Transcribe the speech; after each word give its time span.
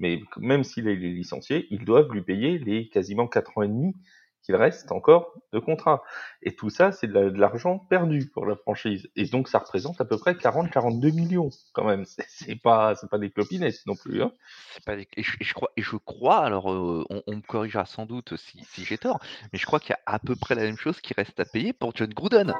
Mais 0.00 0.20
même 0.38 0.64
s'il 0.64 0.88
est 0.88 0.96
licencié, 0.96 1.66
ils 1.70 1.84
doivent 1.84 2.10
lui 2.10 2.22
payer 2.22 2.58
les 2.58 2.88
quasiment 2.88 3.28
4 3.28 3.58
ans 3.58 3.62
et 3.62 3.68
demi 3.68 3.94
qu'il 4.42 4.56
reste 4.56 4.90
encore 4.90 5.34
de 5.52 5.58
contrat. 5.58 6.02
Et 6.42 6.54
tout 6.56 6.70
ça, 6.70 6.92
c'est 6.92 7.06
de 7.06 7.18
l'argent 7.18 7.78
perdu 7.78 8.30
pour 8.32 8.46
la 8.46 8.56
franchise. 8.56 9.08
Et 9.14 9.26
donc, 9.26 9.48
ça 9.48 9.58
représente 9.58 10.00
à 10.00 10.04
peu 10.04 10.16
près 10.16 10.32
40-42 10.32 11.12
millions, 11.14 11.50
quand 11.74 11.84
même. 11.84 12.04
C'est 12.28 12.56
pas, 12.56 12.94
pas 13.10 13.18
des 13.18 13.30
clopinettes 13.30 13.86
non 13.86 13.94
plus. 13.94 14.22
Hein. 14.22 14.32
Et, 15.16 15.22
je, 15.22 15.96
crois, 15.96 16.38
alors 16.38 16.72
euh, 16.72 17.04
on, 17.26 17.36
me 17.36 17.42
corrigera 17.42 17.84
sans 17.84 18.06
doute 18.06 18.34
si 18.36 18.84
j'ai 18.84 18.98
tort, 18.98 19.20
mais 19.52 19.58
je 19.58 19.66
crois 19.66 19.80
qu'il 19.80 19.90
y 19.90 19.92
a 19.92 20.00
à 20.06 20.18
peu 20.18 20.34
près 20.36 20.54
la 20.54 20.62
même 20.62 20.78
chose 20.78 21.00
qui 21.00 21.12
reste 21.14 21.38
à 21.38 21.44
payer 21.44 21.72
pour 21.72 21.94
John 21.94 22.10
Gruden. 22.10 22.54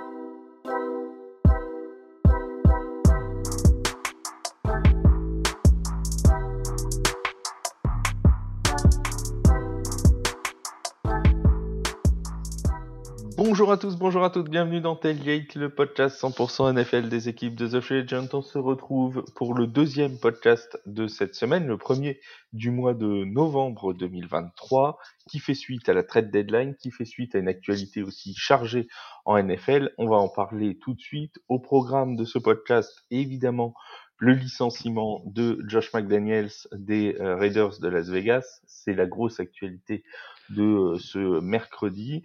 Bonjour 13.71 13.87
à 13.87 13.89
tous, 13.89 13.97
bonjour 13.97 14.25
à 14.25 14.31
toutes, 14.31 14.51
bienvenue 14.51 14.81
dans 14.81 14.97
Tailgate, 14.97 15.55
le 15.55 15.73
podcast 15.73 16.21
100% 16.21 16.75
NFL 16.75 17.09
des 17.09 17.29
équipes 17.29 17.55
de 17.55 17.69
The 17.69 17.81
Free 17.81 18.01
Agent. 18.01 18.27
On 18.33 18.43
se 18.43 18.59
retrouve 18.59 19.25
pour 19.37 19.55
le 19.55 19.69
deuxième 19.69 20.19
podcast 20.19 20.81
de 20.87 21.07
cette 21.07 21.37
semaine, 21.37 21.69
le 21.69 21.79
premier 21.79 22.19
du 22.53 22.73
mois 22.73 22.95
de 22.95 23.25
novembre 23.25 23.93
2023, 23.93 24.99
qui 25.29 25.39
fait 25.39 25.55
suite 25.55 25.89
à 25.89 25.93
la 25.93 26.03
trade 26.03 26.33
deadline, 26.33 26.75
qui 26.75 26.91
fait 26.91 27.05
suite 27.05 27.37
à 27.37 27.39
une 27.39 27.47
actualité 27.47 28.03
aussi 28.03 28.35
chargée 28.37 28.89
en 29.25 29.41
NFL. 29.41 29.93
On 29.99 30.09
va 30.09 30.17
en 30.17 30.29
parler 30.29 30.77
tout 30.77 30.95
de 30.95 31.01
suite. 31.01 31.39
Au 31.47 31.61
programme 31.61 32.17
de 32.17 32.25
ce 32.25 32.41
podcast, 32.41 33.05
évidemment, 33.13 33.75
le 34.19 34.33
licenciement 34.33 35.23
de 35.27 35.63
Josh 35.69 35.95
McDaniels 35.95 36.51
des 36.73 37.15
euh, 37.21 37.37
Raiders 37.37 37.79
de 37.79 37.87
Las 37.87 38.09
Vegas. 38.09 38.63
C'est 38.67 38.95
la 38.95 39.07
grosse 39.07 39.39
actualité 39.39 40.03
de 40.51 40.63
euh, 40.63 40.99
ce 40.99 41.39
mercredi. 41.39 42.25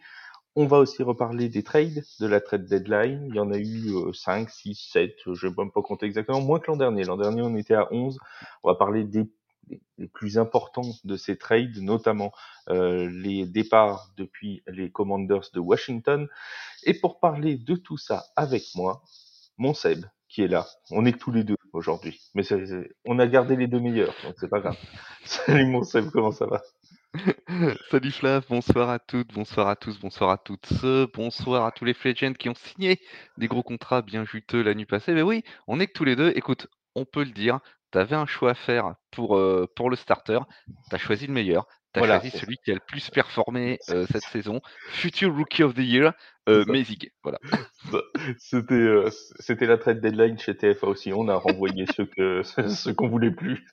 On 0.58 0.68
va 0.68 0.78
aussi 0.78 1.04
reparler 1.04 1.50
des 1.50 1.64
trades 1.64 2.06
de 2.22 2.28
la 2.28 2.40
trade 2.40 2.66
deadline. 2.66 3.28
Il 3.28 3.36
y 3.36 3.40
en 3.40 3.52
a 3.52 3.58
eu 3.58 4.14
5, 4.14 4.50
6, 4.50 4.90
7, 4.94 5.16
je 5.34 5.48
ne 5.48 5.52
vais 5.52 5.64
même 5.64 5.72
pas 5.72 5.82
compter 5.82 6.06
exactement, 6.06 6.40
moins 6.40 6.60
que 6.60 6.68
l'an 6.68 6.78
dernier. 6.78 7.04
L'an 7.04 7.18
dernier, 7.18 7.42
on 7.42 7.56
était 7.58 7.74
à 7.74 7.92
11. 7.92 8.18
On 8.64 8.70
va 8.70 8.76
parler 8.76 9.04
des, 9.04 9.30
plus 10.14 10.38
importants 10.38 10.94
de 11.04 11.18
ces 11.18 11.38
trades, 11.38 11.78
notamment 11.82 12.32
euh, 12.70 13.10
les 13.10 13.46
départs 13.46 14.12
depuis 14.16 14.64
les 14.68 14.90
Commanders 14.92 15.50
de 15.54 15.60
Washington. 15.60 16.30
Et 16.84 16.94
pour 16.94 17.20
parler 17.20 17.58
de 17.58 17.76
tout 17.76 17.98
ça 17.98 18.24
avec 18.38 18.64
moi, 18.76 19.04
mon 19.58 19.74
Seb, 19.74 20.06
qui 20.30 20.42
est 20.42 20.48
là. 20.48 20.68
On 20.92 21.06
est 21.06 21.20
tous 21.20 21.32
les 21.32 21.44
deux 21.44 21.58
aujourd'hui. 21.74 22.22
Mais 22.34 22.44
on 23.06 23.20
a 23.20 23.28
gardé 23.28 23.58
les 23.58 23.68
deux 23.68 23.80
meilleurs, 23.82 24.16
donc 24.24 24.36
c'est 24.40 24.50
pas 24.50 24.62
grave. 24.62 24.78
Salut 25.26 25.66
mon 25.66 25.84
Seb, 25.84 26.12
comment 26.12 26.32
ça 26.32 26.46
va? 26.46 26.62
Salut 27.92 28.12
Flav, 28.12 28.46
bonsoir 28.50 28.90
à 28.90 29.00
toutes, 29.00 29.34
bonsoir 29.34 29.68
à 29.68 29.76
tous, 29.76 30.00
bonsoir 30.00 30.30
à 30.30 30.38
toutes, 30.38 30.70
bonsoir 31.14 31.66
à 31.66 31.72
tous 31.72 31.86
les 31.86 31.94
free 31.94 32.14
qui 32.14 32.50
ont 32.50 32.56
signé 32.56 33.00
des 33.38 33.48
gros 33.48 33.64
contrats 33.64 34.02
bien 34.02 34.26
juteux 34.26 34.62
la 34.62 34.74
nuit 34.74 34.86
passée. 34.86 35.14
Mais 35.14 35.22
oui, 35.22 35.44
on 35.68 35.80
est 35.80 35.88
que 35.88 35.94
tous 35.94 36.04
les 36.04 36.16
deux. 36.16 36.32
Écoute, 36.36 36.68
on 36.96 37.06
peut 37.06 37.24
le 37.24 37.32
dire, 37.32 37.60
tu 37.92 38.00
avais 38.00 38.16
un 38.16 38.26
choix 38.26 38.52
à 38.52 38.54
faire 38.56 38.96
pour, 39.12 39.38
euh, 39.38 39.68
pour 39.76 39.90
le 39.90 39.96
starter, 39.96 40.40
tu 40.90 40.96
as 40.96 40.98
choisi 40.98 41.28
le 41.28 41.34
meilleur, 41.34 41.68
tu 41.94 42.02
as 42.02 42.06
choisi 42.06 42.32
celui 42.32 42.58
qui 42.58 42.72
a 42.72 42.74
le 42.74 42.82
plus 42.86 43.10
performé 43.10 43.80
euh, 43.90 44.06
cette 44.12 44.24
saison, 44.24 44.62
Future 44.90 45.34
Rookie 45.34 45.64
of 45.64 45.74
the 45.74 45.80
Year, 45.80 46.14
euh, 46.50 46.66
Voilà. 47.24 47.40
C'était 48.38 48.74
euh, 48.74 49.10
c'était 49.40 49.66
la 49.66 49.78
trade 49.78 50.02
deadline 50.02 50.38
chez 50.40 50.56
TFA 50.56 50.88
aussi. 50.88 51.14
On 51.14 51.28
a 51.28 51.36
renvoyé 51.36 51.86
ceux 51.96 52.06
que 52.06 52.42
ceux 52.68 52.94
qu'on 52.94 53.08
voulait 53.08 53.32
plus. 53.32 53.66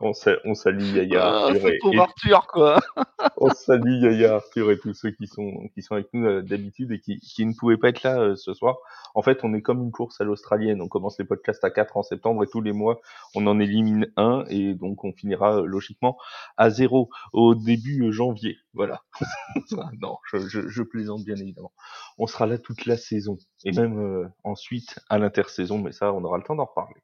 on, 0.00 0.12
on 0.44 0.54
salue 0.54 0.82
Yaya 0.82 1.46
ah, 1.48 1.52
et, 1.54 1.98
Arthur 1.98 2.46
quoi. 2.46 2.80
on 3.36 3.50
salue 3.50 4.02
Yaya 4.02 4.36
Arthur 4.36 4.70
et 4.70 4.78
tous 4.78 4.94
ceux 4.94 5.10
qui 5.10 5.26
sont 5.26 5.68
qui 5.74 5.82
sont 5.82 5.94
avec 5.94 6.08
nous 6.12 6.42
d'habitude 6.42 6.92
et 6.92 7.00
qui, 7.00 7.18
qui 7.18 7.46
ne 7.46 7.54
pouvaient 7.54 7.76
pas 7.76 7.88
être 7.88 8.02
là 8.02 8.36
ce 8.36 8.54
soir. 8.54 8.76
En 9.14 9.22
fait, 9.22 9.40
on 9.44 9.54
est 9.54 9.62
comme 9.62 9.82
une 9.82 9.92
course 9.92 10.20
à 10.20 10.24
l'australienne. 10.24 10.80
On 10.80 10.88
commence 10.88 11.18
les 11.18 11.24
podcasts 11.24 11.64
à 11.64 11.70
4 11.70 11.96
en 11.96 12.02
septembre 12.02 12.42
et 12.42 12.46
tous 12.48 12.60
les 12.60 12.72
mois, 12.72 13.00
on 13.34 13.46
en 13.46 13.60
élimine 13.60 14.10
un 14.16 14.44
et 14.48 14.74
donc 14.74 15.04
on 15.04 15.12
finira 15.12 15.62
logiquement 15.62 16.16
à 16.56 16.70
zéro 16.70 17.10
au 17.32 17.54
début 17.54 18.12
janvier. 18.12 18.56
Voilà. 18.74 19.02
non, 20.00 20.18
je, 20.32 20.38
je, 20.48 20.68
je, 20.68 20.82
plaisante 20.82 21.24
bien 21.24 21.36
évidemment. 21.36 21.72
On 22.18 22.26
sera 22.26 22.46
là 22.46 22.58
toute 22.58 22.86
la 22.86 22.96
saison 22.96 23.38
et 23.64 23.72
même 23.72 23.98
euh, 23.98 24.28
ensuite 24.44 24.98
à 25.08 25.18
l'intersaison, 25.18 25.78
mais 25.78 25.92
ça, 25.92 26.12
on 26.12 26.24
aura 26.24 26.38
le 26.38 26.44
temps 26.44 26.54
d'en 26.54 26.66
reparler. 26.66 27.02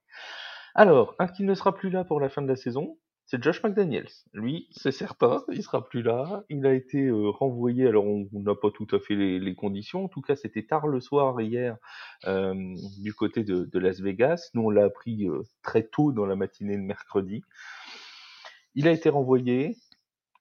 Alors, 0.75 1.15
un 1.19 1.27
qui 1.27 1.43
ne 1.43 1.55
sera 1.55 1.75
plus 1.75 1.91
là 1.91 2.05
pour 2.05 2.21
la 2.21 2.29
fin 2.29 2.43
de 2.43 2.49
la 2.49 2.57
saison, 2.57 2.97
c'est 3.27 3.43
Josh 3.43 3.63
McDaniels. 3.63 4.11
Lui, 4.33 4.69
c'est 4.73 4.93
certain, 4.93 5.45
il 5.53 5.63
sera 5.63 5.87
plus 5.87 6.03
là. 6.03 6.45
Il 6.49 6.67
a 6.67 6.75
été 6.75 7.07
euh, 7.07 7.31
renvoyé. 7.31 7.87
Alors, 7.87 8.05
on 8.05 8.29
n'a 8.33 8.55
pas 8.55 8.71
tout 8.71 8.89
à 8.93 8.99
fait 8.99 9.15
les, 9.15 9.55
conditions. 9.55 10.05
En 10.05 10.09
tout 10.09 10.21
cas, 10.21 10.37
c'était 10.37 10.65
tard 10.65 10.89
le 10.89 11.01
soir 11.01 11.41
hier 11.41 11.77
euh, 12.27 12.55
du 13.03 13.15
côté 13.15 13.45
de, 13.45 13.79
Las 13.79 14.01
Vegas. 14.01 14.51
Nous, 14.55 14.63
on 14.63 14.71
l'a 14.71 14.85
appris 14.85 15.29
très 15.63 15.85
tôt 15.85 16.13
dans 16.13 16.27
la 16.27 16.35
matinée 16.35 16.77
de 16.77 16.83
mercredi. 16.83 17.43
Il 18.75 18.89
a 18.89 18.93
été 18.93 19.09
renvoyé. 19.09 19.77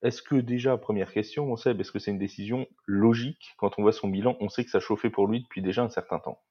Est-ce 0.02 0.22
que 0.22 0.36
déjà, 0.36 0.78
première 0.78 1.12
question, 1.12 1.52
on 1.52 1.58
sait, 1.58 1.72
est-ce 1.72 1.92
que 1.92 2.00
c'est 2.00 2.12
une 2.12 2.20
décision 2.20 2.68
logique? 2.86 3.54
Quand 3.58 3.78
on 3.78 3.82
voit 3.82 3.92
son 3.92 4.08
bilan, 4.08 4.38
on 4.40 4.50
sait 4.50 4.64
que 4.64 4.72
ça 4.72 4.80
chauffait 4.80 5.10
pour 5.10 5.28
lui 5.28 5.42
depuis 5.42 5.62
déjà 5.62 5.84
un 5.84 5.90
certain 5.90 6.20
temps. 6.20 6.42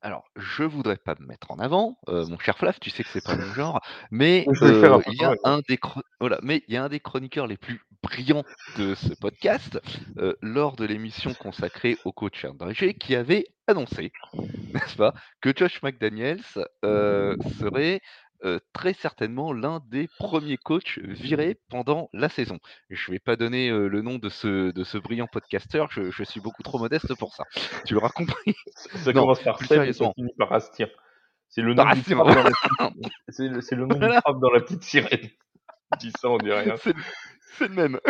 Alors, 0.00 0.24
je 0.36 0.64
voudrais 0.64 0.96
pas 0.96 1.14
me 1.18 1.26
mettre 1.26 1.50
en 1.50 1.58
avant, 1.58 1.96
euh, 2.08 2.26
mon 2.26 2.38
cher 2.38 2.58
Flav, 2.58 2.78
tu 2.80 2.90
sais 2.90 3.04
que 3.04 3.08
c'est 3.08 3.24
pas 3.24 3.36
mon 3.36 3.52
genre, 3.54 3.80
mais 4.10 4.44
euh, 4.62 5.00
il 5.06 5.14
y 5.14 5.24
a 5.24 5.36
un 5.44 5.60
des 5.68 5.78
voilà, 6.20 6.38
mais 6.42 6.62
il 6.66 6.74
y 6.74 6.76
a 6.76 6.84
un 6.84 6.88
des 6.88 7.00
chroniqueurs 7.00 7.46
les 7.46 7.56
plus 7.56 7.80
brillants 8.02 8.44
de 8.78 8.94
ce 8.94 9.14
podcast 9.14 9.80
euh, 10.18 10.34
lors 10.42 10.74
de 10.74 10.84
l'émission 10.84 11.34
consacrée 11.34 11.96
au 12.04 12.12
coach 12.12 12.44
André 12.44 12.94
qui 12.94 13.14
avait 13.14 13.46
annoncé, 13.68 14.12
n'est-ce 14.74 14.96
pas, 14.96 15.14
que 15.40 15.52
Josh 15.56 15.80
McDaniels 15.82 16.42
serait 16.82 18.00
très 18.72 18.92
certainement 18.94 19.52
l'un 19.52 19.80
des 19.88 20.08
premiers 20.18 20.56
coachs 20.56 20.98
virés 20.98 21.58
pendant 21.68 22.08
la 22.12 22.28
saison. 22.28 22.58
Je 22.90 23.10
ne 23.10 23.14
vais 23.14 23.20
pas 23.20 23.36
donner 23.36 23.70
le 23.70 24.02
nom 24.02 24.18
de 24.18 24.28
ce, 24.28 24.70
de 24.70 24.84
ce 24.84 24.98
brillant 24.98 25.28
podcasteur, 25.30 25.90
je, 25.90 26.24
suis 26.24 26.40
beaucoup 26.40 26.62
trop 26.62 26.78
modeste 26.78 27.14
pour 27.18 27.34
ça. 27.34 27.44
Tu 27.86 27.94
l'auras 27.94 28.10
compris. 28.10 28.54
Ça 28.74 29.12
commence 29.12 29.40
par 29.42 29.58
plus 29.58 29.66
sérieusement. 29.66 30.14
par 30.38 30.52
Astien. 30.52 30.88
C'est 31.48 31.60
le 31.60 31.74
nom 31.74 31.84
du 31.84 32.02
crabe 32.02 32.26
dans, 32.26 32.42
la 32.42 32.50
petite... 32.50 33.12
c'est 33.28 33.74
le 33.74 33.86
nom 33.86 33.94
du 33.94 34.00
dans 34.00 34.50
la 34.50 34.60
petite 34.60 34.82
sirène. 34.82 35.28
Dis 35.98 36.12
ça, 36.18 36.30
on 36.30 36.38
dit 36.38 36.50
rien. 36.50 36.76
C'est 36.76 37.68
le 37.68 37.74
même. 37.74 38.00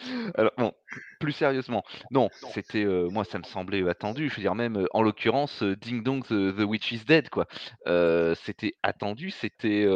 Alors 0.34 0.52
bon, 0.56 0.72
plus 1.18 1.32
sérieusement, 1.32 1.84
non, 2.10 2.28
c'était 2.52 2.84
moi 2.84 3.24
ça 3.24 3.38
me 3.38 3.44
semblait 3.44 3.88
attendu. 3.88 4.28
Je 4.28 4.36
veux 4.36 4.42
dire 4.42 4.54
même 4.54 4.86
en 4.92 5.02
l'occurrence 5.02 5.62
Ding 5.62 6.02
Dong 6.02 6.24
the, 6.26 6.62
Witch 6.62 6.92
is 6.92 7.04
Dead 7.04 7.28
quoi. 7.28 7.46
c'était 8.36 8.74
attendu, 8.82 9.30
c'était 9.30 9.86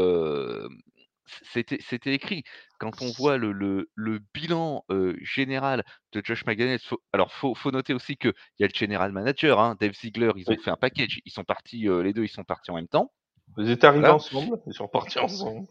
c'était 1.43 1.79
c'était 1.81 2.15
écrit. 2.15 2.45
Quand 2.79 3.01
on 3.01 3.11
voit 3.13 3.39
le, 3.39 3.53
le, 3.53 3.89
le 3.95 4.21
bilan 4.35 4.85
général 5.23 5.85
de 6.13 6.21
Josh 6.23 6.45
McDaniels, 6.45 6.81
alors 7.13 7.33
faut, 7.33 7.55
faut 7.55 7.71
noter 7.71 7.95
aussi 7.95 8.17
qu'il 8.17 8.35
y 8.59 8.65
a 8.65 8.67
le 8.67 8.75
general 8.75 9.11
manager, 9.13 9.59
hein, 9.59 9.77
Dave 9.81 9.95
Ziegler, 9.95 10.33
ils 10.37 10.51
ont 10.51 10.57
fait 10.63 10.71
un 10.71 10.77
package, 10.77 11.21
ils 11.25 11.33
sont 11.33 11.45
partis, 11.45 11.87
les 11.89 12.13
deux 12.13 12.25
ils 12.25 12.29
sont 12.29 12.45
partis 12.45 12.71
en 12.71 12.75
même 12.75 12.89
temps. 12.89 13.13
Vous 13.57 13.71
êtes 13.71 13.85
arrivés 13.85 14.09
ensemble, 14.09 14.59
ils 14.67 14.75
sont 14.75 14.89
partis 14.89 15.19
ensemble. 15.19 15.67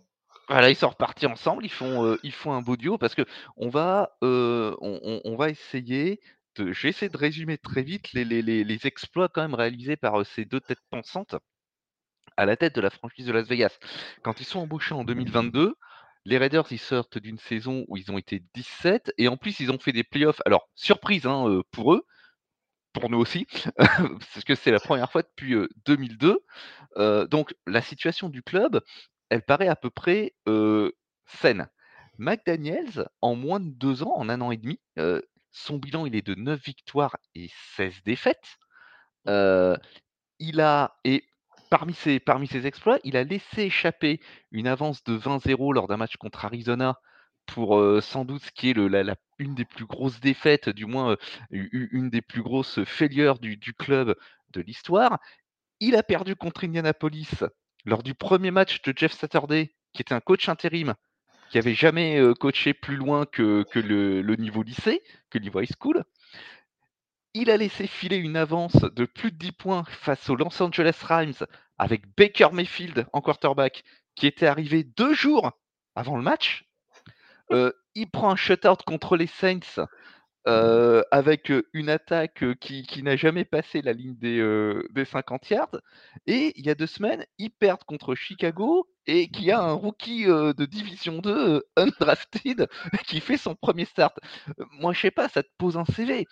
Ils 0.50 0.76
sont 0.76 0.90
repartis 0.90 1.26
ensemble, 1.26 1.66
ils 1.66 1.72
font, 1.72 2.06
euh, 2.06 2.20
ils 2.24 2.34
font 2.34 2.54
un 2.54 2.62
beau 2.62 2.76
duo 2.76 2.98
parce 2.98 3.16
que 3.16 3.24
on 3.58 3.70
va, 3.70 4.18
euh, 4.24 4.76
on, 4.82 5.36
va 5.36 5.50
essayer 5.50 6.20
de. 6.56 6.74
Je 6.74 6.84
vais 6.84 6.90
essayer 6.90 7.10
de 7.10 7.18
résumer 7.18 7.58
très 7.58 7.82
vite 7.82 8.12
les, 8.14 8.26
les, 8.26 8.42
les, 8.42 8.64
les 8.64 8.88
exploits 8.88 9.30
quand 9.30 9.42
même 9.42 9.54
réalisés 9.54 9.96
par 9.96 10.22
euh, 10.22 10.24
ces 10.24 10.46
deux 10.46 10.60
têtes 10.60 10.82
pensantes 10.90 11.36
à 12.36 12.46
la 12.46 12.58
tête 12.58 12.76
de 12.76 12.82
la 12.82 12.90
franchise 12.90 13.26
de 13.26 13.32
Las 13.32 13.48
Vegas. 13.48 13.78
Quand 14.22 14.42
ils 14.42 14.46
sont 14.46 14.60
embauchés 14.60 14.94
en 14.94 15.04
2022, 15.04 15.76
les 16.26 16.38
Raiders 16.38 16.66
ils 16.72 16.80
sortent 16.80 17.18
d'une 17.18 17.38
saison 17.38 17.86
où 17.88 17.98
ils 17.98 18.12
ont 18.12 18.18
été 18.18 18.44
17 18.56 19.14
et 19.18 19.28
en 19.28 19.38
plus 19.38 19.60
ils 19.60 19.72
ont 19.72 19.80
fait 19.80 19.92
des 19.94 20.04
playoffs. 20.04 20.42
Alors 20.46 20.68
surprise 20.76 21.26
hein, 21.26 21.62
pour 21.72 21.94
eux, 21.94 22.06
pour 22.92 23.10
nous 23.10 23.20
aussi, 23.20 23.48
parce 23.78 24.44
que 24.46 24.56
c'est 24.56 24.72
la 24.72 24.80
première 24.80 25.12
fois 25.12 25.22
depuis 25.22 25.56
2002. 25.86 26.40
donc 27.28 27.54
la 27.68 27.82
situation 27.82 28.30
du 28.30 28.42
club, 28.42 28.82
elle 29.34 29.42
paraît 29.42 29.68
à 29.68 29.76
peu 29.76 29.90
près 29.90 30.36
saine. 31.26 31.68
McDaniels, 32.20 33.10
en 33.22 33.36
moins 33.36 33.60
de 33.60 33.72
deux 33.72 34.04
ans, 34.04 34.14
en 34.16 34.30
un 34.30 34.42
an 34.42 34.52
et 34.52 34.58
demi, 34.58 34.80
son 35.52 35.78
bilan 35.78 36.06
il 36.06 36.16
est 36.16 36.26
de 36.26 36.36
9 36.36 36.64
victoires 36.64 37.18
et 37.34 37.50
16 37.76 38.04
défaites. 38.04 38.58
il 39.26 40.62
a, 40.62 40.96
et 41.04 41.24
parmi 41.72 41.96
ses, 41.96 42.20
parmi 42.20 42.48
ses 42.48 42.68
exploits, 42.68 43.00
il 43.04 43.18
a 43.18 43.24
laissé 43.24 43.64
échapper 43.64 44.22
une 44.52 44.68
avance 44.68 45.04
de 45.04 45.18
20-0 45.18 45.74
lors 45.74 45.88
d'un 45.88 45.98
match 45.98 46.18
contre 46.18 46.46
Arizona 46.46 47.00
pour 47.48 47.82
sans 48.04 48.24
doute 48.26 48.44
ce 48.44 48.52
qui 48.52 48.70
est 48.70 48.74
le, 48.74 48.88
la, 48.88 49.16
une 49.40 49.56
des 49.56 49.66
plus 49.66 49.86
grosses 49.86 50.20
défaites, 50.20 50.70
du 50.70 50.86
moins 50.86 51.18
une 51.50 52.12
des 52.12 52.22
plus 52.22 52.44
grosses 52.44 52.84
failures 52.84 53.40
du, 53.40 53.58
du 53.58 53.74
club 53.74 54.16
de 54.52 54.62
l'histoire. 54.62 55.18
Il 55.80 55.96
a 55.96 56.04
perdu 56.04 56.36
contre 56.36 56.66
Indianapolis 56.66 57.44
lors 57.86 58.04
du 58.04 58.14
premier 58.14 58.52
match 58.52 58.82
de 58.82 58.94
Jeff 58.96 59.14
Saturday, 59.14 59.74
qui 59.94 60.02
était 60.02 60.14
un 60.14 60.20
coach 60.20 60.50
intérim, 60.50 60.94
qui 61.50 61.58
avait 61.58 61.76
jamais 61.76 62.20
coaché 62.40 62.74
plus 62.74 62.96
loin 62.96 63.26
que, 63.26 63.66
le, 63.76 64.36
niveau 64.36 64.64
lycée, 64.64 65.04
que 65.30 65.38
le 65.38 65.44
niveau 65.44 65.62
high 65.62 65.70
school. 65.72 66.04
Il 67.36 67.50
a 67.50 67.58
laissé 67.58 67.88
filer 67.88 68.18
une 68.18 68.38
avance 68.38 68.76
de 68.76 69.06
plus 69.06 69.32
de 69.32 69.38
10 69.38 69.52
points 69.54 69.84
face 69.88 70.30
aux 70.30 70.36
Los 70.36 70.62
Angeles 70.62 71.00
Rams 71.04 71.34
avec 71.78 72.04
Baker 72.16 72.50
Mayfield 72.54 73.08
en 73.12 73.22
quarterback 73.22 73.84
qui 74.16 74.28
était 74.28 74.46
arrivé 74.46 74.84
deux 74.84 75.14
jours 75.14 75.52
avant 75.96 76.18
le 76.18 76.24
match. 76.24 76.66
Il 77.96 78.10
prend 78.12 78.32
un 78.32 78.36
shutout 78.36 78.84
contre 78.86 79.16
les 79.18 79.28
Saints 79.28 79.86
euh, 80.48 81.04
avec 81.12 81.52
une 81.74 81.90
attaque 81.90 82.44
qui, 82.60 83.04
n'a 83.04 83.16
jamais 83.16 83.46
passé 83.46 83.82
la 83.82 83.94
ligne 83.94 84.16
des, 84.16 84.42
des 84.92 85.06
50 85.06 85.50
yards. 85.50 85.82
Et 86.28 86.54
il 86.58 86.66
y 86.66 86.70
a 86.70 86.76
deux 86.76 86.88
semaines, 86.88 87.26
ils 87.38 87.52
perdent 87.52 87.84
contre 87.84 88.16
Chicago 88.16 88.88
et 89.06 89.28
qui 89.30 89.52
a 89.52 89.60
un 89.60 89.74
rookie 89.74 90.26
de 90.26 90.66
Division 90.66 91.20
2 91.20 91.64
undrafted 91.76 92.68
qui 93.08 93.20
fait 93.20 93.38
son 93.38 93.56
premier 93.56 93.86
start. 93.86 94.18
moi, 94.80 94.94
je 94.94 95.02
sais 95.02 95.12
pas, 95.12 95.28
ça 95.28 95.44
te 95.44 95.50
pose 95.58 95.78
un 95.78 95.86
CV. 95.86 96.26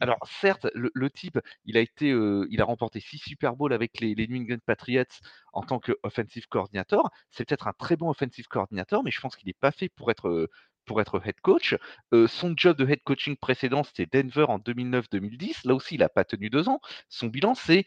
alors, 0.00 0.18
certes, 0.40 0.66
le, 0.74 1.10
type, 1.10 1.38
il 1.64 1.76
a 1.76 1.80
été, 1.80 2.08
il 2.08 2.60
a 2.60 2.64
remporté 2.64 3.00
six 3.00 3.18
Super 3.18 3.56
Bowls 3.56 3.72
avec 3.72 4.00
les, 4.00 4.14
les 4.14 4.26
New 4.26 4.42
England 4.42 4.58
Patriots 4.66 5.04
en 5.52 5.62
tant 5.62 5.78
que 5.78 5.92
offensive 6.02 6.46
coordinator. 6.48 7.10
C'est 7.30 7.46
peut-être 7.46 7.68
un 7.68 7.72
très 7.72 7.96
bon 7.96 8.10
offensive 8.10 8.46
coordinator, 8.48 9.02
mais 9.02 9.10
je 9.10 9.20
pense 9.20 9.36
qu'il 9.36 9.46
n'est 9.46 9.54
pas 9.54 9.70
fait 9.70 9.88
pour 9.88 10.10
être 10.10 10.48
pour 10.84 11.00
être 11.00 11.20
head 11.24 11.40
coach. 11.42 11.76
son 12.12 12.54
job 12.56 12.76
de 12.76 12.86
head 12.86 13.02
coaching 13.04 13.36
précédent, 13.36 13.82
c'était 13.84 14.06
Denver 14.06 14.46
en 14.48 14.58
2009-2010. 14.58 15.66
Là 15.66 15.74
aussi, 15.74 15.96
il 15.96 16.00
n'a 16.00 16.08
pas 16.08 16.24
tenu 16.24 16.50
deux 16.50 16.68
ans. 16.68 16.80
Son 17.08 17.26
bilan, 17.28 17.54
c'est 17.54 17.84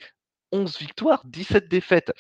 11 0.52 0.78
victoires, 0.80 1.22
17 1.26 1.68
défaites 1.68 2.14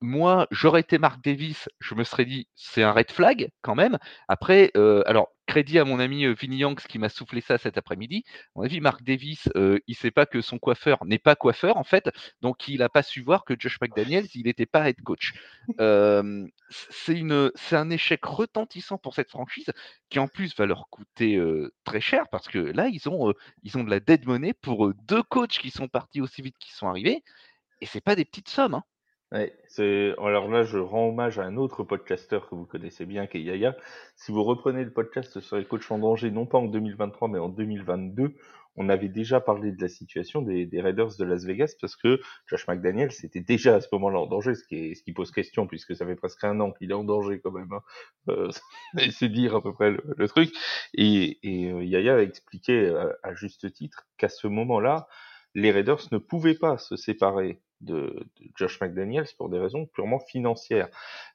moi, 0.00 0.46
j'aurais 0.50 0.80
été 0.80 0.98
Mark 0.98 1.22
Davis, 1.24 1.68
je 1.80 1.94
me 1.94 2.04
serais 2.04 2.24
dit, 2.24 2.48
c'est 2.54 2.82
un 2.82 2.92
red 2.92 3.10
flag 3.10 3.50
quand 3.62 3.74
même. 3.74 3.98
Après, 4.28 4.70
euh, 4.76 5.02
alors, 5.06 5.28
crédit 5.48 5.78
à 5.78 5.84
mon 5.84 5.98
ami 5.98 6.26
euh, 6.26 6.34
Vinny 6.34 6.58
Yanks 6.58 6.86
qui 6.86 6.98
m'a 6.98 7.08
soufflé 7.08 7.40
ça 7.40 7.58
cet 7.58 7.78
après-midi. 7.78 8.24
À 8.28 8.32
mon 8.56 8.62
avis, 8.62 8.80
Mark 8.80 9.02
Davis, 9.02 9.48
euh, 9.56 9.78
il 9.88 9.96
sait 9.96 10.12
pas 10.12 10.26
que 10.26 10.40
son 10.40 10.58
coiffeur 10.58 11.04
n'est 11.06 11.18
pas 11.18 11.34
coiffeur, 11.34 11.78
en 11.78 11.84
fait. 11.84 12.10
Donc, 12.42 12.68
il 12.68 12.78
n'a 12.78 12.88
pas 12.88 13.02
su 13.02 13.22
voir 13.22 13.44
que 13.44 13.54
Josh 13.58 13.80
McDaniels, 13.80 14.26
il 14.34 14.44
n'était 14.44 14.66
pas 14.66 14.88
head 14.88 15.00
coach. 15.02 15.32
c'est 16.70 17.76
un 17.76 17.90
échec 17.90 18.24
retentissant 18.24 18.98
pour 18.98 19.14
cette 19.14 19.30
franchise 19.30 19.72
qui, 20.10 20.18
en 20.18 20.28
plus, 20.28 20.54
va 20.56 20.66
leur 20.66 20.88
coûter 20.90 21.42
très 21.84 22.00
cher 22.00 22.28
parce 22.30 22.46
que 22.48 22.58
là, 22.58 22.88
ils 22.88 23.08
ont, 23.08 23.32
de 23.64 23.90
la 23.90 24.00
dead 24.00 24.26
money 24.26 24.52
pour 24.52 24.92
deux 24.94 25.22
coachs 25.22 25.58
qui 25.58 25.70
sont 25.70 25.88
partis 25.88 26.20
aussi 26.20 26.42
vite 26.42 26.58
qu'ils 26.58 26.74
sont 26.74 26.88
arrivés. 26.88 27.24
Et 27.80 27.86
c'est 27.86 28.00
pas 28.00 28.16
des 28.16 28.24
petites 28.24 28.48
sommes. 28.48 28.74
Hein. 28.74 28.84
Ouais, 29.30 29.54
c'est 29.66 30.14
alors 30.16 30.48
là 30.48 30.62
je 30.64 30.78
rends 30.78 31.08
hommage 31.08 31.38
à 31.38 31.42
un 31.44 31.58
autre 31.58 31.84
podcasteur 31.84 32.48
que 32.48 32.54
vous 32.54 32.64
connaissez 32.64 33.04
bien 33.04 33.26
qui 33.26 33.36
est 33.36 33.42
Yaya. 33.42 33.76
Si 34.16 34.32
vous 34.32 34.42
reprenez 34.42 34.82
le 34.84 34.90
podcast 34.90 35.40
sur 35.40 35.58
les 35.58 35.66
coachs 35.66 35.90
en 35.90 35.98
danger, 35.98 36.30
non 36.30 36.46
pas 36.46 36.56
en 36.56 36.64
2023 36.64 37.28
mais 37.28 37.38
en 37.38 37.50
2022, 37.50 38.34
on 38.76 38.88
avait 38.88 39.10
déjà 39.10 39.40
parlé 39.40 39.70
de 39.70 39.82
la 39.82 39.88
situation 39.88 40.40
des, 40.40 40.64
des 40.64 40.80
Raiders 40.80 41.14
de 41.18 41.24
Las 41.24 41.44
Vegas 41.44 41.74
parce 41.78 41.94
que 41.94 42.20
Josh 42.46 42.66
McDaniel 42.68 43.12
c'était 43.12 43.42
déjà 43.42 43.74
à 43.74 43.80
ce 43.82 43.88
moment-là 43.92 44.20
en 44.20 44.26
danger, 44.26 44.54
ce 44.54 44.64
qui, 44.64 44.76
est, 44.76 44.94
ce 44.94 45.02
qui 45.02 45.12
pose 45.12 45.30
question 45.30 45.66
puisque 45.66 45.94
ça 45.94 46.06
fait 46.06 46.16
presque 46.16 46.42
un 46.44 46.58
an 46.60 46.72
qu'il 46.72 46.90
est 46.90 46.94
en 46.94 47.04
danger 47.04 47.38
quand 47.38 47.52
même. 47.52 47.72
Hein. 47.72 47.82
Euh, 48.30 48.50
c'est 49.10 49.28
dire 49.28 49.56
à 49.56 49.62
peu 49.62 49.74
près 49.74 49.90
le, 49.90 50.28
truc. 50.28 50.54
Et, 50.94 51.38
et 51.42 51.70
euh, 51.70 51.84
Yaya 51.84 52.14
a 52.14 52.22
expliqué 52.22 52.88
à, 52.88 53.14
à 53.22 53.34
juste 53.34 53.70
titre 53.74 54.06
qu'à 54.16 54.30
ce 54.30 54.46
moment-là, 54.46 55.06
les 55.58 55.72
Raiders 55.72 56.08
ne 56.12 56.18
pouvaient 56.18 56.54
pas 56.54 56.78
se 56.78 56.96
séparer 56.96 57.60
de, 57.80 58.28
Josh 58.56 58.80
McDaniels 58.80 59.28
pour 59.36 59.48
des 59.48 59.58
raisons 59.58 59.86
purement 59.86 60.20
financières. 60.20 60.88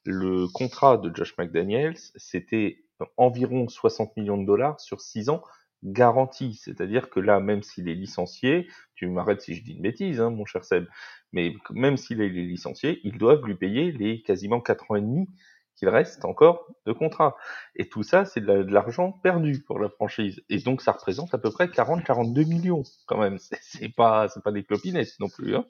Le 0.06 0.48
contrat 0.48 0.98
de 0.98 1.14
Josh 1.14 1.38
McDaniels, 1.38 1.98
c'était 2.16 2.84
environ 3.18 3.68
60 3.68 4.16
millions 4.16 4.38
de 4.38 4.46
dollars 4.46 4.80
sur 4.80 5.02
6 5.02 5.30
ans 5.30 5.44
garantis. 5.84 6.56
C'est-à-dire 6.64 7.10
que 7.10 7.20
là, 7.20 7.42
même 7.42 7.64
s'il 7.64 7.90
est 7.90 7.96
licencié, 7.96 8.68
tu 8.96 9.08
m'arrêtes 9.08 9.42
si 9.42 9.56
je 9.56 9.64
dis 9.64 9.74
une 9.74 9.81
bêtise, 9.81 10.22
hein, 10.22 10.30
mon 10.30 10.46
cher 10.46 10.64
Seb, 10.64 10.86
mais 11.34 11.54
même 11.72 11.98
s'il 11.98 12.22
est 12.22 12.30
licencié, 12.30 13.02
ils 13.04 13.18
doivent 13.18 13.46
lui 13.46 13.56
payer 13.56 13.92
les 13.92 14.22
quasiment 14.22 14.62
4 14.62 14.92
ans 14.92 14.96
et 14.96 15.02
demi 15.02 15.28
qu'il 15.75 15.90
reste 15.90 16.25
encore 16.25 16.68
de 16.86 16.94
contrat. 16.94 17.36
Et 17.75 17.90
tout 17.90 18.04
ça, 18.04 18.25
c'est 18.25 18.42
de 18.42 18.52
l'argent 18.52 19.12
perdu 19.12 19.64
pour 19.66 19.80
la 19.80 19.90
franchise. 19.90 20.44
Et 20.50 20.60
donc, 20.60 20.81
ça 20.81 20.92
représente 20.92 21.34
à 21.34 21.38
peu 21.38 21.52
près 21.52 21.68
40-42 21.68 22.46
millions, 22.48 22.84
quand 23.06 23.18
même. 23.18 23.38
C'est 23.62 23.90
pas, 23.90 24.28
c'est 24.30 24.44
pas 24.44 24.52
des 24.52 24.64
clopinettes 24.64 25.20
non 25.20 25.30
plus. 25.30 25.56
Hein. 25.56 25.66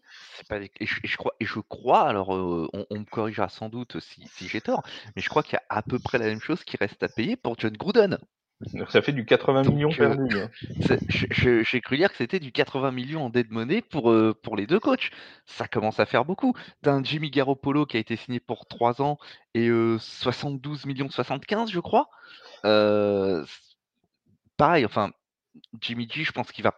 Et, 0.79 0.85
je, 0.85 1.59
crois, 1.59 2.07
alors 2.07 2.35
euh, 2.35 2.67
on, 2.73 2.99
me 2.99 3.05
corrigera 3.05 3.49
sans 3.49 3.69
doute 3.69 3.99
si 3.99 4.47
j'ai 4.47 4.61
tort, 4.61 4.83
mais 5.15 5.21
je 5.21 5.29
crois 5.29 5.43
qu'il 5.43 5.53
y 5.53 5.57
a 5.57 5.63
à 5.69 5.81
peu 5.81 5.99
près 5.99 6.17
la 6.17 6.25
même 6.25 6.41
chose 6.41 6.63
qui 6.63 6.77
reste 6.77 7.01
à 7.03 7.07
payer 7.07 7.35
pour 7.35 7.57
John 7.57 7.73
Gruden. 7.73 8.17
Ça 8.89 9.01
fait 9.01 9.11
du 9.11 9.25
80 9.25 9.63
millions 9.63 9.91
euh, 9.91 9.95
perdu. 9.95 10.39
Hein. 10.39 10.49
J'ai 11.63 11.81
cru 11.81 11.97
dire 11.97 12.09
que 12.09 12.17
c'était 12.17 12.39
du 12.39 12.51
80 12.51 12.91
millions 12.91 13.25
en 13.25 13.29
dead 13.29 13.51
money 13.51 13.81
pour, 13.81 14.11
euh, 14.11 14.33
pour 14.41 14.55
les 14.55 14.67
deux 14.67 14.79
coachs. 14.79 15.11
Ça 15.45 15.67
commence 15.67 15.99
à 15.99 16.05
faire 16.05 16.25
beaucoup. 16.25 16.53
T'as 16.81 16.93
un 16.93 17.03
Jimmy 17.03 17.29
Garoppolo 17.29 17.85
qui 17.85 17.97
a 17.97 17.99
été 17.99 18.15
signé 18.15 18.39
pour 18.39 18.65
3 18.67 19.01
ans 19.01 19.17
et 19.53 19.69
72 19.99 20.83
euh, 20.83 20.87
millions 20.87 21.09
75, 21.09 21.71
je 21.71 21.79
crois. 21.79 22.09
pareil, 24.57 24.85
enfin, 24.85 25.11
Jimmy 25.81 26.07
G, 26.09 26.23
je 26.23 26.31
pense 26.31 26.51
qu'il 26.51 26.63
va 26.63 26.73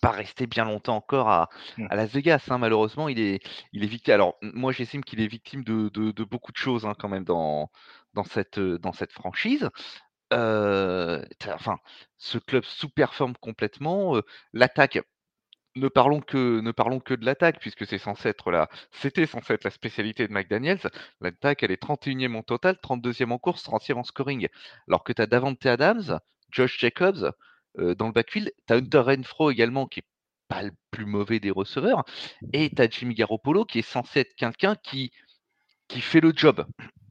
pas 0.00 0.10
rester 0.10 0.46
bien 0.46 0.64
longtemps 0.64 0.96
encore 0.96 1.28
à, 1.28 1.48
mmh. 1.76 1.86
à 1.90 1.96
Las 1.96 2.12
Vegas. 2.12 2.46
Hein, 2.50 2.58
malheureusement, 2.58 3.08
il 3.08 3.20
est, 3.20 3.40
il 3.72 3.82
est 3.82 3.88
victime. 3.88 4.14
Alors, 4.14 4.36
moi, 4.42 4.72
j'estime 4.72 5.02
qu'il 5.02 5.20
est 5.20 5.26
victime 5.26 5.64
de, 5.64 5.88
de, 5.88 6.12
de, 6.12 6.24
beaucoup 6.24 6.52
de 6.52 6.56
choses 6.56 6.86
hein, 6.86 6.94
quand 6.98 7.08
même 7.08 7.24
dans, 7.24 7.70
dans, 8.14 8.24
cette, 8.24 8.60
dans 8.60 8.92
cette 8.92 9.12
franchise 9.12 9.68
enfin, 10.32 11.78
ce 12.18 12.38
club 12.38 12.64
sous-performe 12.64 13.34
complètement. 13.40 14.20
L'attaque, 14.52 15.00
ne 15.76 15.88
parlons 15.88 16.20
que, 16.20 16.60
ne 16.60 16.72
parlons 16.72 17.00
que 17.00 17.14
de 17.14 17.24
l'attaque, 17.24 17.60
puisque 17.60 17.86
c'est 17.86 17.98
censé 17.98 18.28
être 18.30 18.50
la, 18.50 18.68
c'était 18.90 19.26
censé 19.26 19.54
être 19.54 19.64
la 19.64 19.70
spécialité 19.70 20.26
de 20.26 20.32
McDaniels. 20.32 20.80
L'attaque, 21.20 21.62
elle 21.62 21.70
est 21.70 21.82
31e 21.82 22.34
en 22.36 22.42
total, 22.42 22.76
32e 22.82 23.30
en 23.32 23.38
course, 23.38 23.62
30e 23.64 23.94
en 23.94 24.04
scoring. 24.04 24.48
Alors 24.88 25.04
que 25.04 25.12
tu 25.12 25.22
as 25.22 25.26
Davante 25.26 25.64
Adams, 25.66 26.18
Josh 26.50 26.78
Jacobs 26.78 27.32
dans 27.76 28.06
le 28.06 28.12
backfield, 28.12 28.52
tu 28.66 28.74
as 28.74 28.76
Hunter 28.76 28.98
Renfro 29.00 29.50
également, 29.50 29.86
qui 29.86 30.00
est 30.00 30.06
pas 30.48 30.62
le 30.62 30.72
plus 30.90 31.04
mauvais 31.04 31.40
des 31.40 31.50
receveurs, 31.50 32.04
et 32.52 32.70
tu 32.70 32.82
as 32.82 32.88
Jimmy 32.88 33.14
Garoppolo, 33.14 33.64
qui 33.64 33.78
est 33.80 33.82
censé 33.82 34.20
être 34.20 34.34
quelqu'un 34.34 34.74
qui, 34.76 35.12
qui 35.86 36.00
fait 36.00 36.20
le 36.20 36.32
job. 36.34 36.66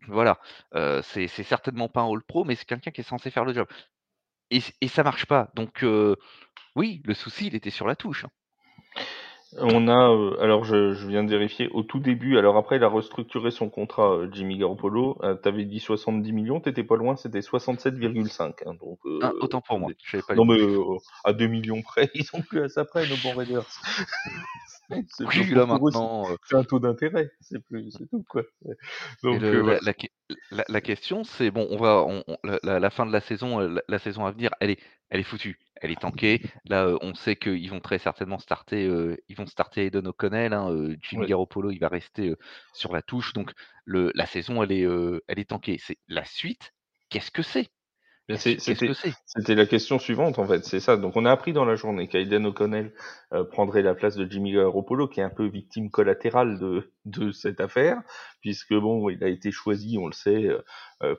Voilà, 0.07 0.39
c'est 1.03 1.27
certainement 1.27 1.89
pas 1.89 2.01
un 2.01 2.11
All 2.11 2.23
Pro, 2.23 2.43
mais 2.45 2.55
c'est 2.55 2.65
quelqu'un 2.65 2.91
qui 2.91 3.01
est 3.01 3.03
censé 3.03 3.31
faire 3.31 3.45
le 3.45 3.53
job. 3.53 3.67
Et, 4.49 4.61
et 4.81 4.87
ça 4.87 5.03
marche 5.03 5.25
pas. 5.25 5.49
Donc 5.55 5.85
oui, 6.75 7.01
le 7.05 7.13
souci, 7.13 7.47
il 7.47 7.55
était 7.55 7.69
sur 7.69 7.87
la 7.87 7.95
touche. 7.95 8.25
Hein. 8.25 8.29
On 9.59 9.87
a, 9.87 10.11
euh, 10.11 10.37
alors 10.41 10.65
je, 10.65 10.93
je, 10.93 11.07
viens 11.07 11.23
de 11.23 11.29
vérifier, 11.29 11.69
au 11.69 11.81
tout 11.81 11.99
début, 11.99 12.37
alors 12.37 12.57
après 12.57 12.75
il 12.75 12.83
a 12.83 12.89
restructuré 12.89 13.49
son 13.49 13.69
contrat, 13.69 14.19
Jimmy 14.31 14.57
Garoppolo, 14.57 15.17
t'avais 15.41 15.63
dit 15.63 15.79
70 15.79 16.33
millions, 16.33 16.59
t'étais 16.59 16.83
pas 16.83 16.97
loin, 16.97 17.15
c'était 17.15 17.39
67,5. 17.39 18.41
Hein, 18.65 18.73
donc, 18.81 18.99
ah, 19.21 19.31
autant 19.39 19.61
pour 19.61 19.79
moi, 19.79 19.89
pas 20.27 20.35
Non 20.35 20.43
mais 20.43 20.59
à 21.23 21.31
2 21.31 21.47
millions 21.47 21.81
près, 21.81 22.11
ils 22.13 22.25
sont 22.25 22.41
plus 22.41 22.61
à 22.61 22.69
ça 22.69 22.83
près, 22.83 23.07
nos 23.07 23.15
bons 23.23 23.37
Raiders. 23.37 23.65
oui, 25.19 25.49
là 25.51 25.65
maintenant... 25.65 26.25
C'est 26.43 26.55
un 26.55 26.63
taux 26.63 26.79
d'intérêt, 26.79 27.31
c'est 27.41 27.59
plus, 27.59 27.91
c'est 27.91 28.07
tout 28.09 28.23
quoi. 28.29 28.43
Donc, 29.23 29.41
la, 29.41 29.79
la, 30.51 30.63
la, 30.67 30.81
question 30.81 31.23
c'est, 31.23 31.51
bon, 31.51 31.67
on 31.69 31.77
va, 31.77 32.03
on, 32.07 32.23
la, 32.43 32.79
la, 32.79 32.89
fin 32.89 33.05
de 33.05 33.11
la 33.11 33.21
saison, 33.21 33.59
la, 33.59 33.99
saison 33.99 34.25
à 34.25 34.31
venir, 34.31 34.51
elle 34.59 34.71
est, 34.71 34.79
elle 35.09 35.19
est 35.19 35.23
foutue 35.23 35.59
elle 35.81 35.91
est 35.91 36.01
tankée. 36.01 36.41
Là, 36.65 36.95
on 37.01 37.13
sait 37.13 37.35
qu'ils 37.35 37.69
vont 37.69 37.79
très 37.79 37.99
certainement 37.99 38.39
starter, 38.39 38.89
ils 39.29 39.35
vont 39.35 39.45
starter 39.45 39.85
Eden 39.85 40.07
O'Connell. 40.07 40.53
Hein, 40.53 40.95
Jimmy 41.01 41.27
Garoppolo, 41.27 41.69
il 41.69 41.77
va 41.77 41.87
rester 41.87 42.33
sur 42.73 42.91
la 42.93 43.03
touche. 43.03 43.33
Donc, 43.33 43.51
le, 43.85 44.11
la 44.15 44.25
saison, 44.25 44.63
elle 44.63 44.71
est, 44.71 44.87
elle 45.27 45.37
est 45.37 45.49
tankée. 45.49 45.77
C'est 45.79 45.99
la 46.07 46.25
suite. 46.25 46.73
Qu'est-ce 47.09 47.29
que 47.29 47.43
c'est? 47.43 47.69
C'était 48.35 49.55
la 49.55 49.65
question 49.65 49.99
suivante 49.99 50.37
en 50.39 50.45
fait, 50.45 50.65
c'est 50.65 50.79
ça. 50.79 50.97
Donc 50.97 51.15
on 51.15 51.25
a 51.25 51.31
appris 51.31 51.53
dans 51.53 51.65
la 51.65 51.75
journée 51.75 52.07
qu'Aiden 52.07 52.45
O'Connell 52.45 52.93
prendrait 53.51 53.81
la 53.81 53.95
place 53.95 54.15
de 54.15 54.29
Jimmy 54.29 54.53
Garoppolo, 54.53 55.07
qui 55.07 55.21
est 55.21 55.23
un 55.23 55.29
peu 55.29 55.45
victime 55.45 55.89
collatérale 55.89 56.59
de, 56.59 56.91
de 57.05 57.31
cette 57.31 57.61
affaire, 57.61 58.01
puisque 58.41 58.73
bon, 58.73 59.09
il 59.09 59.23
a 59.23 59.27
été 59.29 59.51
choisi, 59.51 59.97
on 59.97 60.07
le 60.07 60.13
sait, 60.13 60.49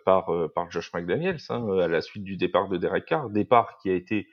par 0.05 0.31
par 0.55 0.71
Josh 0.71 0.93
McDaniels 0.93 1.39
hein, 1.49 1.79
à 1.79 1.89
la 1.89 2.03
suite 2.03 2.25
du 2.25 2.37
départ 2.37 2.69
de 2.69 2.77
Derek 2.77 3.07
Carr, 3.07 3.31
départ 3.31 3.79
qui 3.81 3.91
a 3.91 3.95
été 3.95 4.29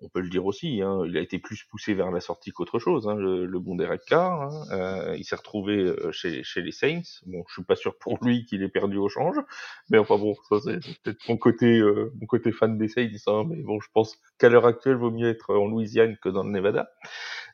on 0.00 0.08
peut 0.08 0.20
le 0.20 0.28
dire 0.28 0.44
aussi, 0.44 0.82
hein, 0.82 1.02
il 1.06 1.16
a 1.16 1.20
été 1.20 1.38
plus 1.38 1.64
poussé 1.64 1.94
vers 1.94 2.10
la 2.10 2.20
sortie 2.20 2.50
qu'autre 2.50 2.78
chose, 2.78 3.08
hein, 3.08 3.14
le, 3.14 3.46
le, 3.46 3.58
bon 3.58 3.76
Derek 3.76 4.02
Carr. 4.06 4.42
Hein, 4.42 4.64
euh, 4.72 5.16
il 5.16 5.24
s'est 5.24 5.36
retrouvé 5.36 5.76
euh, 5.76 6.12
chez, 6.12 6.42
chez, 6.42 6.60
les 6.60 6.72
Saints. 6.72 7.22
Bon, 7.26 7.42
je 7.48 7.54
suis 7.54 7.64
pas 7.64 7.76
sûr 7.76 7.96
pour 7.98 8.18
lui 8.22 8.44
qu'il 8.44 8.62
ait 8.62 8.68
perdu 8.68 8.98
au 8.98 9.08
change, 9.08 9.36
mais 9.88 9.98
enfin 9.98 10.18
bon, 10.18 10.34
ça 10.48 10.56
c'est 10.62 10.80
peut-être 11.02 11.28
mon 11.28 11.38
côté, 11.38 11.78
euh, 11.78 12.12
mon 12.20 12.26
côté 12.26 12.52
fan 12.52 12.76
des 12.76 12.88
Saints. 12.88 13.08
Hein, 13.26 13.44
mais 13.48 13.62
bon, 13.62 13.80
je 13.80 13.88
pense 13.92 14.18
qu'à 14.38 14.48
l'heure 14.48 14.66
actuelle, 14.66 14.96
vaut 14.96 15.10
mieux 15.10 15.30
être 15.30 15.54
en 15.54 15.66
Louisiane 15.66 16.16
que 16.22 16.28
dans 16.28 16.42
le 16.42 16.50
Nevada. 16.50 16.90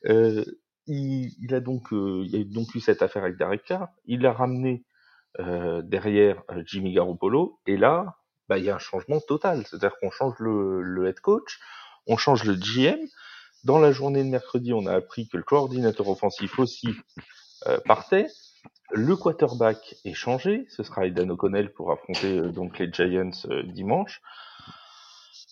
Euh, 0.06 0.44
il, 0.86 1.30
il, 1.40 1.54
a 1.54 1.60
donc, 1.60 1.92
euh, 1.92 2.24
il 2.26 2.40
a 2.40 2.44
donc 2.44 2.74
eu 2.74 2.80
cette 2.80 3.02
affaire 3.02 3.22
avec 3.22 3.36
Derek 3.36 3.62
Carr. 3.64 3.88
Il 4.06 4.26
a 4.26 4.32
ramené 4.32 4.84
derrière 5.38 6.42
Jimmy 6.66 6.92
Garoppolo, 6.92 7.58
et 7.66 7.78
là, 7.78 8.18
bah, 8.50 8.58
il 8.58 8.64
y 8.64 8.70
a 8.70 8.74
un 8.74 8.78
changement 8.78 9.18
total. 9.18 9.64
C'est-à-dire 9.66 9.96
qu'on 9.98 10.10
change 10.10 10.34
le, 10.40 10.82
le 10.82 11.06
head 11.06 11.20
coach, 11.20 11.58
on 12.06 12.16
change 12.16 12.44
le 12.44 12.54
GM. 12.54 12.98
Dans 13.64 13.78
la 13.78 13.92
journée 13.92 14.24
de 14.24 14.28
mercredi, 14.28 14.72
on 14.72 14.86
a 14.86 14.94
appris 14.94 15.28
que 15.28 15.36
le 15.36 15.42
coordinateur 15.44 16.08
offensif 16.08 16.58
aussi 16.58 16.88
euh, 17.68 17.78
partait. 17.84 18.26
Le 18.90 19.16
quarterback 19.16 19.96
est 20.04 20.14
changé. 20.14 20.66
Ce 20.68 20.82
sera 20.82 21.06
Aidan 21.06 21.28
O'Connell 21.30 21.72
pour 21.72 21.92
affronter 21.92 22.38
euh, 22.38 22.50
donc 22.50 22.78
les 22.78 22.92
Giants 22.92 23.30
euh, 23.46 23.62
dimanche. 23.62 24.20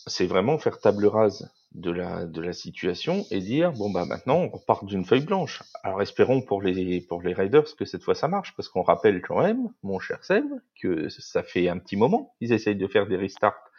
C'est 0.07 0.27
vraiment 0.27 0.59
faire 0.59 0.79
table 0.79 1.07
rase 1.07 1.51
de 1.73 1.91
la, 1.93 2.53
situation 2.53 3.25
et 3.31 3.39
dire 3.39 3.73
bon 3.73 3.91
bah 3.91 4.05
maintenant 4.05 4.39
on 4.39 4.49
repart 4.49 4.85
d'une 4.85 5.05
feuille 5.05 5.25
blanche. 5.25 5.63
Alors 5.85 6.03
espérons 6.03 6.43
pour 6.43 6.63
les 6.63 7.01
pour 7.03 7.23
les 7.23 7.33
Raiders 7.33 7.77
que 7.77 7.85
cette 7.85 8.03
fois 8.03 8.15
ça 8.15 8.27
marche 8.27 8.55
parce 8.57 8.69
qu'on 8.69 8.83
rappelle 8.83 9.23
quand 9.23 9.41
même, 9.41 9.69
mon 9.83 10.01
cher 10.01 10.25
Seb, 10.25 10.45
que 10.81 11.09
ça 11.09 11.43
fait 11.43 11.69
un 11.69 11.79
petit 11.79 11.97
moment 11.97 12.35
qu'ils 12.39 12.53
essayent 12.53 12.77
de 12.77 12.89
faire 12.89 13.07
des 13.07 13.17
restarts. 13.17 13.70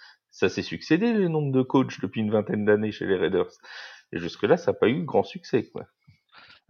Ça 0.41 0.49
s'est 0.49 0.63
succédé 0.63 1.13
le 1.13 1.27
nombre 1.27 1.51
de 1.51 1.61
coachs 1.61 2.01
depuis 2.01 2.21
une 2.21 2.31
vingtaine 2.31 2.65
d'années 2.65 2.91
chez 2.91 3.05
les 3.05 3.15
Raiders. 3.15 3.51
Et 4.11 4.17
jusque-là, 4.17 4.57
ça 4.57 4.71
n'a 4.71 4.77
pas 4.79 4.89
eu 4.89 5.03
grand 5.03 5.21
succès. 5.21 5.69
Quoi. 5.69 5.85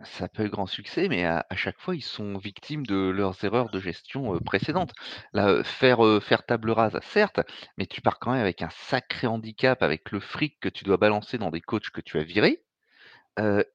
Ça 0.04 0.25
n'a 0.25 0.28
pas 0.28 0.44
eu 0.44 0.50
grand 0.50 0.66
succès, 0.66 1.08
mais 1.08 1.24
à, 1.24 1.46
chaque 1.56 1.80
fois, 1.80 1.96
ils 1.96 2.04
sont 2.04 2.38
victimes 2.38 2.86
de 2.86 3.10
leurs 3.10 3.46
erreurs 3.46 3.70
de 3.70 3.80
gestion 3.80 4.36
euh, 4.36 4.42
précédentes. 4.42 4.92
Euh, 5.38 5.63
faire, 5.63 6.06
euh, 6.06 6.20
faire 6.20 6.46
table 6.46 6.72
rase, 6.72 7.00
certes, 7.01 7.40
mais 7.78 7.86
tu 7.86 8.01
pars 8.01 8.20
quand 8.20 8.34
même 8.34 8.42
avec 8.42 8.62
un 8.62 8.72
sacré 8.72 9.28
handicap, 9.28 9.82
avec 9.84 10.12
le 10.12 10.20
fric 10.20 10.60
que 10.60 10.68
tu 10.68 10.84
dois 10.84 10.98
balancer 10.98 11.38
dans 11.38 11.50
des 11.50 11.62
coachs 11.62 11.92
que 11.92 12.01
tu 12.01 12.18
as 12.20 12.24
virés. 12.24 12.66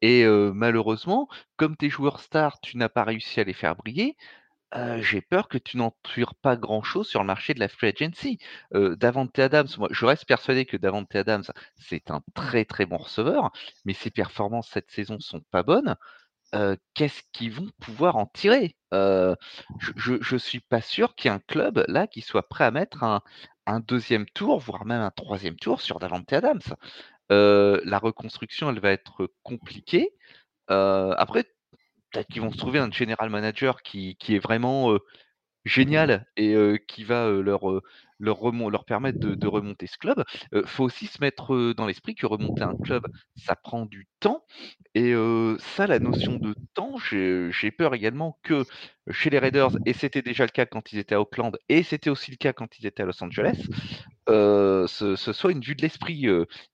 Et 0.02 0.26
malheureusement, 0.26 1.26
comme 1.56 1.76
tes 1.76 1.88
joueurs 1.88 2.20
stars, 2.20 2.60
tu 2.60 2.76
n'as 2.76 2.90
pas 2.90 3.02
réussi 3.02 3.40
à 3.40 3.44
les 3.44 3.54
faire 3.54 3.74
briller. 3.74 4.14
J'ai 5.00 5.20
peur 5.20 5.48
que 5.48 5.58
tu 5.58 5.76
n'en 5.76 5.96
tires 6.02 6.34
pas 6.34 6.56
grand-chose 6.56 7.08
sur 7.08 7.20
le 7.20 7.26
marché 7.26 7.54
de 7.54 7.60
la 7.60 7.68
free 7.68 7.88
agency. 7.88 8.38
Davante 8.72 9.38
Adams, 9.38 9.68
moi, 9.78 9.88
je 9.90 10.06
reste 10.06 10.26
persuadé 10.26 10.66
que 10.66 10.76
Davante 10.76 11.14
Adams, 11.14 11.44
c'est 11.76 12.10
un 12.10 12.22
très 12.34 12.64
très 12.64 12.86
bon 12.86 12.98
receveur, 12.98 13.50
mais 13.84 13.92
ses 13.94 14.10
performances 14.10 14.68
cette 14.70 14.90
saison 14.90 15.20
sont 15.20 15.40
pas 15.50 15.62
bonnes 15.62 15.96
qu'est-ce 16.94 17.22
qu'ils 17.32 17.52
vont 17.52 17.70
pouvoir 17.80 18.16
en 18.16 18.26
tirer? 18.26 18.76
Je 18.92 20.18
je 20.20 20.36
suis 20.36 20.60
pas 20.60 20.80
sûr 20.80 21.14
qu'il 21.14 21.30
y 21.30 21.32
ait 21.32 21.36
un 21.36 21.40
club 21.40 21.84
là 21.88 22.06
qui 22.06 22.20
soit 22.20 22.48
prêt 22.48 22.64
à 22.64 22.70
mettre 22.70 23.02
un 23.04 23.22
un 23.66 23.80
2 23.80 24.00
tour, 24.34 24.60
voire 24.60 24.84
même 24.84 25.00
un 25.02 25.10
troisième 25.10 25.56
tour 25.56 25.80
sur 25.80 25.98
Davante 25.98 26.32
Adams. 26.32 26.60
La 27.30 27.98
reconstruction, 27.98 28.70
elle 28.70 28.80
va 28.80 28.92
être 28.92 29.30
compliquée. 29.42 30.10
Après, 30.68 31.44
peut-être 32.12 32.28
qu'ils 32.28 32.42
vont 32.42 32.52
se 32.52 32.58
trouver 32.58 32.78
un 32.78 32.90
general 32.90 33.30
manager 33.30 33.82
qui 33.82 34.16
qui 34.16 34.34
est 34.36 34.38
vraiment, 34.40 34.92
heu, 34.92 35.00
génial 35.64 36.26
et 36.36 36.56
qui 36.88 37.04
va, 37.04 37.30
leur, 37.30 37.62
leur 38.18 38.84
permettre 38.86 39.18
de 39.20 39.46
remonter 39.48 39.86
ce 39.86 39.98
club. 39.98 40.24
Heu, 40.54 40.64
faut 40.66 40.84
aussi 40.84 41.06
se 41.06 41.20
mettre, 41.20 41.72
dans 41.74 41.86
l'esprit 41.86 42.14
que 42.14 42.26
remonter 42.26 42.64
un 42.64 42.74
club, 42.82 43.06
ça 43.34 43.56
prend 43.56 43.86
du 43.86 44.06
temps 44.20 44.44
et 44.94 45.14
ça, 45.58 45.86
la 45.86 45.98
notion 45.98 46.36
de 46.36 46.54
temps, 46.74 46.96
j'ai 46.98 47.70
peur 47.70 47.94
également 47.94 48.38
que 48.42 48.66
chez 49.10 49.30
les 49.30 49.38
Raiders 49.38 49.78
et 49.84 49.92
c'était 49.92 50.22
déjà 50.22 50.44
le 50.44 50.50
cas 50.50 50.66
quand 50.66 50.92
ils 50.92 50.98
étaient 50.98 51.14
à 51.14 51.20
Auckland 51.20 51.56
et 51.68 51.82
c'était 51.82 52.10
aussi 52.10 52.30
le 52.30 52.36
cas 52.36 52.52
quand 52.52 52.78
ils 52.78 52.86
étaient 52.86 53.02
à 53.02 53.06
Los 53.06 53.22
Angeles, 53.22 53.68
ce 54.28 55.16
soit 55.16 55.52
une 55.52 55.60
vue 55.60 55.74
de 55.76 55.82
l'esprit, 55.82 56.26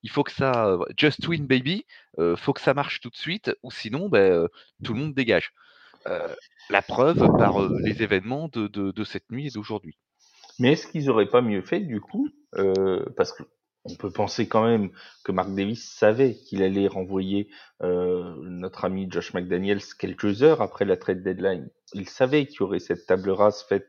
il 0.03 0.11
faut 0.11 0.23
que 0.25 0.33
ça, 0.33 0.77
just 0.97 1.27
win 1.29 1.47
baby, 1.47 1.87
heu, 2.19 2.37
faut 2.37 2.53
que 2.53 2.61
ça 2.61 2.75
marche 2.75 3.01
tout 3.01 3.11
de 3.11 3.17
suite 3.17 3.53
ou 3.63 3.71
sinon, 3.71 4.11
heu, 4.15 4.49
tout 4.83 4.95
le 4.95 5.01
monde 5.01 5.15
dégage. 5.15 5.53
La 6.69 6.83
preuve 6.83 7.31
par, 7.31 7.61
les 7.85 8.03
événements 8.03 8.49
de 8.53 9.05
cette 9.05 9.31
nuit 9.31 9.47
et 9.49 9.51
d'aujourd'hui. 9.51 9.97
Mais 10.59 10.73
est-ce 10.73 10.87
qu'ils 10.87 11.11
auraient 11.11 11.29
pas 11.29 11.43
mieux 11.43 11.63
fait 11.63 11.81
du 11.81 12.01
coup 12.01 12.29
euh, 12.57 13.05
Parce 13.17 13.33
que 13.33 13.43
on 13.85 13.97
peut 13.97 14.11
penser 14.11 14.47
quand 14.47 14.65
même 14.65 14.91
que 15.25 15.33
Mark 15.33 15.53
Davis 15.55 15.91
savait 15.91 16.35
qu'il 16.35 16.63
allait 16.63 16.87
renvoyer 16.87 17.49
euh, 17.83 18.37
notre 18.43 18.85
ami 18.85 19.09
Josh 19.11 19.35
McDaniels 19.35 19.83
quelques 19.99 20.43
heures 20.43 20.63
après 20.63 20.85
la 20.85 20.97
trade 20.97 21.23
deadline. 21.23 21.69
Il 21.93 22.09
savait 22.09 22.47
qu'il 22.47 22.61
y 22.61 22.63
aurait 22.63 22.79
cette 22.79 23.07
table 23.07 23.31
rase 23.31 23.63
faite 23.63 23.89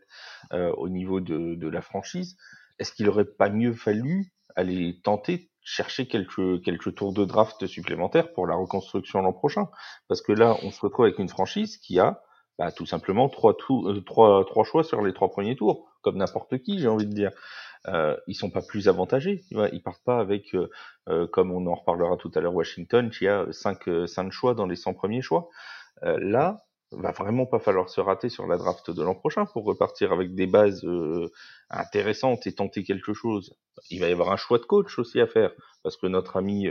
euh, 0.52 0.72
au 0.78 0.90
niveau 0.90 1.20
de, 1.20 1.56
de 1.56 1.68
la 1.68 1.82
franchise. 1.82 2.38
Est-ce 2.80 2.92
qu'il 2.92 3.08
aurait 3.08 3.26
pas 3.26 3.50
mieux 3.50 3.74
fallu 3.74 4.32
aller 4.56 5.00
tenter 5.04 5.52
chercher 5.62 6.08
quelques 6.08 6.62
quelques 6.64 6.96
tours 6.96 7.14
de 7.14 7.24
draft 7.24 7.66
supplémentaires 7.68 8.34
pour 8.34 8.48
la 8.48 8.56
reconstruction 8.56 9.22
l'an 9.22 9.34
prochain? 9.34 9.70
Parce 10.08 10.22
que 10.22 10.32
là, 10.32 10.58
on 10.64 10.72
se 10.72 10.82
retrouve 10.82 11.06
avec 11.06 11.20
une 11.20 11.30
franchise 11.30 11.78
qui 11.78 12.00
a 12.00 12.24
bah, 12.58 12.72
tout 12.72 12.86
simplement 12.86 13.30
trois, 13.30 13.56
tours, 13.56 13.90
euh, 13.90 14.02
trois, 14.02 14.44
trois 14.46 14.64
choix 14.64 14.84
sur 14.84 15.02
les 15.02 15.14
trois 15.14 15.30
premiers 15.30 15.56
tours, 15.56 15.88
comme 16.04 16.18
n'importe 16.18 16.60
qui, 16.60 16.80
j'ai 16.80 16.88
envie 16.88 17.08
de 17.08 17.14
dire. 17.14 17.32
Euh, 17.88 18.16
ils 18.28 18.36
sont 18.36 18.50
pas 18.50 18.62
plus 18.62 18.88
avantagés, 18.88 19.44
tu 19.50 19.56
vois, 19.56 19.68
ils 19.70 19.82
partent 19.82 20.04
pas 20.06 20.20
avec, 20.20 20.56
euh, 20.56 20.70
euh 21.10 21.28
comme 21.28 21.52
on 21.52 21.68
en 21.68 21.76
reparlera 21.76 22.16
tout 22.16 22.32
à 22.36 22.40
l'heure, 22.40 22.54
Washington, 22.54 23.10
qui 23.10 23.28
a 23.28 23.46
cinq, 23.52 23.90
euh, 23.90 24.08
cinq 24.08 24.32
choix 24.32 24.54
dans 24.54 24.66
les 24.66 24.78
100 24.78 24.94
premiers 24.94 25.22
choix. 25.22 25.50
Euh, 26.04 26.18
là, 26.22 26.66
va 26.92 27.12
vraiment 27.12 27.46
pas 27.46 27.60
falloir 27.60 27.90
se 27.90 28.00
rater 28.00 28.30
sur 28.30 28.46
la 28.46 28.56
draft 28.58 28.92
de 28.92 29.04
l'an 29.04 29.16
prochain 29.16 29.46
pour 29.46 29.66
repartir 29.66 30.12
avec 30.14 30.36
des 30.36 30.46
bases 30.46 30.86
intéressantes 31.72 32.46
et 32.46 32.54
tenter 32.54 32.84
quelque 32.84 33.16
chose. 33.16 33.56
Il 33.90 34.00
va 34.00 34.10
y 34.10 34.12
avoir 34.12 34.32
un 34.32 34.38
choix 34.38 34.60
de 34.60 34.66
coach 34.66 35.00
aussi 35.00 35.20
à 35.20 35.26
faire 35.26 35.52
parce 35.82 35.98
que 35.98 36.06
notre 36.06 36.38
ami 36.38 36.70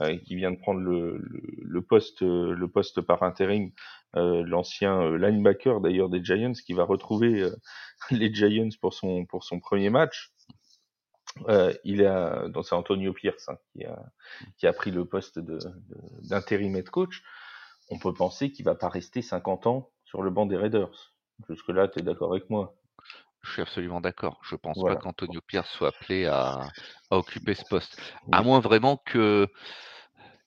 euh, 0.00 0.04
euh, 0.04 0.16
qui 0.18 0.36
vient 0.36 0.50
de 0.50 0.56
prendre 0.58 0.80
le, 0.80 1.18
le, 1.18 1.42
le 1.62 1.82
poste, 1.82 2.22
euh, 2.22 2.52
le 2.54 2.68
poste 2.68 3.00
par 3.00 3.22
intérim, 3.22 3.70
euh, 4.16 4.42
l'ancien 4.44 5.00
euh, 5.02 5.18
linebacker 5.18 5.80
d'ailleurs 5.80 6.08
des 6.08 6.24
Giants, 6.24 6.52
qui 6.52 6.72
va 6.72 6.84
retrouver 6.84 7.42
euh, 7.42 7.56
les 8.10 8.32
Giants 8.32 8.68
pour 8.80 8.94
son 8.94 9.24
pour 9.26 9.44
son 9.44 9.60
premier 9.60 9.90
match. 9.90 10.32
Il 11.84 12.04
a, 12.06 12.48
donc 12.48 12.66
c'est 12.66 12.74
Antonio 12.74 13.12
Pierce 13.12 13.48
hein, 13.48 13.58
qui, 13.72 13.84
a, 13.84 14.02
qui 14.56 14.66
a 14.66 14.72
pris 14.72 14.90
le 14.90 15.04
poste 15.04 15.38
de, 15.38 15.58
d'intérim 16.22 16.74
head 16.76 16.88
coach. 16.88 17.22
On 17.90 17.98
peut 17.98 18.14
penser 18.14 18.50
qu'il 18.52 18.64
va 18.64 18.74
pas 18.74 18.88
rester 18.88 19.22
50 19.22 19.66
ans 19.66 19.90
sur 20.04 20.22
le 20.22 20.30
banc 20.30 20.46
des 20.46 20.56
Raiders. 20.56 21.14
Jusque 21.48 21.68
là, 21.68 21.88
tu 21.88 22.00
es 22.00 22.02
d'accord 22.02 22.32
avec 22.32 22.48
moi 22.50 22.74
Je 23.46 23.52
suis 23.52 23.62
absolument 23.62 24.00
d'accord. 24.00 24.40
Je 24.42 24.56
pense 24.56 24.82
pas 24.82 24.96
qu'Antonio 24.96 25.40
Pierce 25.40 25.70
soit 25.70 25.88
appelé 25.88 26.26
à, 26.26 26.68
à 27.10 27.16
occuper 27.16 27.54
ce 27.54 27.64
poste. 27.64 28.00
À 28.32 28.42
moins 28.42 28.60
vraiment 28.60 28.96
que 28.96 29.48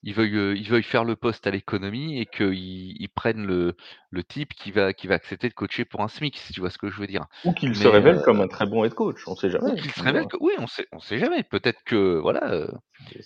ils 0.04 0.14
veuillent, 0.14 0.58
ils 0.60 0.70
veuillent 0.70 0.84
faire 0.84 1.04
le 1.04 1.16
poste 1.16 1.46
à 1.48 1.52
l'économie 1.52 2.20
et 2.20 2.26
qu'ils 2.26 3.02
ils 3.02 3.10
prennent 3.10 3.46
le, 3.46 3.76
le 4.12 4.24
type 4.24 4.54
qui 4.54 4.72
va, 4.72 4.94
qui 4.94 5.08
va 5.08 5.16
accepter 5.16 5.50
de 5.50 5.54
coacher 5.54 5.86
pour 5.86 6.02
un 6.02 6.08
SMIC, 6.08 6.38
si 6.38 6.54
tu 6.54 6.62
vois 6.62 6.70
ce 6.70 6.78
que 6.78 6.90
je 6.90 7.00
veux 7.00 7.08
dire. 7.08 7.26
Ou 7.44 7.54
qu'il 7.54 7.76
se 7.76 7.88
révèle 7.88 8.18
euh, 8.18 8.24
comme 8.24 8.42
un 8.42 8.48
très 8.48 8.66
bon 8.66 8.84
head 8.84 8.94
coach, 8.94 9.28
on 9.28 9.36
sait 9.36 9.48
ou 9.48 9.52
jamais. 9.52 9.82
qu'il 9.82 9.92
se 9.92 10.02
révèle 10.04 10.28
que 10.28 10.38
oui, 10.40 10.54
on 10.58 10.68
sait, 10.68 10.88
on 10.92 11.00
sait 11.00 11.20
jamais. 11.20 11.44
Peut-être 11.44 11.84
que 11.84 12.18
voilà, 12.20 12.68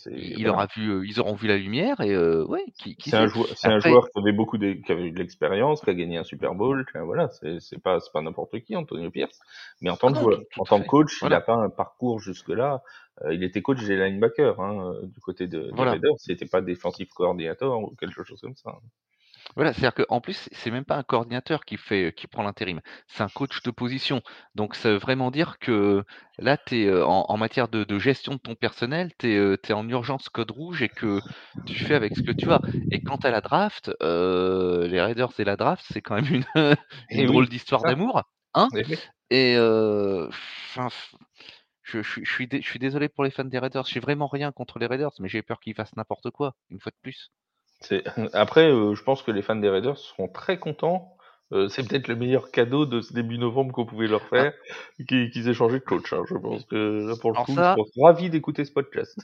il 0.08 0.48
aura 0.50 0.68
vu, 0.76 1.08
ils 1.08 1.20
auront 1.20 1.34
vu 1.36 1.48
la 1.48 1.58
lumière 1.58 2.02
et 2.02 2.14
euh, 2.14 2.46
ouais, 2.46 2.64
qui, 2.78 2.96
qui 2.96 3.10
C'est 3.10 3.18
un 3.18 3.28
sait. 3.28 3.34
joueur, 3.34 3.48
un 3.64 3.80
qui 3.80 4.20
avait 4.20 4.32
beaucoup 4.32 4.58
de, 4.58 4.74
qui 4.74 4.92
avait 4.92 5.06
eu 5.06 5.12
de 5.12 5.20
l'expérience, 5.20 5.82
qui 5.82 5.90
a 5.90 5.94
gagné 5.94 6.18
un 6.18 6.24
Super 6.24 6.54
Bowl. 6.56 6.86
voilà, 7.06 7.30
c'est 7.30 7.82
pas, 7.82 7.98
pas 8.14 8.22
n'importe 8.22 8.60
qui, 8.62 8.76
Antonio 8.76 9.10
Pierce. 9.12 9.40
Mais 9.82 9.90
en 9.90 9.98
tant 9.98 10.08
ah 10.08 10.12
que 10.12 10.16
non, 10.16 10.22
joueur, 10.22 10.40
en 10.58 10.64
tant 10.66 10.82
que 10.82 10.88
coach, 10.88 11.18
il 11.18 11.20
Voilà, 11.22 11.38
a 11.38 11.42
pas 11.42 11.56
un 11.56 11.70
parcours 11.70 12.20
jusque 12.20 12.50
là. 12.50 12.82
Il 13.32 13.44
était 13.44 13.62
coach 13.62 13.84
des 13.84 13.96
linebackers 13.96 14.60
hein, 14.60 14.94
euh, 14.94 15.06
du 15.06 15.20
côté 15.20 15.48
de, 15.48 15.64
des 15.64 15.72
voilà. 15.72 15.92
Raiders. 15.92 16.16
C'était 16.18 16.46
pas 16.46 16.62
défensif 16.62 17.10
coordinator 17.10 17.82
ou 17.82 17.96
quelque 17.96 18.24
chose 18.24 18.42
comme 18.42 18.56
ça. 18.56 18.72
Voilà, 19.56 19.74
c'est-à-dire 19.74 20.06
qu'en 20.06 20.22
plus, 20.22 20.50
c'est 20.54 20.72
même 20.72 20.86
pas 20.86 20.96
un 20.96 21.04
coordinateur 21.04 21.66
qui 21.66 21.76
fait, 21.76 22.14
qui 22.16 22.28
prend 22.28 22.44
l'intérim, 22.44 22.80
c'est 23.08 23.24
un 23.24 23.28
coach 23.28 23.62
de 23.62 23.72
position. 23.72 24.22
Donc 24.56 24.74
ça 24.74 24.90
veut 24.90 24.98
vraiment 24.98 25.32
dire 25.32 25.60
que 25.60 26.06
là, 26.40 26.58
es, 26.72 26.90
en 26.90 27.26
en 27.28 27.38
matière 27.38 27.68
de 27.68 27.84
de 27.84 28.00
gestion 28.00 28.36
de 28.36 28.40
ton 28.40 28.56
personnel, 28.56 29.12
tu 29.20 29.28
es, 29.34 29.74
en 29.74 29.88
urgence 29.90 30.30
code 30.30 30.52
rouge 30.52 30.82
et 30.82 30.88
que 30.88 31.20
tu 31.66 31.84
fais 31.84 31.94
avec 31.94 32.16
ce 32.16 32.22
que 32.24 32.32
tu 32.32 32.50
as. 32.52 32.62
Et 32.90 33.02
quant 33.02 33.18
à 33.18 33.32
la 33.32 33.42
draft, 33.42 33.92
les 34.02 35.02
Raiders 35.02 35.34
et 35.38 35.44
la 35.44 35.58
draft, 35.58 35.84
c'est 35.92 36.02
quand 36.02 36.16
même 36.16 36.34
une 36.34 36.46
une 37.10 37.20
Et 37.20 37.26
drôle 37.26 37.44
oui, 37.44 37.50
d'histoire 37.50 37.82
d'amour, 37.84 38.24
hein? 38.54 38.70
Eh. 38.74 38.96
Et 39.30 39.58
je 41.84 42.02
je 42.02 42.10
suis 42.12 42.26
je 42.26 42.32
suis 42.34 42.48
dé 42.48 42.62
je 42.62 42.68
suis 42.68 42.80
désolé 42.80 43.10
pour 43.10 43.24
les 43.24 43.32
fans 43.32 43.44
des 43.46 43.60
Raiders, 43.60 43.86
j'ai 43.86 44.00
vraiment 44.00 44.28
rien 44.28 44.52
contre 44.52 44.80
les 44.80 44.88
Raiders, 44.88 45.12
mais 45.20 45.30
j'ai 45.30 45.42
peur 45.44 45.60
qu'ils 45.60 45.76
fassent 45.76 45.96
n'importe 45.96 46.32
quoi, 46.32 46.56
une 46.70 46.80
fois 46.80 46.92
de 46.92 46.98
plus. 47.02 47.32
C'est- 47.82 48.04
Après, 48.34 48.72
euh, 48.72 48.96
je 48.96 49.04
pense 49.04 49.22
que 49.24 49.32
les 49.32 49.42
fans 49.42 49.56
des 49.56 49.70
Raiders 49.70 49.98
seront 49.98 50.28
très 50.28 50.58
contents. 50.58 51.18
Euh, 51.52 51.68
c'est 51.70 51.88
peut-être 51.88 52.08
le 52.08 52.16
meilleur 52.16 52.50
cadeau 52.52 52.86
de 52.86 53.02
ce 53.02 53.14
début 53.14 53.38
novembre 53.38 53.74
qu'on 53.74 53.86
pouvait 53.86 54.08
leur 54.08 54.22
Ah, 54.22 54.30
faire, 54.30 54.54
qu'ils 55.08 55.30
qu'ils 55.30 55.48
aient 55.50 55.54
changé 55.54 55.80
de 55.80 55.84
coach. 55.84 56.12
hein. 56.14 56.24
Je 56.28 56.36
pense 56.36 56.64
que 56.66 57.08
là, 57.10 57.16
pour 57.16 57.30
le 57.32 57.36
alors 57.36 57.46
coup, 57.46 57.54
seront 57.56 57.86
ravis 58.04 58.30
d'écouter 58.30 58.66
ce 58.66 58.72
podcast. 58.72 59.20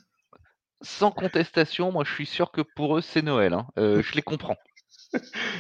Sans 0.81 1.11
contestation, 1.11 1.91
moi 1.91 2.03
je 2.05 2.13
suis 2.13 2.25
sûr 2.25 2.51
que 2.51 2.61
pour 2.61 2.97
eux 2.97 3.01
c'est 3.01 3.21
Noël, 3.21 3.53
hein. 3.53 3.67
Heu, 3.77 4.01
je 4.01 4.13
les 4.13 4.21
comprends. 4.21 4.55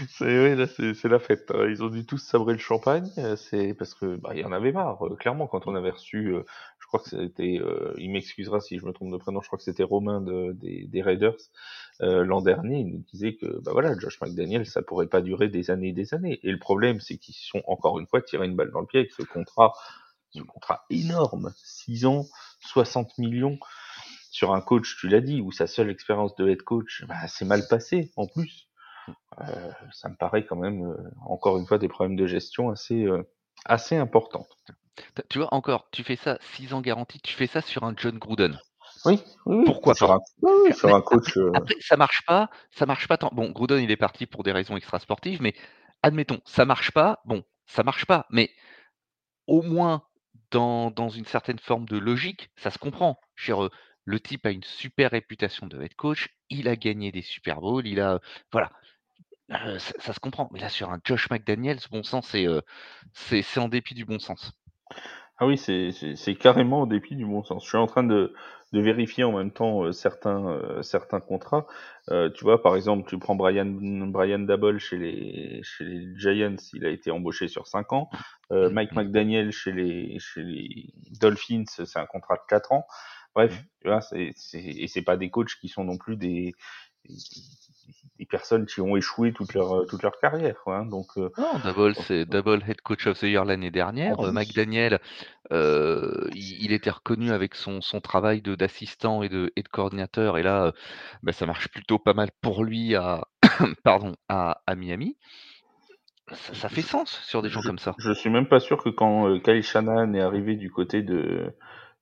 C'est 0.09 0.55
oui, 0.55 0.93
c'est 0.95 1.07
la 1.07 1.19
fête. 1.19 1.49
hein. 1.51 1.65
Ils 1.69 1.83
ont 1.83 1.89
dû 1.89 2.05
tous 2.05 2.17
sabrer 2.19 2.53
le 2.53 2.59
champagne. 2.59 3.09
euh, 3.17 3.35
C'est 3.35 3.73
parce 3.73 3.93
que 3.95 4.15
bah, 4.17 4.31
il 4.33 4.41
y 4.41 4.45
en 4.45 4.51
avait 4.51 4.71
marre. 4.71 5.01
euh, 5.05 5.15
clairement, 5.15 5.47
quand 5.47 5.67
on 5.67 5.75
avait 5.75 5.89
reçu, 5.89 6.27
euh, 6.33 6.43
je 6.79 6.87
crois 6.87 6.99
que 6.99 7.09
c'était, 7.09 7.59
euh, 7.59 7.93
il 7.97 8.11
m'excusera 8.11 8.59
si 8.61 8.77
je 8.77 8.85
me 8.85 8.91
trompe 8.91 9.11
de 9.11 9.17
prénom. 9.17 9.41
Je 9.41 9.47
crois 9.47 9.57
que 9.57 9.63
c'était 9.63 9.83
Romain 9.83 10.21
de, 10.21 10.53
des, 10.53 11.01
Raiders 11.01 11.35
euh, 12.01 12.23
l'an 12.23 12.41
dernier. 12.41 12.79
Il 12.81 12.87
nous 12.93 13.03
disait 13.11 13.35
que 13.35 13.59
bah 13.63 13.71
voilà, 13.73 13.97
Josh 13.97 14.19
McDaniel, 14.21 14.65
ça 14.65 14.81
pourrait 14.83 15.07
pas 15.07 15.21
durer 15.21 15.49
des 15.49 15.71
années 15.71 15.89
et 15.89 15.93
des 15.93 16.13
années. 16.13 16.39
Et 16.43 16.51
le 16.51 16.59
problème, 16.59 16.99
c'est 16.99 17.17
qu'ils 17.17 17.35
sont 17.35 17.63
encore 17.67 17.99
une 17.99 18.07
fois 18.07 18.21
tiré 18.21 18.45
une 18.45 18.55
balle 18.55 18.71
dans 18.71 18.81
le 18.81 18.87
pied 18.87 18.99
avec 18.99 19.11
ce 19.11 19.23
contrat 19.23 19.73
ce 20.31 20.41
contrat 20.43 20.85
énorme, 20.91 21.51
6 21.57 22.05
ans, 22.05 22.25
60 22.61 23.17
millions 23.17 23.57
sur 24.31 24.53
un 24.53 24.61
coach, 24.61 24.97
tu 24.99 25.09
l'as 25.09 25.21
dit, 25.21 25.41
où 25.41 25.51
sa 25.51 25.67
seule 25.67 25.89
expérience 25.89 26.35
de 26.37 26.47
head 26.49 26.61
coach, 26.63 27.03
bah, 27.07 27.27
c'est 27.27 27.45
mal 27.45 27.63
passé 27.69 28.11
en 28.15 28.27
plus. 28.27 28.68
Euh, 29.41 29.71
ça 29.91 30.09
me 30.09 30.15
paraît 30.15 30.45
quand 30.45 30.55
même, 30.55 30.83
euh, 30.85 30.97
encore 31.25 31.57
une 31.57 31.65
fois, 31.65 31.77
des 31.77 31.87
problèmes 31.87 32.15
de 32.17 32.25
gestion 32.27 32.69
assez, 32.69 33.03
euh, 33.05 33.23
assez 33.65 33.95
importants. 33.95 34.47
Tu 35.29 35.37
vois, 35.39 35.53
encore, 35.53 35.89
tu 35.91 36.03
fais 36.03 36.15
ça 36.17 36.37
6 36.53 36.73
ans 36.73 36.81
garantis, 36.81 37.21
tu 37.21 37.33
fais 37.33 37.47
ça 37.47 37.61
sur 37.61 37.83
un 37.83 37.93
John 37.95 38.17
Gruden. 38.17 38.59
Oui, 39.05 39.23
oui, 39.45 39.63
Pourquoi 39.65 39.93
sur 39.95 40.07
pas? 40.07 40.15
un, 40.15 40.19
oui, 40.41 40.73
sur 40.73 40.93
un 40.93 41.01
coach. 41.01 41.37
euh, 41.37 41.51
Après, 41.53 41.75
ça 41.79 41.95
marche 41.95 42.23
pas, 42.25 42.49
ça 42.71 42.85
marche 42.85 43.07
pas 43.07 43.17
tant. 43.17 43.29
Bon, 43.31 43.49
Gruden, 43.51 43.81
il 43.81 43.91
est 43.91 43.97
parti 43.97 44.25
pour 44.25 44.43
des 44.43 44.51
raisons 44.51 44.75
extrasportives, 44.75 45.41
mais 45.41 45.53
admettons, 46.03 46.41
ça 46.43 46.65
marche 46.65 46.91
pas. 46.91 47.21
Bon, 47.23 47.43
ça 47.65 47.83
marche 47.83 48.05
pas, 48.05 48.25
mais 48.29 48.49
au 49.47 49.61
moins 49.61 50.03
dans, 50.51 50.91
dans 50.91 51.09
une 51.09 51.25
certaine 51.25 51.59
forme 51.59 51.85
de 51.85 51.97
logique, 51.97 52.49
ça 52.57 52.71
se 52.71 52.77
comprend. 52.77 53.19
Euh, 53.49 53.69
le 54.03 54.19
type 54.19 54.45
a 54.45 54.51
une 54.51 54.63
super 54.63 55.11
réputation 55.11 55.67
de 55.67 55.81
head 55.81 55.93
coach, 55.95 56.29
il 56.49 56.67
a 56.67 56.75
gagné 56.75 57.11
des 57.11 57.21
Super 57.21 57.61
Bowls, 57.61 57.85
il 57.87 58.01
a, 58.01 58.19
voilà, 58.51 58.71
euh, 59.51 59.79
ça, 59.79 59.93
ça 59.99 60.13
se 60.13 60.19
comprend. 60.19 60.49
Mais 60.53 60.59
là, 60.59 60.69
sur 60.69 60.89
un 60.91 60.99
Josh 61.03 61.29
McDaniels, 61.29 61.79
bon 61.91 62.03
sens, 62.03 62.27
c'est 62.29 62.47
euh, 62.47 62.61
c'est 63.13 63.41
c'est 63.41 63.59
en 63.59 63.69
dépit 63.69 63.93
du 63.95 64.05
bon 64.05 64.19
sens. 64.19 64.53
Ah 65.37 65.45
oui, 65.47 65.57
c'est 65.57 65.91
c'est- 65.91 66.15
c'est 66.15 66.35
carrément 66.35 66.81
au 66.81 66.85
dépit 66.85 67.15
du 67.15 67.25
bon 67.25 67.43
sens. 67.43 67.63
Je 67.63 67.69
suis 67.69 67.77
en 67.77 67.87
train 67.87 68.03
de, 68.03 68.33
de 68.73 68.81
vérifier 68.81 69.23
en 69.23 69.31
même 69.37 69.51
temps 69.51 69.83
euh, 69.85 69.91
certains, 69.93 70.59
certains 70.83 71.21
contrats. 71.21 71.65
Tu 72.09 72.43
vois, 72.43 72.61
par 72.61 72.75
exemple, 72.75 73.07
tu 73.07 73.17
prends 73.19 73.35
Brian, 73.35 73.65
Brian 73.67 74.45
chez 74.79 74.97
les, 74.97 75.61
chez 75.63 75.83
les 75.85 76.07
Giants, 76.17 76.55
il 76.73 76.85
a 76.85 76.89
été 76.89 77.11
embauché 77.11 77.47
sur 77.47 77.67
5 77.67 77.93
ans. 77.93 78.09
Euh, 78.51 78.69
Mike 78.69 78.91
Mhm. 78.91 78.97
McDaniel 78.97 79.51
chez 79.51 79.71
les, 79.71 80.17
chez 80.19 80.41
les 80.41 80.91
Dolphins, 81.21 81.63
c'est 81.67 81.99
un 81.99 82.05
contrat 82.07 82.35
de 82.35 82.41
4 82.49 82.71
ans. 82.71 82.85
Bref, 83.35 83.53
Mhm. 83.53 83.67
tu 83.81 83.87
vois, 83.87 84.01
c'est, 84.01 84.33
c'est, 84.35 84.59
et 84.59 84.87
c'est 84.87 85.03
pas 85.03 85.17
des 85.17 85.29
coachs 85.29 85.55
qui 85.61 85.69
sont 85.69 85.83
non 85.83 85.97
plus 85.97 86.17
des, 86.17 86.53
des, 88.19 88.25
personnes 88.25 88.65
qui 88.65 88.81
ont 88.81 88.95
échoué 88.95 89.33
toute 89.33 89.53
leur, 89.53 89.85
toute 89.87 90.03
leur 90.03 90.19
carrière. 90.19 90.57
hein. 90.67 90.85
donc, 90.85 91.07
euh, 91.17 91.29
Non, 91.37 91.59
Double, 91.63 91.95
c'est 91.95 92.25
Double 92.25 92.63
Head 92.67 92.81
Coach 92.81 93.07
of 93.07 93.19
the 93.19 93.23
Year 93.23 93.45
l'année 93.45 93.71
dernière. 93.71 94.19
Euh, 94.19 94.31
McDaniel, 94.31 94.99
euh, 95.51 96.27
il, 96.35 96.63
il 96.65 96.71
était 96.73 96.89
reconnu 96.89 97.31
avec 97.31 97.55
son, 97.55 97.81
son 97.81 98.01
travail 98.01 98.41
de 98.41 98.55
d'assistant 98.55 99.23
et 99.23 99.29
de, 99.29 99.51
et 99.55 99.63
de 99.63 99.69
coordinateur. 99.69 100.37
Et 100.37 100.43
là, 100.43 100.65
euh, 100.65 100.71
bah, 101.23 101.31
ça 101.31 101.45
marche 101.45 101.69
plutôt 101.69 101.97
pas 101.99 102.13
mal 102.13 102.29
pour 102.41 102.63
lui 102.63 102.95
à, 102.95 103.27
pardon, 103.83 104.15
à, 104.27 104.61
à 104.67 104.75
Miami. 104.75 105.17
Ça, 106.31 106.53
ça 106.53 106.69
fait 106.69 106.83
sens 106.83 107.09
sur 107.23 107.41
des 107.41 107.49
gens 107.49 107.61
je, 107.61 107.67
comme 107.67 107.79
ça. 107.79 107.95
je 107.97 108.11
suis 108.13 108.29
même 108.29 108.47
pas 108.47 108.59
sûr 108.59 108.83
que 108.83 108.89
quand 108.89 109.27
euh, 109.27 109.39
Kyle 109.39 109.63
Shanahan 109.63 110.13
est 110.13 110.21
arrivé 110.21 110.55
du 110.55 110.69
côté 110.69 111.01
de, 111.01 111.51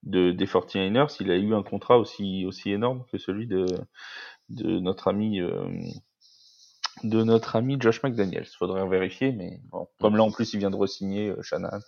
de 0.02 0.32
des 0.32 0.44
49ers, 0.46 1.16
il 1.20 1.30
a 1.30 1.36
eu 1.36 1.54
un 1.54 1.62
contrat 1.62 1.98
aussi 1.98 2.44
aussi 2.44 2.70
énorme 2.70 3.04
que 3.10 3.16
celui 3.16 3.46
de 3.46 3.64
de 4.50 4.80
notre 4.80 5.08
ami 5.08 5.40
euh, 5.40 5.68
de 7.04 7.22
notre 7.22 7.56
ami 7.56 7.76
Josh 7.80 8.02
McDaniels. 8.02 8.46
Faudrait 8.58 8.86
vérifier, 8.88 9.32
mais 9.32 9.60
bon, 9.70 9.88
comme 10.00 10.16
là 10.16 10.22
en 10.24 10.30
plus 10.30 10.52
il 10.54 10.58
vient 10.58 10.70
de 10.70 10.76
re-signer 10.76 11.30
euh, 11.30 11.42
Shanahan, 11.42 11.80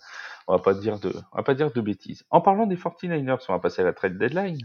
on 0.47 0.53
va 0.53 0.59
pas 0.59 0.73
dire 0.73 0.99
de 0.99 1.13
on 1.33 1.37
va 1.37 1.43
pas 1.43 1.53
dire 1.55 1.71
de 1.71 1.81
bêtises. 1.81 2.23
En 2.29 2.41
parlant 2.41 2.65
des 2.65 2.75
49ers, 2.77 3.39
on 3.49 3.53
va 3.53 3.59
passer 3.59 3.81
à 3.81 3.85
la 3.85 3.93
trade 3.93 4.17
deadline. 4.17 4.59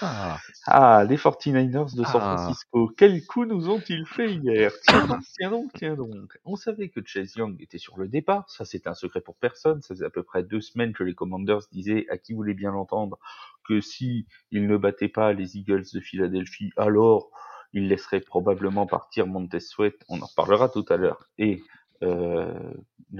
Ah, 0.00 0.38
Ah, 0.66 1.04
les 1.08 1.16
49ers 1.16 1.94
de 1.96 2.04
San 2.04 2.20
Ah. 2.24 2.36
Francisco, 2.36 2.92
quel 2.96 3.24
coup 3.26 3.44
nous 3.44 3.68
ont-ils 3.70 4.06
fait 4.06 4.34
hier? 4.34 4.72
Tiens 4.86 5.06
donc, 5.06 5.20
tiens 5.38 5.50
donc, 5.50 5.72
tiens 5.74 5.94
donc. 5.96 6.38
On 6.44 6.56
savait 6.56 6.88
que 6.88 7.00
Chase 7.04 7.34
Young 7.36 7.60
était 7.60 7.78
sur 7.78 7.98
le 7.98 8.08
départ, 8.08 8.48
ça 8.48 8.64
c'est 8.64 8.86
un 8.86 8.94
secret 8.94 9.20
pour 9.20 9.36
personne, 9.36 9.82
ça 9.82 9.94
faisait 9.94 10.06
à 10.06 10.10
peu 10.10 10.22
près 10.22 10.42
deux 10.42 10.60
semaines 10.60 10.92
que 10.92 11.04
les 11.04 11.14
Commanders 11.14 11.62
disaient, 11.72 12.06
à 12.10 12.18
qui 12.18 12.32
voulait 12.34 12.54
bien 12.54 12.70
l'entendre, 12.72 13.18
que 13.66 13.80
si 13.80 14.26
ils 14.50 14.66
ne 14.66 14.76
battaient 14.76 15.08
pas 15.08 15.32
les 15.32 15.56
Eagles 15.58 15.84
de 15.92 16.00
Philadelphie, 16.00 16.70
alors 16.76 17.30
ils 17.72 17.88
laisseraient 17.88 18.20
probablement 18.20 18.86
partir 18.86 19.26
Montez 19.26 19.60
Sweat, 19.60 19.96
on 20.08 20.20
en 20.20 20.26
reparlera 20.26 20.68
tout 20.68 20.84
à 20.88 20.96
l'heure, 20.96 21.28
et 21.38 21.62
euh, 22.02 22.74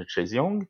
Chase 0.06 0.32
Young. 0.32 0.66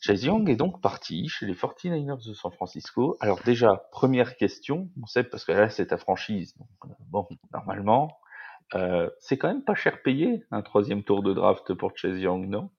Chase 0.00 0.24
Young 0.24 0.48
est 0.48 0.56
donc 0.56 0.80
parti 0.80 1.28
chez 1.28 1.46
les 1.46 1.54
49ers 1.54 2.26
de 2.26 2.34
San 2.34 2.52
Francisco. 2.52 3.16
Alors 3.20 3.40
déjà, 3.44 3.88
première 3.90 4.36
question, 4.36 4.88
on 5.02 5.06
sait 5.06 5.24
parce 5.24 5.44
que 5.44 5.52
là 5.52 5.68
c'est 5.68 5.86
ta 5.86 5.96
franchise, 5.96 6.56
donc 6.56 6.68
euh, 6.84 6.94
bon, 7.08 7.26
normalement, 7.52 8.16
euh, 8.74 9.10
c'est 9.20 9.38
quand 9.38 9.48
même 9.48 9.64
pas 9.64 9.74
cher 9.74 10.02
payé 10.02 10.44
un 10.50 10.62
troisième 10.62 11.02
tour 11.02 11.22
de 11.22 11.32
draft 11.32 11.74
pour 11.74 11.96
Chase 11.96 12.18
Young, 12.18 12.48
non? 12.48 12.70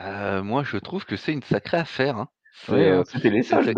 Euh, 0.00 0.42
moi, 0.42 0.62
je 0.64 0.78
trouve 0.78 1.04
que 1.04 1.16
c'est 1.16 1.32
une 1.32 1.42
sacrée 1.42 1.76
affaire. 1.76 2.16
hein. 2.16 2.28
C'est 2.52 2.72
Ouais, 2.72 2.90
euh, 2.90 3.04
c'était 3.04 3.30
les 3.30 3.42
c'est 3.42 3.56
une 3.56 3.74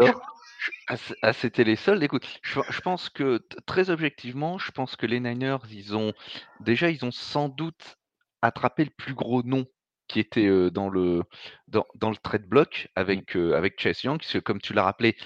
ah, 1.22 1.32
c'était 1.32 1.64
les 1.64 1.76
soldes. 1.76 2.02
Écoute, 2.02 2.26
je, 2.42 2.60
je 2.70 2.80
pense 2.80 3.08
que 3.10 3.38
t- 3.38 3.56
très 3.66 3.90
objectivement, 3.90 4.58
je 4.58 4.70
pense 4.72 4.96
que 4.96 5.06
les 5.06 5.20
Niners, 5.20 5.58
ils 5.70 5.96
ont 5.96 6.12
déjà, 6.60 6.90
ils 6.90 7.04
ont 7.04 7.10
sans 7.10 7.48
doute 7.48 7.96
attrapé 8.42 8.84
le 8.84 8.90
plus 8.96 9.14
gros 9.14 9.42
nom 9.42 9.66
qui 10.08 10.20
était 10.20 10.46
euh, 10.46 10.70
dans 10.70 10.88
le 10.90 11.22
dans, 11.68 11.86
dans 11.94 12.10
le 12.10 12.16
trade 12.16 12.46
block 12.46 12.88
avec 12.94 13.36
euh, 13.36 13.54
avec 13.56 13.80
Chase 13.80 14.02
Young, 14.04 14.18
parce 14.18 14.32
que 14.32 14.38
comme 14.38 14.60
tu 14.60 14.74
l'as 14.74 14.84
rappelé, 14.84 15.16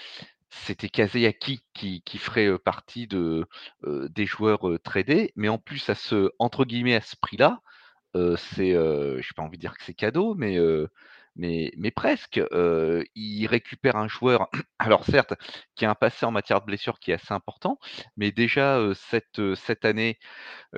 c'était 0.50 0.88
Kazeyaki 0.88 1.60
qui 1.74 2.02
qui 2.02 2.18
ferait 2.18 2.46
euh, 2.48 2.58
partie 2.58 3.06
de 3.06 3.46
euh, 3.84 4.08
des 4.10 4.26
joueurs 4.26 4.68
euh, 4.68 4.78
tradés, 4.78 5.32
mais 5.36 5.48
en 5.48 5.58
plus 5.58 5.88
à 5.90 5.94
ce 5.94 6.30
entre 6.38 6.64
guillemets 6.64 6.94
à 6.96 7.00
ce 7.00 7.16
prix-là, 7.20 7.60
euh, 8.16 8.36
c'est 8.36 8.74
euh, 8.74 9.20
j'ai 9.22 9.34
pas 9.36 9.42
envie 9.42 9.58
de 9.58 9.62
dire 9.62 9.76
que 9.76 9.84
c'est 9.84 9.94
cadeau, 9.94 10.34
mais 10.34 10.58
euh, 10.58 10.88
mais, 11.38 11.90
presque. 11.90 12.40
il 13.14 13.46
récupère 13.46 13.96
un 13.96 14.08
joueur, 14.08 14.48
alors 14.78 15.04
certes, 15.04 15.34
qui 15.76 15.84
a 15.86 15.90
un 15.90 15.94
passé 15.94 16.26
en 16.26 16.30
matière 16.30 16.60
de 16.60 16.66
blessure 16.66 16.98
qui 16.98 17.10
est 17.10 17.14
assez 17.14 17.32
important, 17.34 17.78
mais 18.16 18.32
déjà 18.32 18.80
cette, 18.94 19.54
cette 19.54 19.84
année, 19.84 20.18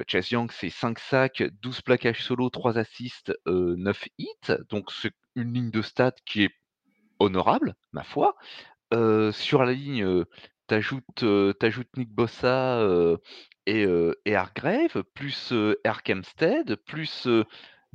Chase 0.06 0.30
Young, 0.30 0.50
c'est 0.52 0.70
5 0.70 0.98
sacs, 0.98 1.42
12 1.62 1.82
plaquages 1.82 2.22
solo, 2.22 2.50
3 2.50 2.78
assists, 2.78 3.32
euh, 3.46 3.74
9 3.76 4.08
hits. 4.18 4.52
Donc 4.68 4.90
c'est 4.92 5.12
une 5.34 5.52
ligne 5.52 5.70
de 5.70 5.82
stats 5.82 6.12
qui 6.24 6.44
est 6.44 6.54
honorable, 7.18 7.74
ma 7.92 8.04
foi. 8.04 8.36
Sur 8.92 9.64
la 9.64 9.72
ligne, 9.72 10.04
heu, 10.04 10.26
tu 10.68 10.74
ajoutes, 10.74 11.24
Nick 11.96 12.10
Bossa, 12.10 12.84
et 13.66 13.86
et 14.24 14.34
Hargrave, 14.34 15.04
plus, 15.14 15.52
Armstead, 15.84 16.76
plus, 16.86 17.28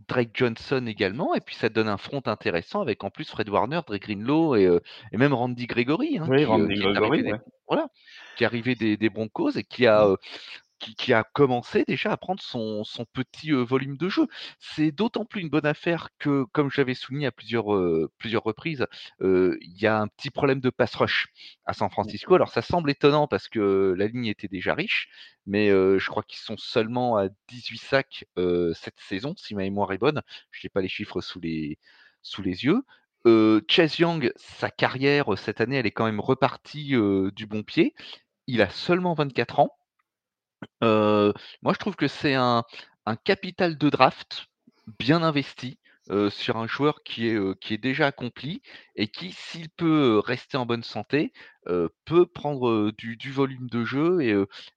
Drake 0.08 0.31
Johnson 0.34 0.86
également 0.88 1.34
et 1.36 1.41
puis 1.41 1.55
ça 1.55 1.69
donne 1.69 1.88
un 1.88 1.97
front 1.97 2.21
intéressant 2.25 2.81
avec 2.81 3.03
en 3.03 3.10
plus 3.10 3.29
Fred 3.29 3.49
Warner, 3.49 3.81
Dre 3.88 3.97
Greenlaw 3.97 4.55
et 4.55 4.65
heu 4.65 4.81
et 5.12 5.17
même 5.17 5.34
Randy 5.34 5.67
Gregory, 5.67 6.17
hein, 6.19 6.29
Oui, 6.29 6.38
qui, 6.38 6.60
heu, 6.60 6.69
Randy 6.69 6.75
qui 7.13 7.19
est 7.21 7.23
des 7.23 7.34
voilà, 7.67 7.88
qui 8.36 8.43
est 8.43 8.47
arrivé 8.47 8.75
des 8.75 8.97
des 8.97 9.10
Broncos 9.10 9.51
et 9.58 9.63
qui 9.63 9.88
a, 9.88 10.05
heu, 10.08 10.17
qui 10.79 10.95
qui 10.95 11.13
a 11.13 11.23
commencé 11.23 11.83
déjà 11.88 12.11
à 12.11 12.17
prendre 12.17 12.41
son 12.41 12.83
son 12.83 13.05
petit, 13.05 13.51
volume 13.51 13.97
de 13.97 14.09
jeu. 14.09 14.27
C'est 14.59 14.91
d'autant 14.91 15.25
plus 15.25 15.41
une 15.41 15.49
bonne 15.49 15.65
affaire 15.65 16.09
que, 16.19 16.43
comme 16.51 16.69
je 16.69 16.81
l'avais 16.81 16.93
souligné 16.93 17.27
à 17.27 17.31
plusieurs, 17.31 17.65
reprises, 17.65 18.85
il 19.21 19.77
y 19.79 19.88
a 19.88 19.99
un 19.99 20.07
petit 20.07 20.29
problème 20.29 20.59
de 20.59 20.69
pass 20.69 20.95
rush 20.95 21.27
à 21.65 21.73
San 21.73 21.89
Francisco. 21.89 22.35
Alors 22.35 22.49
ça 22.49 22.61
semble 22.61 22.91
étonnant 22.91 23.27
parce 23.27 23.47
que 23.47 23.95
la 23.97 24.07
ligne 24.07 24.27
était 24.27 24.47
déjà 24.47 24.73
riche, 24.73 25.09
mais 25.45 25.69
je 25.69 26.09
crois 26.09 26.23
qu'ils 26.23 26.39
sont 26.39 26.57
seulement 26.57 27.17
à 27.17 27.29
18 27.47 27.77
sacs, 27.77 28.25
cette 28.73 28.99
saison, 28.99 29.33
si 29.38 29.55
ma 29.55 29.61
mémoire 29.61 29.93
est 29.93 29.97
bonne. 29.97 30.21
Je 30.51 30.65
n'ai 30.65 30.69
pas 30.69 30.81
les 30.81 30.89
chiffres 30.89 31.21
sous 31.21 31.39
les 31.39 31.79
sous 32.21 32.41
les 32.41 32.65
yeux. 32.65 32.83
Chase 33.67 33.97
Young, 33.97 34.31
sa 34.35 34.69
carrière, 34.69 35.38
cette 35.38 35.61
année, 35.61 35.77
elle 35.77 35.88
est 35.88 35.91
quand 35.91 36.05
même 36.05 36.19
repartie, 36.19 36.93
du 37.33 37.47
bon 37.47 37.63
pied. 37.63 37.95
Il 38.47 38.61
a 38.61 38.69
seulement 38.69 39.13
24 39.15 39.59
ans. 39.59 39.71
Moi, 40.82 41.73
je 41.73 41.80
trouve 41.80 41.95
que 41.95 42.08
c'est 42.08 42.36
un 42.36 42.63
un 43.08 43.15
capital 43.15 43.78
de 43.78 43.89
draft 43.89 44.47
bien 44.99 45.21
investi, 45.21 45.78
sur 46.30 46.58
un 46.58 46.67
joueur 46.67 47.01
qui 47.04 47.28
est, 47.28 47.60
qui 47.60 47.73
est 47.73 47.80
déjà 47.80 48.06
accompli 48.06 48.62
et 48.95 49.08
qui, 49.08 49.32
s'il 49.32 49.69
peut, 49.69 50.21
rester 50.23 50.56
en 50.56 50.67
bonne 50.67 50.84
santé, 50.84 51.34
peut 52.06 52.28
prendre, 52.28 52.91
du 52.91 53.17
du 53.17 53.32
volume 53.32 53.67
de 53.69 53.84
jeu 53.84 54.21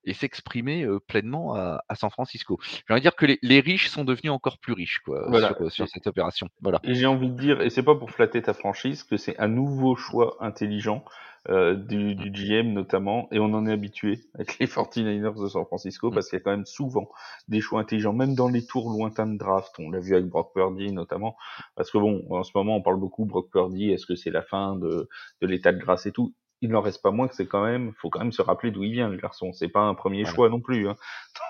et 0.04 0.14
s'exprimer, 0.14 0.86
pleinement 1.06 1.54
à 1.54 1.82
à 1.88 1.94
San 1.96 2.10
Francisco. 2.10 2.58
J'ai 2.62 2.94
envie 2.94 3.00
de 3.00 3.04
dire 3.04 3.16
que 3.16 3.26
les 3.26 3.38
les 3.42 3.60
riches 3.60 3.88
sont 3.88 4.04
devenus 4.04 4.32
encore 4.32 4.58
plus 4.58 4.72
riches, 4.72 5.00
quoi, 5.04 5.26
Voilà. 5.28 5.54
sur, 5.68 5.86
cette 5.88 6.06
opération. 6.06 6.48
Voilà. 6.62 6.80
et 6.82 6.94
j'ai 6.94 7.06
envie 7.06 7.28
de 7.28 7.36
dire, 7.36 7.60
et 7.60 7.68
c'est 7.68 7.82
pas 7.82 7.94
pour 7.94 8.10
flatter 8.10 8.40
ta 8.40 8.54
franchise, 8.54 9.02
que 9.02 9.18
c'est 9.18 9.38
un 9.38 9.48
nouveau 9.48 9.96
choix 9.96 10.36
intelligent 10.40 11.04
euh, 11.50 11.74
du, 11.74 12.14
du 12.14 12.30
GM 12.30 12.72
notamment, 12.72 13.28
et 13.32 13.38
on 13.38 13.52
en 13.54 13.66
est 13.66 13.72
habitué 13.72 14.20
avec 14.34 14.58
les 14.58 14.66
49ers 14.66 15.40
de 15.42 15.48
San 15.48 15.64
Francisco, 15.64 16.10
Mmh. 16.10 16.14
parce 16.14 16.28
qu'il 16.28 16.38
y 16.38 16.40
a 16.40 16.44
quand 16.44 16.50
même 16.50 16.66
souvent 16.66 17.08
des 17.48 17.60
choix 17.60 17.80
intelligents, 17.80 18.12
même 18.12 18.34
dans 18.34 18.48
les 18.48 18.66
tours 18.66 18.90
lointains 18.90 19.26
de 19.26 19.38
draft. 19.38 19.74
On 19.78 19.90
l'a 19.90 20.00
vu 20.00 20.14
avec 20.14 20.26
Brock 20.26 20.52
Purdy 20.54 20.92
notamment, 20.92 21.36
parce 21.74 21.90
que 21.90 21.98
bon, 21.98 22.24
en 22.30 22.42
ce 22.42 22.52
moment 22.54 22.76
on 22.76 22.82
parle 22.82 22.98
beaucoup 23.00 23.24
Brock 23.24 23.50
Purdy, 23.50 23.90
est-ce 23.90 24.06
que 24.06 24.14
c'est 24.16 24.30
la 24.30 24.42
fin 24.42 24.76
de, 24.76 25.08
de 25.40 25.46
l'état 25.46 25.72
de 25.72 25.78
grâce 25.78 26.06
et 26.06 26.12
tout? 26.12 26.34
Il 26.60 26.70
n'en 26.70 26.80
reste 26.80 27.02
pas 27.02 27.12
moins 27.12 27.28
que 27.28 27.36
c'est 27.36 27.46
quand 27.46 27.64
même, 27.64 27.92
faut 28.00 28.10
quand 28.10 28.18
même 28.18 28.32
se 28.32 28.42
rappeler 28.42 28.72
d'où 28.72 28.82
il 28.82 28.90
vient, 28.92 29.08
le 29.08 29.16
garçon. 29.16 29.52
C'est 29.52 29.68
pas 29.68 29.82
un 29.82 29.94
premier 29.94 30.22
Voilà. 30.22 30.34
choix 30.34 30.48
non 30.48 30.60
plus. 30.60 30.88
Hein. 30.88 30.96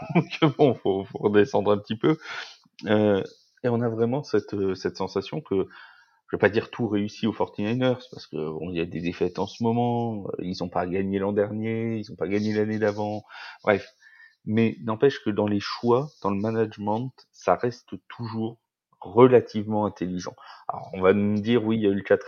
Donc 0.42 0.56
bon, 0.58 0.74
faut, 0.74 1.04
faut 1.04 1.18
redescendre 1.18 1.72
un 1.72 1.78
petit 1.78 1.96
peu. 1.96 2.18
Euh, 2.86 3.22
et 3.64 3.68
on 3.68 3.80
a 3.80 3.88
vraiment 3.88 4.22
cette, 4.22 4.54
euh, 4.54 4.74
cette 4.74 4.96
sensation 4.96 5.40
que 5.40 5.66
je 6.30 6.36
vais 6.36 6.40
pas 6.40 6.50
dire 6.50 6.70
tout 6.70 6.88
réussi 6.88 7.26
aux 7.26 7.32
49ers 7.32 8.06
parce 8.10 8.26
que 8.26 8.36
il 8.70 8.76
y 8.76 8.80
a 8.80 8.84
des 8.84 9.00
défaites 9.00 9.38
en 9.38 9.46
ce 9.46 9.62
moment, 9.62 10.26
euh, 10.26 10.44
ils 10.44 10.62
ont 10.62 10.68
pas 10.68 10.86
gagné 10.86 11.18
l'an 11.18 11.32
dernier, 11.32 11.96
ils 11.96 12.12
ont 12.12 12.16
pas 12.16 12.28
gagné 12.28 12.52
l'année 12.52 12.78
d'avant. 12.78 13.24
Bref, 13.62 13.94
mais 14.44 14.76
n'empêche 14.82 15.22
que 15.24 15.30
dans 15.30 15.46
les 15.46 15.60
choix, 15.60 16.08
dans 16.22 16.30
le 16.30 16.40
management, 16.40 17.12
ça 17.32 17.54
reste 17.56 17.94
toujours 18.08 18.58
relativement 19.00 19.86
intelligent. 19.86 20.34
Alors, 20.68 20.90
on 20.92 21.00
va 21.00 21.12
nous 21.12 21.40
dire 21.40 21.64
oui, 21.64 21.76
il 21.76 21.82
y 21.82 21.86
a 21.86 21.90
eu 21.90 21.94
le 21.94 22.04
chat 22.06 22.18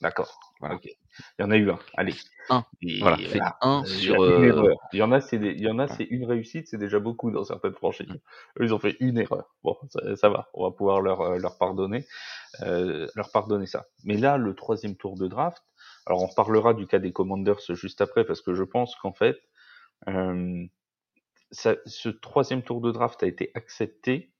D'accord. 0.00 0.49
Voilà. 0.60 0.78
Il 0.84 1.42
y 1.42 1.42
en 1.42 1.50
a 1.50 1.56
eu 1.56 1.70
un. 1.70 1.78
Allez. 1.96 2.14
Un. 2.50 2.64
voilà. 3.00 3.56
Un 3.62 3.84
sur. 3.84 4.22
Une 4.24 4.44
euh, 4.44 4.48
erreur. 4.48 4.76
Il 4.92 4.98
y 4.98 5.02
en 5.02 5.10
a, 5.10 5.20
c'est 5.20 5.36
il 5.36 5.60
y 5.60 5.68
en 5.68 5.78
a, 5.78 5.88
c'est 5.88 6.04
une 6.04 6.26
réussite, 6.26 6.68
c'est 6.68 6.78
déjà 6.78 6.98
beaucoup 6.98 7.30
dans 7.30 7.44
certaines 7.44 7.74
franchises. 7.74 8.20
Eux, 8.58 8.64
ils 8.64 8.74
ont 8.74 8.78
fait 8.78 8.96
une 9.00 9.18
erreur. 9.18 9.54
Bon, 9.64 9.76
ça, 9.88 10.16
ça 10.16 10.28
va. 10.28 10.50
On 10.52 10.64
va 10.64 10.70
pouvoir 10.70 11.00
leur 11.00 11.22
euh, 11.22 11.38
leur 11.38 11.56
pardonner, 11.56 12.06
euh, 12.62 13.08
leur 13.14 13.32
pardonner 13.32 13.66
ça. 13.66 13.86
Mais 14.04 14.18
là, 14.18 14.36
le 14.36 14.54
troisième 14.54 14.96
tour 14.96 15.16
de 15.16 15.26
draft. 15.26 15.62
Alors, 16.06 16.22
on 16.22 16.26
reparlera 16.26 16.74
du 16.74 16.86
cas 16.86 16.98
des 16.98 17.12
Commanders 17.12 17.60
juste 17.70 18.00
après, 18.00 18.24
parce 18.24 18.42
que 18.42 18.54
je 18.54 18.62
pense 18.62 18.94
qu'en 18.96 19.12
fait, 19.12 19.38
euh, 20.08 20.66
ça, 21.50 21.76
ce 21.86 22.08
troisième 22.10 22.62
tour 22.62 22.80
de 22.80 22.90
draft 22.90 23.22
a 23.22 23.26
été 23.26 23.50
accepté 23.54 24.32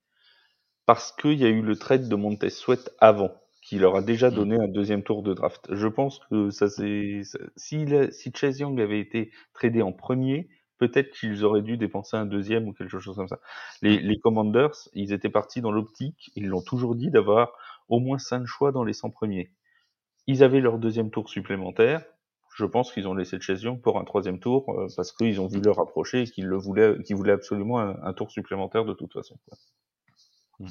parce 0.85 1.13
qu'il 1.13 1.39
y 1.39 1.45
a 1.45 1.49
eu 1.49 1.63
le 1.63 1.77
trade 1.77 2.09
de 2.09 2.17
Montez 2.17 2.51
Sweat 2.51 2.91
avant 2.99 3.33
qui 3.71 3.79
leur 3.79 3.95
a 3.95 4.03
déjà 4.03 4.33
mmh. 4.33 4.35
donné 4.35 4.57
un 4.57 4.67
deuxième 4.67 5.05
tour 5.05 5.23
de 5.23 5.33
draft. 5.33 5.73
Je 5.73 5.87
pense 5.87 6.19
que 6.29 6.51
ça 6.51 6.69
c'est 6.69 7.21
si, 7.55 7.87
si 8.11 8.33
Chase 8.35 8.59
Young 8.59 8.81
avait 8.81 8.99
été 8.99 9.31
tradé 9.55 9.81
en 9.81 9.93
premier, 9.93 10.49
peut-être 10.79 11.13
qu'ils 11.13 11.45
auraient 11.45 11.63
dû 11.63 11.77
dépenser 11.77 12.17
un 12.17 12.27
deuxième 12.27 12.67
ou 12.67 12.73
quelque 12.73 12.99
chose 12.99 13.15
comme 13.15 13.29
ça. 13.29 13.39
Les, 13.81 13.99
mmh. 13.99 14.07
les 14.09 14.19
Commanders, 14.19 14.75
ils 14.95 15.13
étaient 15.13 15.29
partis 15.29 15.61
dans 15.61 15.71
l'optique, 15.71 16.33
ils 16.35 16.49
l'ont 16.49 16.63
toujours 16.63 16.97
dit, 16.97 17.13
d'avoir 17.13 17.53
au 17.89 18.01
moins 18.01 18.19
cinq 18.19 18.45
choix 18.45 18.73
dans 18.73 18.83
les 18.83 18.93
100 18.93 19.11
premiers. 19.11 19.53
Ils 20.27 20.43
avaient 20.43 20.61
leur 20.61 20.79
deuxième 20.79 21.13
tour 21.13 21.29
supplémentaire. 21.29 22.03
Je 22.57 22.65
pense 22.65 22.93
qu'ils 22.93 23.07
ont 23.07 23.15
laissé 23.15 23.41
Chase 23.41 23.63
Young 23.63 23.81
pour 23.81 24.01
un 24.01 24.05
troisième 24.05 24.41
tour 24.41 24.69
euh, 24.71 24.89
parce 24.97 25.13
qu'ils 25.13 25.41
ont 25.41 25.47
vu 25.47 25.61
leur 25.61 25.79
approcher 25.79 26.23
et 26.23 26.25
qu'ils 26.25 26.49
le 26.49 26.57
voulaient, 26.57 27.01
qu'ils 27.05 27.15
voulaient 27.15 27.31
absolument 27.31 27.79
un, 27.79 28.13
tour 28.15 28.33
supplémentaire 28.33 28.85
de 28.85 28.95
toute 28.95 29.13
façon. 29.13 29.39
Mmh. 30.59 30.67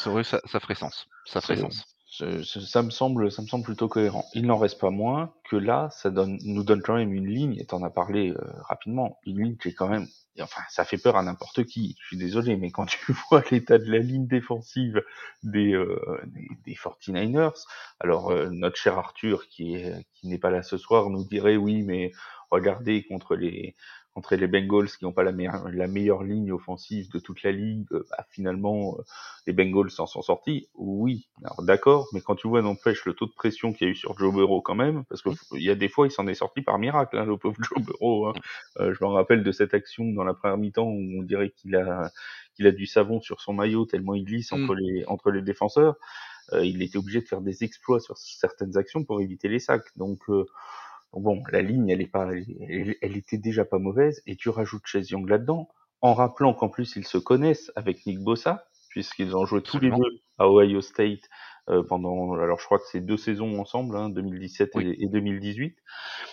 C'est 0.00 0.10
vrai, 0.10 0.24
ça, 0.24 0.40
ça 0.46 0.58
ferait 0.58 0.74
sens. 0.74 1.06
Ça 1.26 1.40
ferait 1.40 1.58
sens 1.58 1.93
ça 2.14 2.82
me 2.82 2.90
semble, 2.90 3.30
ça 3.32 3.42
me 3.42 3.46
semble 3.46 3.64
plutôt 3.64 3.88
cohérent. 3.88 4.24
Il 4.34 4.46
n'en 4.46 4.58
reste 4.58 4.80
pas 4.80 4.90
moins 4.90 5.32
que 5.50 5.56
là, 5.56 5.88
ça 5.90 6.10
donne, 6.10 6.38
nous 6.44 6.62
donne 6.62 6.82
quand 6.82 6.96
même 6.96 7.12
une 7.12 7.26
ligne, 7.26 7.56
et 7.58 7.66
t'en 7.66 7.82
as 7.82 7.90
parlé 7.90 8.30
euh, 8.30 8.38
rapidement, 8.68 9.18
une 9.26 9.42
ligne 9.42 9.56
qui 9.56 9.68
est 9.68 9.74
quand 9.74 9.88
même, 9.88 10.06
enfin, 10.40 10.62
ça 10.68 10.84
fait 10.84 10.98
peur 10.98 11.16
à 11.16 11.22
n'importe 11.22 11.64
qui. 11.64 11.96
Je 12.00 12.06
suis 12.08 12.16
désolé, 12.16 12.56
mais 12.56 12.70
quand 12.70 12.86
tu 12.86 13.12
vois 13.30 13.42
l'état 13.50 13.78
de 13.78 13.90
la 13.90 13.98
ligne 13.98 14.26
défensive 14.26 15.02
des, 15.42 15.72
euh, 15.72 16.20
des, 16.64 16.74
49ers, 16.74 17.64
alors 18.00 18.30
euh, 18.30 18.48
notre 18.50 18.76
cher 18.76 18.98
Arthur, 18.98 19.48
qui 19.48 19.76
qui 20.14 20.28
n'est 20.28 20.38
pas 20.38 20.50
là 20.50 20.62
ce 20.62 20.76
soir, 20.76 21.10
nous 21.10 21.24
dirait 21.24 21.56
oui, 21.56 21.82
mais 21.82 22.12
regardez 22.50 23.04
contre 23.04 23.34
les 23.34 23.74
contre 24.14 24.36
les 24.36 24.46
Bengals 24.46 24.88
qui 24.88 25.04
n'ont 25.04 25.12
pas 25.12 25.24
la 25.24 25.32
meilleure, 25.32 25.68
la 25.70 25.88
meilleure 25.88 26.22
ligne 26.22 26.52
offensive 26.52 27.10
de 27.10 27.18
toute 27.18 27.42
la 27.42 27.50
ligue, 27.50 27.86
euh, 27.92 28.06
bah, 28.10 28.24
finalement, 28.30 28.96
euh, 28.98 29.02
les 29.46 29.52
Bengals 29.52 29.90
s'en 29.90 30.06
sont 30.06 30.22
sortis. 30.22 30.68
Oui, 30.74 31.28
alors 31.42 31.62
d'accord, 31.62 32.08
mais 32.12 32.20
quand 32.20 32.36
tu 32.36 32.46
vois 32.46 32.62
n'empêche 32.62 33.04
le 33.06 33.14
taux 33.14 33.26
de 33.26 33.32
pression 33.32 33.72
qu'il 33.72 33.88
y 33.88 33.90
a 33.90 33.92
eu 33.92 33.96
sur 33.96 34.16
Joe 34.16 34.32
Burrow 34.32 34.62
quand 34.62 34.76
même, 34.76 35.04
parce 35.06 35.20
qu'il 35.20 35.62
y 35.62 35.68
a 35.68 35.74
des 35.74 35.88
fois 35.88 36.06
il 36.06 36.12
s'en 36.12 36.28
est 36.28 36.34
sorti 36.34 36.62
par 36.62 36.78
miracle, 36.78 37.18
hein, 37.18 37.24
le 37.24 37.36
pauvre 37.36 37.56
Joe 37.60 37.82
Burrow. 37.82 38.28
Hein. 38.28 38.34
Euh, 38.78 38.94
je 38.94 39.04
me 39.04 39.10
rappelle 39.10 39.42
de 39.42 39.52
cette 39.52 39.74
action 39.74 40.04
dans 40.04 40.24
la 40.24 40.34
première 40.34 40.58
mi-temps 40.58 40.86
où 40.86 41.18
on 41.18 41.22
dirait 41.22 41.50
qu'il 41.50 41.74
a 41.74 42.10
qu'il 42.54 42.68
a 42.68 42.72
du 42.72 42.86
savon 42.86 43.20
sur 43.20 43.40
son 43.40 43.52
maillot 43.52 43.84
tellement 43.84 44.14
il 44.14 44.24
glisse 44.24 44.52
entre 44.52 44.74
mm. 44.74 44.78
les 44.78 45.04
entre 45.06 45.32
les 45.32 45.42
défenseurs. 45.42 45.96
il 46.52 46.82
était 46.82 46.98
obligé 46.98 47.20
de 47.20 47.26
faire 47.26 47.40
des 47.40 47.64
exploits 47.64 47.98
sur 47.98 48.16
certaines 48.16 48.76
actions 48.76 49.02
pour 49.02 49.20
éviter 49.20 49.48
les 49.48 49.58
sacs. 49.58 49.88
Donc 49.96 50.20
bon, 51.20 51.42
la 51.50 51.62
ligne, 51.62 51.88
elle 51.88 52.00
est 52.00 52.06
pas, 52.06 52.28
elle, 52.32 53.16
était 53.16 53.38
déjà 53.38 53.64
pas 53.64 53.78
mauvaise, 53.78 54.22
et 54.26 54.36
tu 54.36 54.48
rajoutes 54.48 54.86
Chase 54.86 55.10
Young 55.10 55.28
là-dedans, 55.28 55.68
en 56.00 56.14
rappelant 56.14 56.54
qu'en 56.54 56.68
plus 56.68 56.96
ils 56.96 57.06
se 57.06 57.18
connaissent 57.18 57.72
avec 57.76 58.04
Nick 58.06 58.20
Bossa, 58.20 58.66
puisqu'ils 58.90 59.36
ont 59.36 59.44
joué 59.44 59.62
tous 59.62 59.78
les 59.78 59.90
deux 59.90 60.20
à 60.38 60.48
Ohio 60.48 60.80
State 60.80 61.28
euh, 61.70 61.82
pendant, 61.82 62.34
alors 62.34 62.60
je 62.60 62.64
crois 62.64 62.78
que 62.78 62.84
c'est 62.90 63.00
deux 63.00 63.16
saisons 63.16 63.58
ensemble, 63.58 63.96
hein, 63.96 64.10
2017 64.10 64.70
et, 64.76 65.08
2018. 65.08 65.76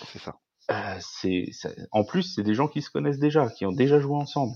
C'est 0.05 0.19
ça. 0.19 0.35
Euh, 0.69 0.97
c'est, 0.99 1.45
en 1.91 2.03
plus, 2.03 2.23
c'est 2.23 2.43
des 2.43 2.53
gens 2.53 2.67
qui 2.67 2.81
se 2.81 2.89
connaissent 2.89 3.19
déjà, 3.19 3.49
qui 3.49 3.65
ont 3.65 3.71
déjà 3.71 3.99
joué 3.99 4.15
ensemble. 4.15 4.53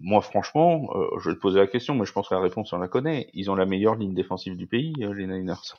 Moi, 0.00 0.22
franchement, 0.22 0.88
euh, 0.94 1.18
je 1.20 1.30
vais 1.30 1.36
te 1.36 1.40
poser 1.40 1.58
la 1.58 1.66
question, 1.66 1.94
mais 1.94 2.06
je 2.06 2.12
pense 2.12 2.28
que 2.28 2.34
la 2.34 2.40
réponse 2.40 2.72
on 2.72 2.78
la 2.78 2.88
connaît. 2.88 3.28
Ils 3.34 3.50
ont 3.50 3.54
la 3.54 3.66
meilleure 3.66 3.96
ligne 3.96 4.14
défensive 4.14 4.56
du 4.56 4.66
pays, 4.66 4.94
les 4.96 5.26
Niners. 5.26 5.74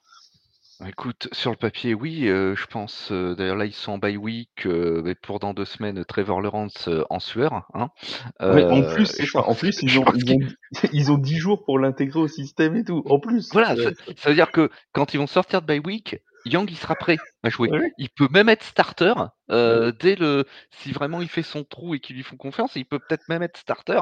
Écoute, 0.87 1.27
sur 1.33 1.51
le 1.51 1.57
papier, 1.57 1.93
oui, 1.93 2.29
euh, 2.29 2.55
je 2.55 2.65
pense, 2.65 3.09
euh, 3.11 3.35
d'ailleurs 3.35 3.57
là, 3.57 3.65
ils 3.65 3.73
sont 3.73 3.93
en 3.93 3.97
bye 3.97 4.15
week, 4.15 4.65
euh, 4.65 5.01
mais 5.03 5.13
pour 5.13 5.39
dans 5.39 5.53
deux 5.53 5.65
semaines, 5.65 6.05
Trevor 6.05 6.39
Lawrence, 6.41 6.89
en 7.09 7.19
sueur, 7.19 7.67
hein. 7.73 7.89
en 8.39 8.81
plus, 8.93 9.35
En 9.35 9.55
plus, 9.55 9.81
ils 9.81 9.99
ont 9.99 10.05
ils 10.93 11.11
ont 11.11 11.17
10 11.17 11.35
jours 11.37 11.65
pour 11.65 11.79
l'intégrer 11.79 12.19
au 12.21 12.29
système 12.29 12.77
et 12.77 12.85
tout, 12.85 13.03
en 13.07 13.19
plus. 13.19 13.49
Voilà, 13.51 13.75
ça 13.75 14.29
veut 14.29 14.35
dire 14.35 14.51
que 14.51 14.69
quand 14.93 15.13
ils 15.13 15.17
vont 15.17 15.27
sortir 15.27 15.61
de 15.61 15.67
bye 15.67 15.79
week, 15.79 16.21
Young, 16.45 16.71
il 16.71 16.77
sera 16.77 16.95
prêt 16.95 17.17
à 17.43 17.49
jouer. 17.49 17.69
Il 17.97 18.09
peut 18.09 18.29
même 18.31 18.47
être 18.47 18.63
starter, 18.63 19.13
dès 19.49 20.15
le 20.15 20.45
si 20.71 20.93
vraiment 20.93 21.21
il 21.21 21.27
fait 21.27 21.43
son 21.43 21.65
trou 21.65 21.93
et 21.93 21.99
qu'ils 21.99 22.15
lui 22.15 22.23
font 22.23 22.37
confiance, 22.37 22.77
il 22.77 22.85
peut 22.85 22.99
peut-être 22.99 23.27
même 23.27 23.43
être 23.43 23.57
starter, 23.57 23.99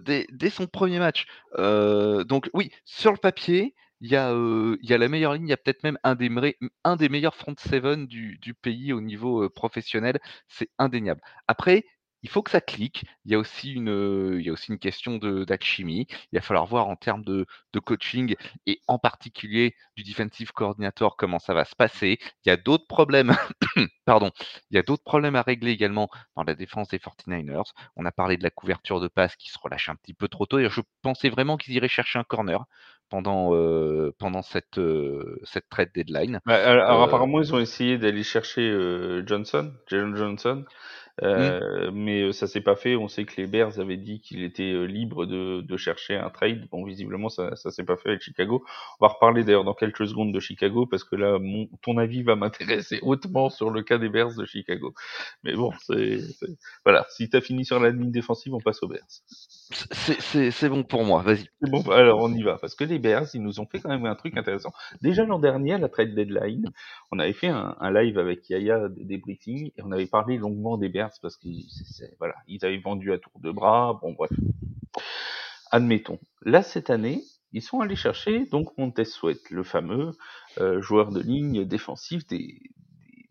dès 0.00 0.26
dès 0.32 0.48
son 0.48 0.66
premier 0.66 0.98
match. 0.98 1.26
donc 1.58 2.48
oui, 2.54 2.70
sur 2.86 3.12
le 3.12 3.18
papier 3.18 3.74
il 4.00 4.10
y 4.10 4.16
a, 4.16 4.98
la 4.98 5.08
meilleure 5.08 5.34
ligne, 5.34 5.46
il 5.46 5.50
y 5.50 5.52
a 5.52 5.56
peut-être 5.56 5.82
même 5.82 5.98
un 6.04 6.14
des 6.16 7.08
meilleurs 7.08 7.36
front 7.36 7.54
seven 7.58 8.06
du 8.06 8.54
pays 8.54 8.92
au 8.92 9.00
niveau, 9.00 9.48
professionnel, 9.50 10.18
c'est 10.48 10.70
indéniable. 10.78 11.20
Après, 11.48 11.84
il 12.26 12.28
faut 12.28 12.42
que 12.42 12.50
ça 12.50 12.60
clique. 12.60 13.04
Il 13.24 13.30
y 13.32 13.34
a 13.34 13.38
aussi 13.38 13.72
une, 13.72 14.42
question 14.80 15.18
d'alchimie. 15.18 16.06
Il 16.32 16.36
va 16.36 16.40
falloir 16.42 16.66
voir 16.66 16.88
en 16.88 16.96
termes 16.96 17.24
de 17.24 17.46
de 17.72 17.78
coaching 17.78 18.34
et 18.66 18.80
en 18.88 18.98
particulier 18.98 19.76
du 19.96 20.02
defensive 20.02 20.52
coordinator 20.52 21.16
comment 21.16 21.38
ça 21.38 21.54
va 21.54 21.64
se 21.64 21.76
passer. 21.76 22.18
Il 22.44 22.48
y 22.48 22.50
a 22.50 22.56
d'autres 22.56 22.86
problèmes, 22.88 23.36
pardon, 24.06 24.30
il 24.70 24.76
y 24.76 24.78
a 24.78 24.82
d'autres 24.82 25.04
problèmes 25.04 25.36
à 25.36 25.42
régler 25.42 25.70
également 25.70 26.08
dans 26.34 26.42
la 26.42 26.54
défense 26.54 26.88
des 26.88 26.98
49ers. 26.98 27.70
On 27.96 28.04
a 28.04 28.12
parlé 28.12 28.36
de 28.36 28.42
la 28.42 28.50
couverture 28.50 29.00
de 29.00 29.08
passe 29.08 29.36
qui 29.36 29.50
se 29.50 29.58
relâche 29.62 29.88
un 29.88 29.94
petit 29.96 30.14
peu 30.14 30.26
trop 30.28 30.46
tôt 30.46 30.58
et 30.58 30.68
je 30.68 30.80
pensais 31.02 31.28
vraiment 31.28 31.56
qu'ils 31.56 31.74
iraient 31.74 31.88
chercher 31.88 32.18
un 32.18 32.24
corner 32.24 32.64
pendant, 33.08 33.52
pendant 34.18 34.42
cette, 34.42 34.80
cette 35.44 35.68
trade 35.68 35.90
deadline. 35.94 36.40
Bah, 36.46 36.54
alors, 36.54 37.02
apparemment, 37.02 37.40
ils 37.40 37.54
ont 37.54 37.60
essayé 37.60 37.98
d'aller 37.98 38.22
chercher 38.22 38.70
Johnson, 39.26 39.72
Jalen 39.88 40.16
Johnson. 40.16 40.64
Euh, 41.22 41.90
mais 41.92 42.32
ça 42.32 42.46
s'est 42.46 42.60
pas 42.60 42.76
fait. 42.76 42.96
On 42.96 43.08
sait 43.08 43.24
que 43.24 43.40
les 43.40 43.46
Bears 43.46 43.78
avaient 43.78 43.96
dit 43.96 44.20
qu'il 44.20 44.42
était 44.42 44.86
libre 44.86 45.24
de, 45.24 45.62
de, 45.62 45.76
chercher 45.76 46.16
un 46.16 46.30
trade. 46.30 46.68
Bon, 46.70 46.84
visiblement, 46.84 47.28
ça, 47.28 47.56
ça 47.56 47.70
s'est 47.70 47.84
pas 47.84 47.96
fait 47.96 48.10
avec 48.10 48.20
Chicago. 48.20 48.64
On 49.00 49.06
va 49.06 49.12
reparler 49.12 49.42
d'ailleurs 49.42 49.64
dans 49.64 49.74
quelques 49.74 50.06
secondes 50.06 50.32
de 50.32 50.40
Chicago 50.40 50.86
parce 50.86 51.04
que 51.04 51.16
là, 51.16 51.38
mon, 51.38 51.68
ton 51.82 51.96
avis 51.98 52.22
va 52.22 52.36
m'intéresser 52.36 52.98
hautement 53.02 53.48
sur 53.48 53.70
le 53.70 53.82
cas 53.82 53.98
des 53.98 54.08
Bears 54.08 54.34
de 54.34 54.44
Chicago. 54.44 54.94
Mais 55.42 55.54
bon, 55.54 55.72
c'est 55.80 56.18
voilà. 56.84 57.06
Si 57.10 57.28
t'as 57.30 57.40
fini 57.40 57.64
sur 57.64 57.80
la 57.80 57.90
ligne 57.90 58.10
défensive, 58.10 58.54
on 58.54 58.60
passe 58.60 58.82
aux 58.82 58.88
Bears. 58.88 59.06
C'est 59.70 60.68
bon 60.68 60.84
pour 60.84 61.04
moi, 61.04 61.22
vas-y. 61.22 61.48
Bon, 61.60 61.82
alors 61.90 62.20
on 62.20 62.32
y 62.32 62.42
va, 62.42 62.56
parce 62.58 62.76
que 62.76 62.84
les 62.84 63.00
Bears, 63.00 63.26
ils 63.34 63.42
nous 63.42 63.58
ont 63.58 63.66
fait 63.66 63.80
quand 63.80 63.88
même 63.88 64.06
un 64.06 64.14
truc 64.14 64.36
intéressant. 64.36 64.72
Déjà 65.02 65.24
l'an 65.24 65.40
dernier, 65.40 65.74
à 65.74 65.78
la 65.78 65.88
trade 65.88 66.14
deadline, 66.14 66.70
on 67.10 67.18
avait 67.18 67.32
fait 67.32 67.48
un, 67.48 67.76
live 67.90 68.18
avec 68.18 68.48
Yaya 68.48 68.88
des 68.88 69.18
briefings 69.18 69.72
et 69.76 69.82
on 69.82 69.90
avait 69.90 70.06
parlé 70.06 70.36
longuement 70.38 70.78
des 70.78 70.88
Bears 70.88 71.12
parce 71.20 71.36
qu'ils 71.36 71.66
voilà, 72.18 72.36
ils 72.46 72.64
avaient 72.64 72.78
vendu 72.78 73.12
à 73.12 73.18
tour 73.18 73.32
de 73.40 73.50
bras, 73.50 73.98
bon 74.00 74.12
bref. 74.12 74.30
Admettons. 75.72 76.20
Là, 76.42 76.62
cette 76.62 76.90
année, 76.90 77.24
ils 77.52 77.62
sont 77.62 77.80
allés 77.80 77.96
chercher 77.96 78.46
donc 78.46 78.76
Montez 78.78 79.04
Sweat, 79.04 79.50
le 79.50 79.64
fameux 79.64 80.12
euh, 80.58 80.80
joueur 80.80 81.10
de 81.10 81.20
ligne 81.20 81.64
défensif 81.64 82.24
des, 82.26 82.60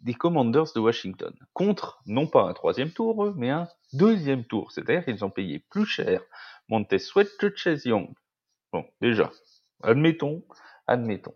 des 0.06 0.14
Commanders 0.14 0.72
de 0.76 0.80
Washington, 0.80 1.34
contre 1.54 2.00
non 2.06 2.28
pas 2.28 2.44
un 2.44 2.54
troisième 2.54 2.92
tour, 2.92 3.34
mais 3.36 3.50
un 3.50 3.68
deuxième 3.94 4.46
tour. 4.46 4.72
C'est-à-dire 4.72 5.04
qu'ils 5.04 5.26
ont 5.26 5.32
payé 5.32 5.60
plus 5.70 5.86
cher 5.86 6.22
Montez 6.70 7.00
Sweat 7.00 7.30
que 7.40 7.54
Chase 7.56 7.86
Young. 7.86 8.10
Bon, 8.72 8.86
déjà, 9.02 9.32
admettons, 9.84 10.44
admettons. 10.88 11.36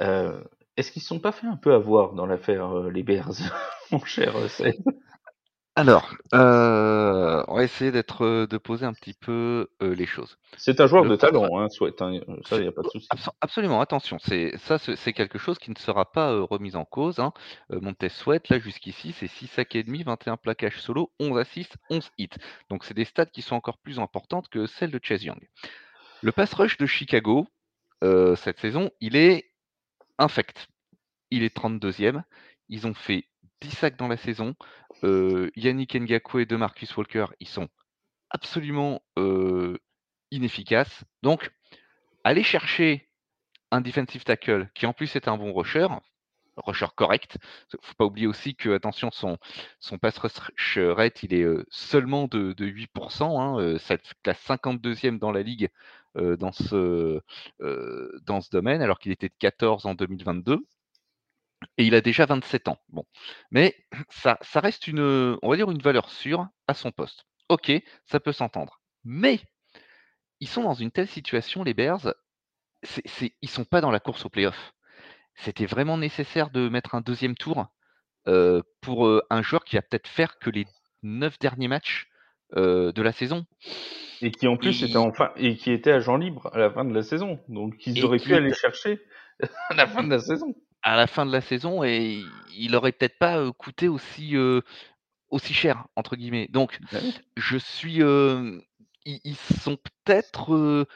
Euh, 0.00 0.42
Est-ce 0.76 0.92
qu'ils 0.92 1.02
ne 1.02 1.06
sont 1.06 1.20
pas 1.20 1.32
fait 1.32 1.46
un 1.46 1.56
peu 1.56 1.74
avoir 1.74 2.14
dans 2.14 2.26
l'affaire 2.26 2.76
euh, 2.76 2.90
les 2.90 3.02
Bears, 3.02 3.32
mon 3.90 4.04
cher 4.04 4.34
Seth? 4.48 4.78
Alors, 5.74 6.14
euh, 6.34 7.42
on 7.48 7.56
va 7.56 7.64
essayer 7.64 7.90
d'être, 7.90 8.46
de 8.46 8.58
poser 8.58 8.84
un 8.84 8.92
petit 8.92 9.14
peu, 9.14 9.68
les 9.80 10.04
choses. 10.04 10.36
C'est 10.58 10.80
un 10.80 10.86
joueur 10.86 11.06
de 11.06 11.16
talent, 11.16 11.58
hein, 11.58 11.68
Sweat, 11.70 12.00
hein, 12.02 12.20
ça, 12.44 12.56
il 12.56 12.62
n'y 12.62 12.68
a 12.68 12.72
pas 12.72 12.82
de 12.82 12.88
souci. 12.88 13.08
absolument, 13.40 13.80
attention, 13.80 14.18
c'est 14.18 14.56
ça, 14.58 14.78
c'est 14.78 15.12
quelque 15.14 15.38
chose 15.38 15.58
qui 15.58 15.70
ne 15.70 15.78
sera 15.78 16.12
pas, 16.12 16.38
remis 16.42 16.76
en 16.76 16.84
cause, 16.84 17.20
hein. 17.20 17.32
Montez 17.70 18.10
Sweat, 18.10 18.50
là, 18.50 18.58
jusqu'ici, 18.58 19.12
c'est 19.12 19.28
6 19.28 19.46
sacs 19.46 19.74
et 19.74 19.82
demi, 19.82 20.02
21 20.02 20.36
plaquages 20.36 20.80
solo, 20.80 21.10
11 21.20 21.38
assists, 21.38 21.76
11 21.88 22.10
hits. 22.18 22.28
Donc 22.68 22.84
c'est 22.84 22.94
des 22.94 23.06
stats 23.06 23.26
qui 23.26 23.40
sont 23.40 23.56
encore 23.56 23.78
plus 23.78 23.98
importantes 23.98 24.48
que 24.48 24.66
celles 24.66 24.90
de 24.90 25.00
Chase 25.02 25.24
Young. 25.24 25.40
Le 26.20 26.32
pass 26.32 26.52
rush 26.52 26.76
de 26.76 26.86
Chicago, 26.86 27.46
cette 28.02 28.60
saison, 28.60 28.90
il 29.00 29.16
est 29.16 29.50
infect. 30.18 30.68
Il 31.30 31.42
est 31.42 31.56
32e. 31.56 32.22
Ils 32.68 32.86
ont 32.86 32.94
fait 32.94 33.26
10 33.62 33.70
sacs 33.70 33.96
dans 33.96 34.08
la 34.08 34.16
saison. 34.16 34.54
Yannick 35.56 35.94
Ngakwe 35.94 36.40
et 36.40 36.46
de 36.46 36.56
Marcus 36.56 36.96
Walker, 36.96 37.26
ils 37.40 37.48
sont 37.48 37.68
absolument 38.30 39.02
inefficaces. 40.30 41.04
Donc, 41.22 41.52
aller 42.24 42.42
chercher 42.42 43.08
un 43.70 43.80
defensive 43.80 44.24
tackle 44.24 44.68
qui 44.74 44.86
en 44.86 44.92
plus 44.92 45.14
est 45.16 45.28
un 45.28 45.36
bon 45.36 45.52
rusher, 45.52 45.86
rusher 46.56 46.86
correct. 46.96 47.38
Faut 47.80 47.94
pas 47.94 48.04
oublier 48.04 48.26
aussi 48.26 48.54
que, 48.54 48.70
attention, 48.70 49.10
son, 49.10 49.38
son 49.80 49.98
pass 49.98 50.18
rush 50.18 50.78
rate, 50.78 51.22
il 51.22 51.34
est 51.34 51.46
seulement 51.70 52.26
de, 52.26 52.54
8%. 52.54 53.40
Hein, 53.40 53.78
ça 53.78 53.96
classe 54.22 54.44
52e 54.46 55.18
dans 55.18 55.32
la 55.32 55.42
ligue 55.42 55.70
dans, 56.14 56.52
ce, 56.52 57.20
dans 57.60 58.40
ce 58.40 58.50
domaine, 58.50 58.82
alors 58.82 58.98
qu'il 58.98 59.12
était 59.12 59.28
de 59.28 59.34
14 59.38 59.86
en 59.86 59.94
2022. 59.94 60.58
Et 61.78 61.84
il 61.84 61.94
a 61.94 62.00
déjà 62.00 62.26
27 62.26 62.68
ans. 62.68 62.78
Bon. 62.88 63.04
Mais 63.50 63.76
ça, 64.10 64.38
ça 64.42 64.60
reste 64.60 64.86
une, 64.88 65.38
on 65.42 65.50
va 65.50 65.56
dire, 65.56 65.70
une 65.70 65.82
valeur 65.82 66.10
sûre 66.10 66.48
à 66.66 66.74
son 66.74 66.90
poste. 66.92 67.26
Ok, 67.48 67.72
ça 68.06 68.20
peut 68.20 68.32
s'entendre. 68.32 68.80
Mais 69.04 69.40
ils 70.40 70.48
sont 70.48 70.62
dans 70.62 70.74
une 70.74 70.90
telle 70.90 71.08
situation, 71.08 71.62
les 71.62 71.74
Bears, 71.74 72.14
c'est, 72.82 73.06
c'est, 73.06 73.34
ils 73.42 73.50
sont 73.50 73.64
pas 73.64 73.80
dans 73.80 73.90
la 73.90 74.00
course 74.00 74.24
au 74.24 74.28
playoff. 74.28 74.72
C'était 75.34 75.66
vraiment 75.66 75.98
nécessaire 75.98 76.50
de 76.50 76.68
mettre 76.68 76.94
un 76.94 77.00
deuxième 77.00 77.36
tour 77.36 77.66
pour 78.80 79.22
un 79.30 79.42
joueur 79.42 79.64
qui 79.64 79.74
va 79.74 79.82
peut-être 79.82 80.06
faire 80.06 80.38
que 80.38 80.50
les 80.50 80.66
neuf 81.02 81.38
derniers 81.38 81.68
matchs 81.68 82.08
de 82.54 83.02
la 83.02 83.12
saison. 83.12 83.46
Et 84.20 84.30
qui 84.30 84.46
en 84.46 84.56
plus 84.56 84.84
était 84.84 84.96
enfin 84.96 85.32
et 85.36 85.56
qui 85.56 85.72
était 85.72 85.90
agent 85.90 86.16
libre 86.16 86.48
à 86.52 86.58
la 86.58 86.70
fin 86.70 86.84
de 86.84 86.94
la 86.94 87.02
saison. 87.02 87.40
Donc 87.48 87.86
ils 87.86 88.04
auraient 88.04 88.18
pu 88.18 88.34
aller 88.34 88.52
chercher 88.54 89.00
à 89.70 89.74
la 89.74 89.86
fin 89.88 90.04
de 90.04 90.10
la 90.10 90.20
saison. 90.20 90.54
À 90.82 90.96
la 90.96 91.06
fin 91.06 91.24
de 91.26 91.32
la 91.32 91.40
saison 91.40 91.84
et 91.84 92.22
il 92.56 92.74
aurait 92.74 92.92
peut-être 92.92 93.18
pas 93.18 93.52
coûté 93.52 93.88
aussi 93.88 94.34
aussi 95.30 95.54
cher 95.54 95.86
entre 95.96 96.16
guillemets. 96.16 96.48
Donc 96.50 96.78
bah 96.90 96.98
je 97.36 97.56
suis 97.56 98.02
ils, 99.04 99.36
sont 99.36 99.76
peut-être 99.76 100.86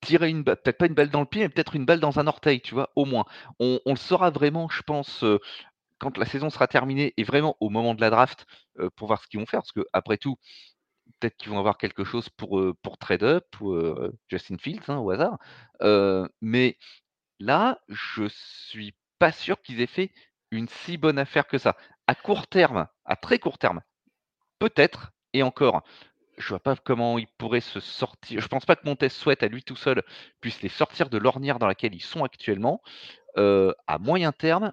tirer 0.00 0.28
une 0.28 0.42
balle, 0.42 0.56
peut-être 0.56 0.78
pas 0.78 0.86
une 0.86 0.94
balle 0.94 1.10
dans 1.10 1.20
le 1.20 1.26
pied, 1.26 1.42
mais 1.42 1.48
peut-être 1.48 1.76
une 1.76 1.84
balle 1.84 2.00
dans 2.00 2.18
un 2.18 2.26
orteil, 2.26 2.60
tu 2.60 2.74
vois, 2.74 2.90
au 2.96 3.04
moins. 3.04 3.24
On, 3.58 3.80
le 3.86 3.96
saura 3.96 4.30
vraiment, 4.30 4.68
je 4.68 4.82
pense, 4.82 5.24
quand 5.98 6.16
la 6.18 6.26
saison 6.26 6.50
sera 6.50 6.68
terminée 6.68 7.14
et 7.16 7.24
vraiment 7.24 7.56
au 7.60 7.70
moment 7.70 7.94
de 7.94 8.00
la 8.00 8.10
draft 8.10 8.46
pour 8.96 9.08
voir 9.08 9.22
ce 9.22 9.28
qu'ils 9.28 9.40
vont 9.40 9.46
faire, 9.46 9.60
parce 9.60 9.72
que 9.72 9.86
après 9.92 10.18
tout, 10.18 10.36
peut-être 11.20 11.36
qu'ils 11.36 11.50
vont 11.50 11.58
avoir 11.58 11.78
quelque 11.78 12.04
chose 12.04 12.28
pour, 12.30 12.62
pour 12.82 12.98
trade 12.98 13.22
up, 13.22 13.46
ou 13.60 13.76
Justin 14.28 14.58
Fields, 14.58 14.88
hein, 14.88 14.98
au 14.98 15.10
hasard. 15.10 15.38
mais 16.40 16.76
là, 17.40 17.80
je 17.88 18.28
suis 18.28 18.94
pas 19.18 19.32
sûr 19.32 19.60
qu'ils 19.62 19.80
aient 19.80 19.86
fait 19.86 20.10
une 20.50 20.68
si 20.68 20.96
bonne 20.96 21.18
affaire 21.18 21.46
que 21.46 21.58
ça. 21.58 21.76
À 22.06 22.14
court 22.14 22.46
terme, 22.46 22.86
à 23.04 23.16
très 23.16 23.38
court 23.38 23.58
terme, 23.58 23.80
peut-être, 24.58 25.12
et 25.32 25.42
encore, 25.42 25.82
je 26.38 26.48
vois 26.48 26.60
pas 26.60 26.76
comment 26.76 27.18
ils 27.18 27.26
pourraient 27.38 27.60
se 27.60 27.80
sortir. 27.80 28.40
Je 28.40 28.48
pense 28.48 28.64
pas 28.66 28.76
que 28.76 28.86
Montes 28.86 29.08
souhaite 29.08 29.42
à 29.42 29.48
lui 29.48 29.62
tout 29.62 29.76
seul 29.76 30.02
puisse 30.40 30.62
les 30.62 30.68
sortir 30.68 31.08
de 31.08 31.18
l'ornière 31.18 31.58
dans 31.58 31.66
laquelle 31.66 31.94
ils 31.94 32.02
sont 32.02 32.24
actuellement. 32.24 32.80
à 33.36 33.98
moyen 33.98 34.32
terme, 34.32 34.72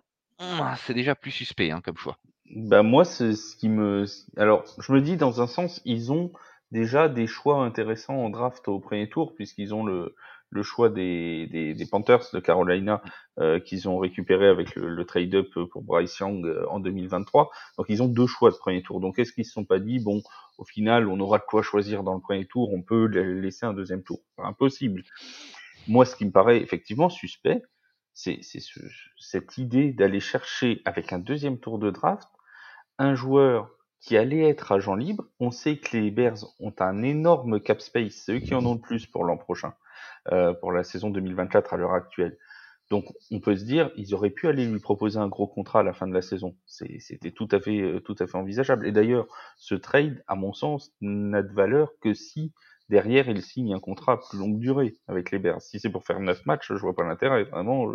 c'est 0.78 0.94
déjà 0.94 1.16
plus 1.16 1.32
suspect 1.32 1.72
hein, 1.72 1.82
comme 1.82 1.98
choix. 1.98 2.18
Bah 2.56 2.84
moi, 2.84 3.06
c'est 3.06 3.34
ce 3.34 3.56
qui 3.56 3.70
me. 3.70 4.06
Alors, 4.38 4.66
je 4.78 4.92
me 4.92 5.02
dis 5.02 5.18
dans 5.18 5.42
un 5.42 5.48
sens, 5.48 5.82
ils 5.86 6.12
ont 6.12 6.32
déjà 6.72 7.08
des 7.08 7.28
choix 7.28 7.64
intéressants 7.64 8.16
en 8.16 8.30
draft 8.30 8.68
au 8.68 8.80
premier 8.80 9.10
tour 9.10 9.34
puisqu'ils 9.36 9.74
ont 9.74 9.86
le 9.86 10.16
le 10.54 10.64
choix 10.64 10.90
des, 10.90 11.48
des, 11.48 11.74
des 11.74 11.86
Panthers 11.86 12.26
de 12.34 12.40
Carolina 12.40 13.02
euh, 13.40 13.60
qu'ils 13.60 13.90
ont 13.90 13.98
récupéré 13.98 14.48
avec 14.48 14.76
le, 14.76 14.88
le 14.88 15.06
trade-up 15.06 15.50
pour 15.72 15.82
Bryce 15.82 16.20
Young 16.20 16.46
euh, 16.46 16.66
en 16.70 16.80
2023. 16.80 17.50
Donc 17.78 17.88
ils 17.90 18.04
ont 18.04 18.08
deux 18.08 18.28
choix 18.28 18.52
de 18.52 18.56
premier 18.56 18.84
tour. 18.84 19.00
Donc 19.00 19.20
est-ce 19.20 19.34
qu'ils 19.34 19.46
se 19.46 19.52
sont 19.52 19.66
pas 19.66 19.80
dit, 19.80 20.00
bon, 20.00 20.22
au 20.58 20.64
final, 20.64 21.10
on 21.10 21.20
aura 21.20 21.40
de 21.40 21.44
quoi 21.44 21.62
choisir 21.62 22.04
dans 22.04 22.14
le 22.14 22.22
premier 22.22 22.46
tour, 22.46 22.72
on 22.74 22.82
peut 22.82 23.06
laisser 23.06 23.66
un 23.66 23.74
deuxième 23.74 24.04
tour 24.04 24.20
Impossible. 24.38 25.04
Moi, 25.88 26.06
ce 26.06 26.16
qui 26.16 26.26
me 26.26 26.32
paraît 26.32 26.62
effectivement 26.62 27.10
suspect, 27.10 27.62
c'est 28.14 28.44
ce, 28.44 28.80
cette 29.18 29.58
idée 29.58 29.92
d'aller 29.92 30.20
chercher 30.20 30.82
avec 30.86 31.12
un 31.12 31.20
deuxième 31.20 31.60
tour 31.60 31.80
de 31.80 31.90
draft 31.90 32.30
un 33.00 33.16
joueur 33.16 33.72
qui 34.00 34.18
allait 34.18 34.48
être 34.48 34.72
agent 34.72 34.96
libre. 34.96 35.26
On 35.40 35.50
sait 35.50 35.78
que 35.78 35.98
les 35.98 36.12
Bears 36.12 36.46
ont 36.60 36.74
un 36.80 37.02
énorme 37.02 37.60
cap 37.60 37.82
space, 37.82 38.14
c'est 38.14 38.34
eux 38.34 38.40
qui 38.40 38.54
en 38.54 38.66
ont 38.66 38.76
le 38.76 38.82
plus 38.82 39.08
pour 39.08 39.24
l'an 39.24 39.38
prochain. 39.38 39.74
Euh, 40.32 40.54
pour 40.54 40.72
la 40.72 40.86
saison 40.86 41.10
2024 41.10 41.74
à 41.74 41.78
l'heure 41.78 41.92
actuelle. 41.92 42.38
Donc 42.90 43.06
on 43.30 43.42
peut 43.42 43.58
se 43.58 43.66
dire, 43.66 43.92
ils 43.98 44.14
auraient 44.14 44.30
pu 44.30 44.48
aller 44.48 44.66
lui 44.66 44.80
proposer 44.80 45.20
un 45.20 45.28
gros 45.28 45.48
contrat 45.48 45.82
à 45.82 45.84
la 45.84 45.92
fin 45.92 46.08
de 46.08 46.14
la 46.14 46.22
saison. 46.22 46.56
C'était 46.66 47.32
tout 47.32 47.50
à 47.52 47.60
fait 47.60 47.82
euh, 47.82 48.00
tout 48.00 48.16
à 48.20 48.26
fait 48.26 48.38
envisageable. 48.38 48.88
Et 48.88 48.94
d'ailleurs, 48.94 49.28
ce 49.58 49.76
trade, 49.76 50.24
à 50.28 50.36
mon 50.36 50.54
sens, 50.54 50.94
n'a 51.02 51.44
de 51.44 51.52
valeur 51.52 51.92
que 52.00 52.14
si 52.14 52.54
derrière 52.88 53.28
il 53.28 53.42
signe 53.42 53.74
un 53.74 53.82
contrat 53.82 54.22
plus 54.22 54.38
longue 54.38 54.60
durée 54.60 54.94
avec 55.10 55.30
les 55.32 55.40
Bears. 55.40 55.62
Si 55.62 55.78
c'est 55.82 55.90
pour 55.90 56.06
faire 56.06 56.22
neuf 56.22 56.46
matchs, 56.46 56.72
je 56.72 56.80
vois 56.80 56.96
pas 56.96 57.04
l'intérêt. 57.04 57.44
Vraiment, 57.44 57.92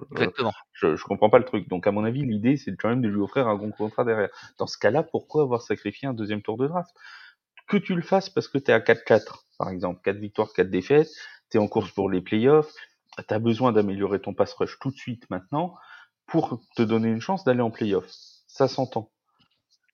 je, 0.75 0.97
je, 0.97 1.05
comprends 1.05 1.31
pas 1.31 1.39
le 1.39 1.47
truc. 1.47 1.67
Donc 1.71 1.87
à 1.87 1.93
mon 1.93 2.05
avis, 2.05 2.27
l'idée 2.27 2.59
c'est 2.59 2.77
quand 2.77 2.91
même 2.91 3.01
de 3.01 3.09
lui 3.09 3.23
offrir 3.23 3.49
un 3.49 3.57
bon 3.57 3.71
contrat 3.71 4.05
derrière. 4.05 4.29
Dans 4.59 4.67
ce 4.67 4.77
cas-là, 4.77 5.03
pourquoi 5.03 5.45
avoir 5.45 5.63
sacrifié 5.63 6.09
un 6.09 6.15
deuxième 6.15 6.43
tour 6.43 6.59
de 6.59 6.67
draft? 6.67 6.91
Que 7.69 7.79
tu 7.79 7.95
le 7.95 8.03
fasses 8.03 8.29
parce 8.29 8.49
que 8.49 8.59
tu 8.59 8.71
es 8.71 8.75
à 8.75 8.81
4-4, 8.81 9.45
par 9.59 9.71
exemple, 9.71 10.01
4 10.03 10.19
victoires, 10.19 10.53
4 10.55 10.69
défaites 10.69 11.11
tu 11.51 11.57
es 11.57 11.61
en 11.61 11.69
course 11.69 11.91
pour 11.91 12.11
les 12.11 12.21
playoffs, 12.21 12.73
tu 13.17 13.35
as 13.35 13.39
besoin 13.39 13.73
d'améliorer 13.73 14.21
ton 14.21 14.35
pass 14.35 14.53
rush 14.55 14.79
tout 14.81 14.91
de 14.91 14.97
suite 14.97 15.29
maintenant 15.31 15.77
pour 16.27 16.61
te 16.77 16.83
donner 16.83 17.09
une 17.09 17.21
chance 17.21 17.45
d'aller 17.45 17.63
en 17.63 17.71
playoffs. 17.71 18.11
Ça 18.47 18.69
s'entend. 18.69 19.11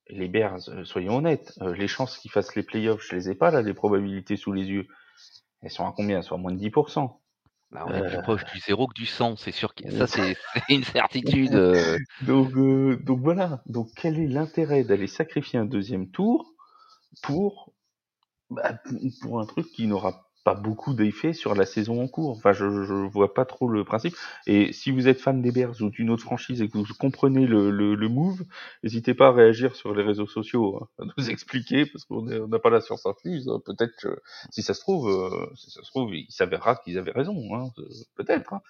Les 0.07 0.27
Bears, 0.27 0.69
euh, 0.69 0.83
soyons 0.83 1.17
honnêtes, 1.17 1.53
euh, 1.61 1.73
les 1.73 1.87
chances 1.87 2.17
qu'ils 2.17 2.29
fassent 2.29 2.55
les 2.55 2.63
playoffs, 2.63 3.01
je 3.01 3.15
les 3.15 3.29
ai 3.29 3.35
pas 3.35 3.49
là, 3.49 3.61
les 3.61 3.73
probabilités 3.73 4.35
sous 4.35 4.51
les 4.51 4.65
yeux. 4.65 4.87
Elles 5.61 5.71
sont 5.71 5.87
à 5.87 5.93
combien? 5.95 6.17
Elles 6.17 6.23
sont 6.23 6.35
à 6.35 6.37
moins 6.37 6.51
de 6.51 6.59
10%. 6.59 7.19
Bah, 7.71 7.85
on 7.87 7.93
est 7.93 8.07
plus 8.07 8.21
proche 8.21 8.45
du 8.53 8.59
zéro 8.59 8.87
que 8.87 8.93
du 8.93 9.07
100, 9.07 9.37
c'est 9.37 9.51
sûr 9.51 9.73
que 9.73 9.89
ça 9.89 10.05
c'est 10.07 10.37
une 10.69 10.83
certitude. 10.83 11.51
donc, 12.21 12.53
donc 13.03 13.19
voilà, 13.19 13.63
donc 13.65 13.89
quel 13.95 14.19
est 14.19 14.27
l'intérêt 14.27 14.83
d'aller 14.83 15.07
sacrifier 15.07 15.57
un 15.57 15.65
deuxième 15.65 16.11
tour 16.11 16.53
pour, 17.23 17.73
bah, 18.51 18.79
pour 19.21 19.39
un 19.39 19.45
truc 19.47 19.65
qui 19.71 19.87
n'aura 19.87 20.24
pas 20.45 20.53
beaucoup 20.53 20.93
d'effets 20.93 21.33
sur 21.33 21.55
la 21.55 21.65
saison 21.65 22.03
en 22.03 22.07
cours. 22.07 22.37
Enfin, 22.37 22.53
je, 22.53 22.83
je 22.83 22.93
vois 22.93 23.33
pas 23.33 23.45
trop 23.45 23.67
le 23.67 23.83
principe. 23.83 24.15
Et 24.45 24.71
si 24.73 24.91
vous 24.91 25.07
êtes 25.07 25.19
fan 25.19 25.41
des 25.41 25.51
Bears 25.51 25.81
ou 25.81 25.89
d'une 25.89 26.11
autre 26.11 26.21
franchise 26.21 26.61
et 26.61 26.69
que 26.69 26.77
vous 26.77 26.85
comprenez 26.99 27.47
le, 27.47 27.71
le, 27.71 27.95
le 27.95 28.09
move, 28.09 28.43
n'hésitez 28.83 29.15
pas 29.15 29.29
à 29.29 29.31
réagir 29.31 29.75
sur 29.75 29.95
les 29.95 30.03
réseaux 30.03 30.27
sociaux, 30.27 30.77
hein, 30.79 30.87
à 30.99 31.05
nous 31.17 31.29
expliquer, 31.31 31.87
parce 31.87 32.05
qu'on 32.05 32.21
n'a 32.21 32.59
pas 32.59 32.69
la 32.69 32.79
science 32.79 33.07
infuse. 33.07 33.49
Hein. 33.49 33.59
Peut-être 33.65 34.21
si 34.51 34.61
ça 34.61 34.75
se 34.75 34.81
trouve, 34.81 35.09
euh, 35.09 35.47
si 35.55 35.71
ça 35.71 35.81
se 35.81 35.89
trouve, 35.89 36.13
il 36.13 36.27
s'avérera 36.29 36.75
qu'ils 36.75 36.99
avaient 36.99 37.11
raison. 37.11 37.35
Hein, 37.55 37.71
Peut-être. 38.15 38.53
Hein. 38.53 38.61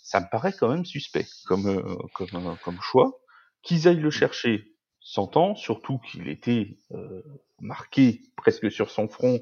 Ça 0.00 0.20
me 0.20 0.26
paraît 0.30 0.52
quand 0.52 0.68
même 0.68 0.84
suspect 0.84 1.26
comme 1.46 1.66
euh, 1.66 1.96
comme, 2.14 2.28
euh, 2.34 2.54
comme 2.62 2.80
choix. 2.80 3.18
Qu'ils 3.64 3.88
aillent 3.88 3.96
le 3.98 4.10
chercher, 4.10 4.76
s'entend, 5.00 5.56
surtout 5.56 5.98
qu'il 5.98 6.28
était 6.28 6.76
marqué 7.60 8.20
presque 8.36 8.70
sur 8.70 8.90
son 8.90 9.08
front 9.08 9.40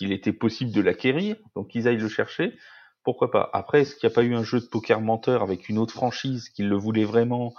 qu'il 0.00 0.12
était 0.12 0.32
possible 0.32 0.72
de 0.72 0.80
l'acquérir, 0.80 1.36
donc 1.54 1.68
qu'ils 1.68 1.86
aillent 1.86 1.98
le 1.98 2.08
chercher, 2.08 2.56
pourquoi 3.04 3.30
pas. 3.30 3.50
Après, 3.52 3.82
est-ce 3.82 3.94
qu'il 3.94 4.08
n'y 4.08 4.12
a 4.12 4.14
pas 4.14 4.22
eu 4.22 4.34
un 4.34 4.42
jeu 4.42 4.58
de 4.58 4.64
poker 4.64 5.02
menteur 5.02 5.42
avec 5.42 5.68
une 5.68 5.76
autre 5.76 5.92
franchise 5.92 6.48
qui 6.48 6.62
le 6.62 6.74
voulait 6.74 7.04
vraiment 7.04 7.52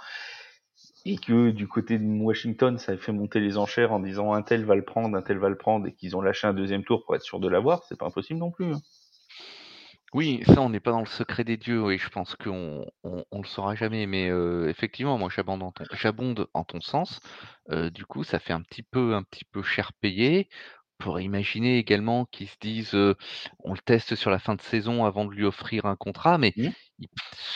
et 1.04 1.18
que 1.18 1.50
du 1.50 1.68
côté 1.68 1.98
de 1.98 2.04
Washington, 2.04 2.78
ça 2.78 2.92
a 2.92 2.96
fait 2.96 3.12
monter 3.12 3.38
les 3.38 3.58
enchères 3.58 3.92
en 3.92 4.00
disant 4.00 4.32
un 4.32 4.42
tel 4.42 4.64
va 4.64 4.74
le 4.74 4.84
prendre, 4.84 5.16
un 5.16 5.22
tel 5.22 5.38
va 5.38 5.50
le 5.50 5.56
prendre, 5.56 5.86
et 5.86 5.92
qu'ils 5.92 6.16
ont 6.16 6.20
lâché 6.20 6.48
un 6.48 6.52
deuxième 6.52 6.82
tour 6.82 7.04
pour 7.04 7.14
être 7.14 7.22
sûr 7.22 7.38
de 7.38 7.46
l'avoir, 7.46 7.84
c'est 7.84 7.96
pas 7.96 8.06
impossible 8.06 8.40
non 8.40 8.50
plus. 8.50 8.72
Hein. 8.72 8.80
Oui, 10.12 10.42
ça, 10.46 10.60
on 10.60 10.68
n'est 10.68 10.80
pas 10.80 10.90
dans 10.90 11.00
le 11.00 11.06
secret 11.06 11.44
des 11.44 11.56
dieux, 11.56 11.92
et 11.92 11.98
je 11.98 12.08
pense 12.08 12.34
qu'on 12.34 12.84
on, 13.04 13.40
le 13.40 13.46
saura 13.46 13.76
jamais. 13.76 14.06
Mais 14.06 14.30
effectivement, 14.68 15.16
moi, 15.16 15.30
j'abonde 15.34 15.62
en 15.62 15.72
ton, 15.72 15.84
j'abonde 15.92 16.48
en 16.54 16.64
ton 16.64 16.80
sens. 16.80 17.20
du 17.70 18.04
coup, 18.04 18.22
ça 18.24 18.38
fait 18.38 18.52
un 18.52 18.62
petit 18.62 18.82
peu, 18.82 19.14
un 19.14 19.22
petit 19.22 19.44
peu 19.44 19.62
cher 19.62 19.92
payé 19.94 20.48
pourrait 21.02 21.24
imaginer 21.24 21.78
également 21.78 22.26
qu'ils 22.26 22.48
se 22.48 22.56
disent, 22.60 22.94
on 23.60 23.72
le 23.72 23.80
teste 23.84 24.14
sur 24.14 24.30
la 24.30 24.38
fin 24.38 24.54
de 24.54 24.60
saison 24.62 25.04
avant 25.04 25.24
de 25.24 25.32
lui 25.32 25.44
offrir 25.44 25.86
un 25.86 25.96
contrat, 25.96 26.38
mais 26.38 26.52
mmh. 26.56 26.68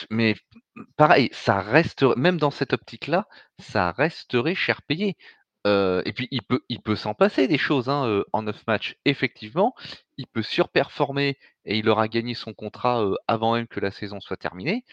mais 0.09 0.35
pareil, 0.97 1.29
ça 1.31 1.59
reste 1.61 2.03
même 2.17 2.37
dans 2.37 2.51
cette 2.51 2.73
optique-là, 2.73 3.27
ça 3.59 3.91
resterait 3.91 4.55
cher 4.55 4.81
payé. 4.81 5.15
et 5.65 6.13
puis 6.15 6.27
il 6.31 6.41
peut 6.43 6.61
il 6.69 6.81
peut 6.81 6.95
s'en 6.95 7.13
passer 7.13 7.47
des 7.47 7.57
choses, 7.57 7.89
hein, 7.89 8.23
en 8.33 8.43
9 8.43 8.67
matchs. 8.67 8.95
Effectivement, 9.05 9.73
il 10.17 10.27
peut 10.27 10.43
surperformer 10.43 11.37
et 11.65 11.77
il 11.77 11.89
aura 11.89 12.07
gagné 12.07 12.33
son 12.35 12.53
contrat, 12.53 13.05
avant 13.27 13.55
même 13.55 13.67
que 13.67 13.79
la 13.79 13.91
saison 13.91 14.19
soit 14.19 14.37
terminée. 14.37 14.83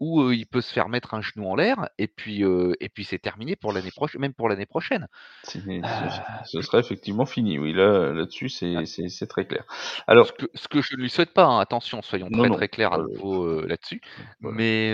Où, 0.00 0.30
il 0.32 0.46
peut 0.46 0.60
se 0.60 0.72
faire 0.72 0.88
mettre 0.88 1.14
un 1.14 1.22
genou 1.22 1.46
en 1.48 1.54
l'air 1.56 1.88
et 1.98 2.08
puis, 2.08 2.42
et 2.42 2.88
puis 2.88 3.04
c'est 3.04 3.18
terminé 3.18 3.56
pour 3.56 3.72
l'année 3.72 3.90
prochaine 3.90 4.20
même 4.20 4.34
pour 4.34 4.48
l'année 4.48 4.66
prochaine. 4.66 5.06
Heu 5.54 5.82
ce 5.82 6.20
ce 6.44 6.62
serait 6.62 6.80
effectivement 6.80 7.26
fini, 7.26 7.58
oui, 7.58 7.72
là 7.72 8.12
là-dessus, 8.12 8.48
Ah. 8.74 8.84
c'est 8.86 9.08
c'est 9.08 9.26
très 9.26 9.46
clair. 9.46 9.64
Ce 9.70 10.02
Alors 10.06 10.34
que 10.34 10.46
ce 10.54 10.68
que 10.68 10.80
je 10.82 10.94
ne 10.96 11.02
lui 11.02 11.10
souhaite 11.10 11.32
pas, 11.32 11.44
hein, 11.44 11.58
attention, 11.60 12.02
soyons 12.02 12.28
Non, 12.30 12.38
très, 12.40 12.48
non, 12.48 12.56
très 12.56 12.68
clairs 12.68 12.92
à 12.92 12.98
nouveau, 12.98 13.60
là-dessus. 13.66 14.00
voilà. 14.40 14.56
Mais, 14.56 14.92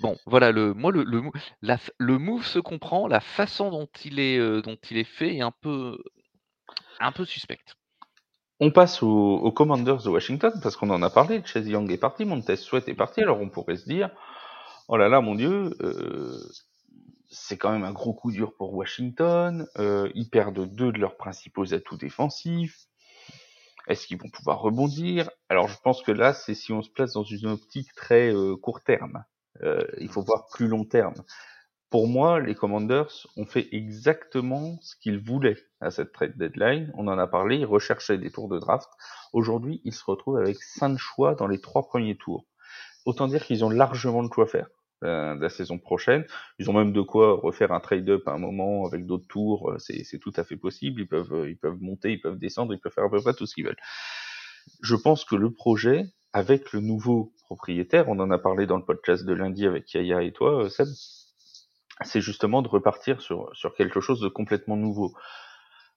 bon, 0.00 0.16
voilà, 0.26 0.52
le 0.52 0.74
moi, 0.74 0.92
le 0.92 1.02
le 1.04 1.20
move 1.20 1.32
la 1.62 1.78
le 1.98 2.18
move 2.18 2.44
se 2.46 2.58
comprend, 2.58 3.06
la 3.08 3.20
façon 3.20 3.70
dont 3.70 3.88
il 4.04 4.18
est, 4.20 4.38
dont 4.62 4.76
il 4.90 4.98
est 4.98 5.04
fait 5.04 5.36
est 5.36 5.40
un 5.42 5.52
peu 5.52 5.98
un 7.00 7.12
peu 7.12 7.24
suspecte. 7.24 7.76
On 8.62 8.70
passe 8.70 9.02
aux 9.02 9.50
Commanders 9.52 10.02
de 10.02 10.10
Washington, 10.10 10.52
parce 10.62 10.76
qu'on 10.76 10.90
en 10.90 11.02
a 11.02 11.08
parlé, 11.08 11.40
Chase 11.46 11.66
Young 11.66 11.90
est 11.90 11.96
parti, 11.96 12.26
Montez 12.26 12.56
Sweat 12.56 12.86
est 12.88 12.94
parti, 12.94 13.22
alors 13.22 13.40
on 13.40 13.48
pourrait 13.48 13.76
se 13.78 13.84
dire: 13.86 14.10
«Oh 14.88 14.96
là 14.98 15.08
là, 15.08 15.20
mon 15.22 15.34
Dieu, 15.34 15.76
heu, 15.82 16.40
c'est 17.30 17.58
quand 17.58 17.72
même 17.72 17.84
un 17.84 17.92
gros 17.92 18.14
coup 18.14 18.32
dur 18.32 18.54
pour 18.58 18.74
Washington, 18.74 19.66
heu, 19.78 20.10
ils 20.14 20.30
perdent 20.30 20.66
2 20.74 20.92
de 20.92 20.98
leurs 20.98 21.16
principaux 21.16 21.74
atouts 21.74 21.96
défensifs. 21.98 22.86
Est-ce 23.88 24.06
qu'ils 24.06 24.18
vont 24.18 24.28
pouvoir 24.30 24.60
rebondir?» 24.60 25.30
alors 25.48 25.68
je 25.68 25.76
pense 25.82 26.02
que 26.02 26.12
là, 26.12 26.34
c'est 26.34 26.54
si 26.54 26.72
on 26.72 26.82
se 26.82 26.90
place 26.90 27.12
dans 27.14 27.24
une 27.24 27.46
optique 27.48 27.94
très, 27.94 28.30
heu, 28.32 28.56
court 28.56 28.82
terme. 28.82 29.24
Heu, 29.62 29.86
il 30.00 30.08
faut 30.08 30.22
voir 30.22 30.46
plus 30.52 30.68
long 30.68 30.84
terme. 30.84 31.14
Pour 31.90 32.06
moi, 32.06 32.38
les 32.40 32.54
Commanders 32.54 33.26
ont 33.36 33.46
fait 33.46 33.68
exactement 33.72 34.78
ce 34.80 34.94
qu'ils 34.96 35.18
voulaient 35.18 35.56
à 35.80 35.90
cette 35.90 36.12
trade 36.12 36.36
deadline. 36.38 36.92
On 36.94 37.08
en 37.08 37.18
a 37.18 37.26
parlé, 37.26 37.56
ils 37.58 37.64
recherchaient 37.66 38.18
des 38.18 38.30
tours 38.30 38.48
de 38.48 38.58
draft. 38.60 38.88
Aujourd'hui, 39.32 39.80
ils 39.84 39.92
se 39.94 40.04
retrouvent 40.04 40.38
avec 40.38 40.62
5 40.62 40.98
choix 40.98 41.34
dans 41.34 41.48
les 41.48 41.60
3 41.60 41.82
premiers 41.88 42.16
tours. 42.16 42.46
Autant 43.06 43.28
dire 43.28 43.44
qu'ils 43.44 43.64
ont 43.64 43.70
largement 43.70 44.22
de 44.22 44.28
quoi 44.28 44.46
faire, 44.46 44.68
heu, 45.04 45.36
la 45.40 45.48
saison 45.50 45.78
prochaine. 45.78 46.24
Ils 46.58 46.70
ont 46.70 46.74
même 46.74 46.92
de 46.92 47.02
quoi 47.02 47.34
refaire 47.42 47.72
un 47.72 47.80
trade-up 47.80 48.28
à 48.28 48.32
un 48.32 48.38
moment 48.38 48.86
avec 48.86 49.06
d'autres 49.06 49.28
tours, 49.28 49.74
c'est 49.78 50.04
c'est 50.04 50.18
tout 50.18 50.32
à 50.36 50.44
fait 50.44 50.56
possible. 50.56 51.02
Ils 51.02 51.08
peuvent, 51.08 51.32
heu, 51.34 51.50
ils 51.50 51.58
peuvent 51.58 51.80
monter, 51.80 52.12
ils 52.12 52.20
peuvent 52.20 52.38
descendre, 52.38 52.74
ils 52.74 52.80
peuvent 52.80 52.92
faire 52.92 53.04
à 53.04 53.10
peu 53.10 53.20
près 53.22 53.34
tout 53.34 53.46
ce 53.46 53.54
qu'ils 53.54 53.66
veulent. 53.66 53.76
Je 54.82 54.94
pense 54.96 55.24
que 55.24 55.36
le 55.36 55.50
projet, 55.52 56.04
avec 56.32 56.72
le 56.72 56.80
nouveau 56.80 57.32
propriétaire, 57.44 58.08
on 58.08 58.18
en 58.20 58.30
a 58.30 58.38
parlé 58.38 58.66
dans 58.66 58.76
le 58.76 58.84
podcast 58.84 59.24
de 59.24 59.32
lundi 59.32 59.66
avec 59.66 59.92
Yaya 59.94 60.22
et 60.22 60.32
toi, 60.32 60.64
heu, 60.64 60.68
Seb, 60.68 60.86
c'est 62.02 62.20
justement 62.20 62.62
de 62.62 62.68
repartir 62.68 63.20
sur 63.20 63.50
sur 63.54 63.74
quelque 63.74 64.00
chose 64.00 64.20
de 64.20 64.28
complètement 64.28 64.76
nouveau. 64.76 65.14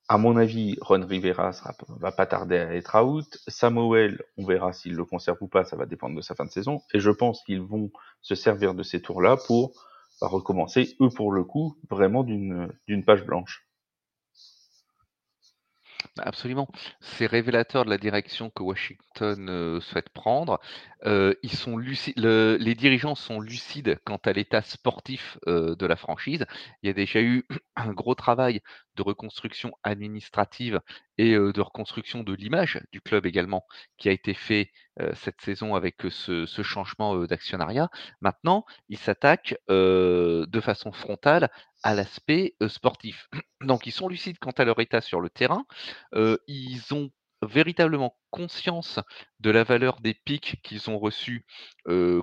À 0.10 0.18
mon 0.18 0.36
avis, 0.36 0.78
Ron 0.82 1.06
Rivera 1.06 1.54
sera 1.54 1.74
va 2.00 2.12
pas 2.12 2.26
tarder 2.26 2.58
à 2.58 2.76
être 2.76 3.02
out. 3.02 3.38
Samuel, 3.48 4.22
on 4.38 4.46
verra 4.46 4.74
s'il 4.74 4.96
le 4.96 5.06
conserve 5.06 5.38
ou 5.42 5.48
pas, 5.48 5.63
ça 5.63 5.78
va 5.78 5.86
dépendre 5.86 6.16
de 6.16 6.22
sa 6.22 6.36
fin 6.36 6.46
de 6.46 6.52
saison 6.52 6.82
et 6.94 7.00
je 7.00 7.10
pense 7.10 7.42
qu'ils 7.44 7.62
vont 7.62 7.89
se 8.22 8.36
servir 8.36 8.74
de 8.74 8.84
ces 8.84 9.02
tours-là 9.02 9.38
pour, 9.48 9.72
recommencer, 10.22 10.96
eux, 11.02 11.10
pour 11.10 11.32
le 11.32 11.44
coup, 11.44 11.78
vraiment 11.89 12.24
d'une 12.24 13.04
page 13.06 13.26
blanche. 13.26 13.66
Absolument. 16.19 16.67
C'est 17.02 17.26
révélateur 17.26 17.86
de 17.86 17.89
la 17.89 17.97
direction 17.97 18.52
que 18.52 18.62
Washington, 18.62 19.80
souhaite 19.82 20.10
prendre. 20.10 20.60
Ils 21.06 21.52
sont 21.52 21.78
les 21.78 22.76
dirigeants 22.76 23.15
sont 23.15 23.39
lucides 23.41 23.99
quant 24.06 24.17
à 24.26 24.32
l'état 24.32 24.62
sportif, 24.62 25.39
de 25.47 25.86
la 25.88 25.95
franchise. 25.95 26.45
Il 26.84 26.88
y 26.88 26.89
a 26.89 26.93
déjà 26.93 27.19
eu 27.21 27.45
un 27.76 27.91
gros 27.93 28.13
travail 28.13 28.62
de 28.95 29.01
reconstruction 29.01 29.73
administrative 29.84 30.79
et 31.17 31.34
de 31.34 31.62
reconstruction 31.62 32.23
de 32.23 32.34
l'image 32.34 32.82
du 32.91 33.01
club 33.01 33.25
également, 33.25 33.65
qui 33.97 34.10
a 34.10 34.12
été 34.12 34.34
fait, 34.34 34.71
cette 35.13 35.41
saison 35.41 35.75
avec, 35.75 35.97
ce 36.10 36.62
changement, 36.63 37.25
d'actionnariat. 37.25 37.89
Maintenant, 38.21 38.65
ils 38.89 38.97
s'attaquent, 38.97 39.56
de 39.69 40.60
façon 40.62 40.91
frontale 40.91 41.49
à 41.84 41.93
l'aspect, 41.95 42.56
sportif. 42.67 43.29
Donc 43.62 43.88
ils 43.88 43.91
sont 43.91 44.08
lucides 44.08 44.39
quant 44.39 44.51
à 44.51 44.65
leur 44.65 44.79
état 44.79 45.01
sur 45.01 45.21
le 45.21 45.29
terrain. 45.29 45.65
Ils 46.47 46.93
ont 46.93 47.12
véritablement 47.41 48.17
conscience 48.29 48.99
de 49.41 49.51
la 49.51 49.65
valeur 49.65 49.99
des 49.99 50.13
picks 50.13 50.62
qu'ils 50.63 50.89
ont 50.89 50.97
reçus, 50.97 51.45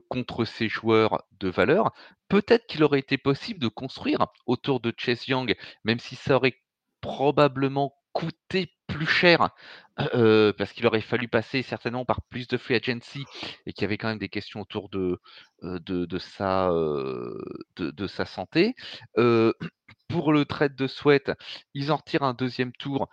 contre 0.08 0.44
ces 0.44 0.68
joueurs 0.68 1.22
de 1.32 1.48
valeur. 1.48 1.92
Peut-être 2.28 2.66
qu'il 2.66 2.84
aurait 2.84 3.00
été 3.00 3.18
possible 3.18 3.60
de 3.60 3.68
construire 3.68 4.26
autour 4.46 4.80
de 4.80 4.94
Chase 4.96 5.26
Young, 5.26 5.54
même 5.84 5.98
si 5.98 6.14
ça 6.14 6.36
aurait 6.36 6.54
probablement 7.00 7.94
coûté 8.12 8.72
plus 8.86 9.06
cher, 9.06 9.50
parce 9.96 10.72
qu'il 10.72 10.86
aurait 10.86 11.00
fallu 11.00 11.28
passer 11.28 11.62
certainement 11.62 12.04
par 12.04 12.22
plus 12.22 12.48
de 12.48 12.56
free 12.56 12.74
agency 12.74 13.24
et 13.66 13.72
qu'il 13.72 13.82
y 13.82 13.84
avait 13.84 13.98
quand 13.98 14.08
même 14.08 14.18
des 14.18 14.28
questions 14.28 14.60
autour 14.60 14.88
de, 14.88 15.20
de 15.62 16.18
sa, 16.18 16.70
de 17.78 18.06
sa 18.06 18.26
santé. 18.26 18.74
Pour 20.08 20.32
le 20.32 20.44
trade 20.44 20.74
de 20.74 20.88
Sweat, 20.88 21.30
ils 21.74 21.92
en 21.92 21.96
retirent 21.96 22.24
un 22.24 22.34
2e 22.34 22.72
tour. 22.72 23.08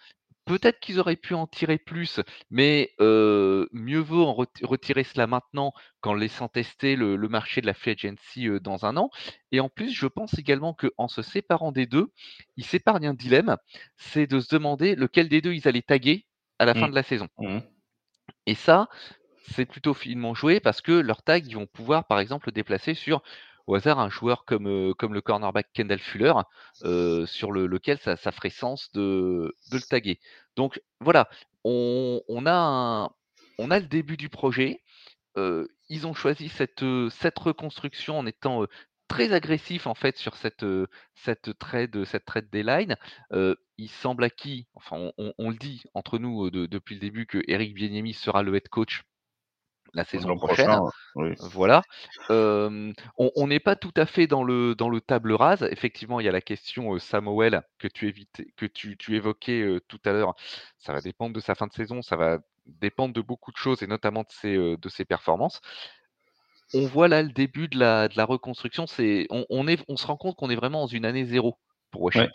Peut-être 0.47 0.79
qu'ils 0.79 0.97
auraient 1.01 1.17
pu 1.17 1.33
en 1.33 1.45
tirer 1.45 1.77
plus, 1.77 2.21
mais, 2.49 2.93
mieux 2.99 3.99
vaut 3.99 4.23
en 4.25 4.33
ret 4.33 4.47
retirer 4.63 5.03
cela 5.03 5.27
maintenant 5.27 5.73
qu'en 5.99 6.13
laissant 6.13 6.47
tester 6.47 6.95
le 6.95 7.17
le 7.17 7.27
marché 7.27 7.59
de 7.59 7.65
la 7.65 7.73
free 7.73 7.91
agency, 7.91 8.47
dans 8.61 8.85
1 8.85 8.95
an 8.95 9.09
et 9.51 9.59
en 9.59 9.67
plus, 9.67 9.91
je 9.93 10.07
pense 10.07 10.39
également 10.39 10.73
qu'en 10.73 11.09
se 11.09 11.21
séparant 11.21 11.73
des 11.73 11.85
2, 11.85 12.07
ils 12.55 12.63
s'épargnent 12.65 13.07
un 13.07 13.13
dilemme, 13.13 13.57
c'est 13.97 14.25
de 14.25 14.39
se 14.39 14.47
demander 14.55 14.95
lequel 14.95 15.27
des 15.27 15.41
2 15.41 15.53
ils 15.53 15.67
allaient 15.67 15.81
taguer 15.81 16.27
à 16.59 16.65
la 16.65 16.73
fin 16.75 16.87
Mmh. 16.87 16.89
de 16.89 16.95
la 16.95 17.03
saison. 17.03 17.27
Mmh 17.37 17.47
mh. 17.57 17.61
Et 18.47 18.55
ça, 18.55 18.87
c'est 19.49 19.65
plutôt 19.65 19.93
finement 19.93 20.33
joué 20.33 20.59
parce 20.61 20.81
que 20.81 20.93
leurs 20.93 21.23
tags, 21.23 21.37
ils 21.39 21.55
vont 21.55 21.67
pouvoir, 21.67 22.07
par 22.07 22.19
exemple, 22.19 22.47
le 22.49 22.53
déplacer 22.53 22.93
sur, 22.93 23.21
au 23.67 23.75
hasard, 23.75 23.99
un 23.99 24.09
joueur 24.09 24.45
comme, 24.45 24.93
comme 24.95 25.13
le 25.13 25.21
cornerback 25.21 25.67
Kendall 25.73 25.99
Fuller, 25.99 26.33
sur 27.25 27.51
le 27.51 27.67
lequel 27.67 27.99
ça 27.99 28.17
ferait 28.31 28.49
sens 28.49 28.91
de 28.93 29.53
de 29.71 29.75
le 29.77 29.81
taguer. 29.83 30.19
Donc 30.55 30.81
voilà, 30.99 31.29
on 31.63 32.21
on 32.27 32.45
a 32.47 33.11
on 33.59 33.71
a 33.71 33.79
le 33.79 33.87
début 33.87 34.17
du 34.17 34.29
projet. 34.29 34.81
Ils 35.89 36.07
ont 36.07 36.13
choisi 36.13 36.49
cette, 36.49 36.83
cette 37.11 37.39
reconstruction 37.39 38.17
en 38.19 38.25
étant, 38.25 38.65
très 39.07 39.31
agressifs, 39.33 39.87
en 39.87 39.95
fait, 39.95 40.17
sur 40.17 40.35
cette, 40.35 40.65
cette 41.15 41.57
trade 41.57 42.03
cette 42.05 42.25
deadline. 42.51 42.95
Heu, 43.33 43.55
il 43.77 43.89
semble 43.89 44.23
acquis, 44.23 44.67
enfin, 44.73 45.11
on 45.17 45.33
on 45.37 45.49
le 45.49 45.55
dit 45.55 45.83
entre 45.93 46.17
nous, 46.19 46.49
depuis 46.49 46.95
le 46.95 47.01
début 47.01 47.25
qu'Eric 47.27 47.73
Bieniemy 47.73 48.13
sera 48.13 48.43
le 48.43 48.55
head 48.55 48.67
coach 48.69 49.03
la 49.97 50.05
saison 50.05 50.37
prochain, 50.37 50.65
prochaine. 50.65 50.79
oui. 51.15 51.35
Voilà. 51.39 51.81
On 52.29 53.47
n'est 53.47 53.59
pas 53.59 53.75
tout 53.75 53.93
à 53.95 54.05
fait 54.05 54.27
dans 54.27 54.43
le 54.43 54.75
dans 54.75 54.89
le 54.89 55.01
table 55.01 55.33
rase. 55.33 55.67
Effectivement, 55.71 56.19
il 56.19 56.25
y 56.25 56.29
a 56.29 56.31
la 56.31 56.41
question, 56.41 56.97
Samuel 56.99 57.61
que 57.79 57.87
tu 57.87 58.07
évitais 58.07 58.47
que 58.55 58.65
tu 58.65 58.97
tu 58.97 59.15
évoquais, 59.15 59.79
tout 59.87 59.99
à 60.05 60.11
l'heure. 60.11 60.35
Ça 60.79 60.93
va 60.93 61.01
dépendre 61.01 61.35
de 61.35 61.39
sa 61.39 61.55
fin 61.55 61.67
de 61.67 61.73
saison, 61.73 62.01
ça 62.01 62.15
va 62.15 62.39
dépendre 62.65 63.13
de 63.13 63.21
beaucoup 63.21 63.51
de 63.51 63.57
choses 63.57 63.81
et 63.81 63.87
notamment 63.87 64.21
de 64.21 64.29
ses, 64.29 64.55
heu, 64.55 64.77
de 64.77 64.89
ses 64.89 65.05
performances. 65.05 65.61
On 66.73 66.85
voit 66.85 67.07
là 67.07 67.23
le 67.23 67.29
début 67.29 67.67
de 67.67 67.79
la 67.79 68.07
de 68.07 68.17
la 68.17 68.25
reconstruction, 68.25 68.87
c'est 68.87 69.27
on 69.29 69.45
on 69.49 69.67
est 69.67 69.83
on 69.87 69.95
se 69.95 70.05
rend 70.05 70.17
compte 70.17 70.35
qu'on 70.35 70.49
est 70.49 70.55
vraiment 70.55 70.81
dans 70.81 70.87
une 70.87 71.05
année 71.05 71.25
0 71.25 71.57
pour 71.91 72.03
Ouais. 72.03 72.29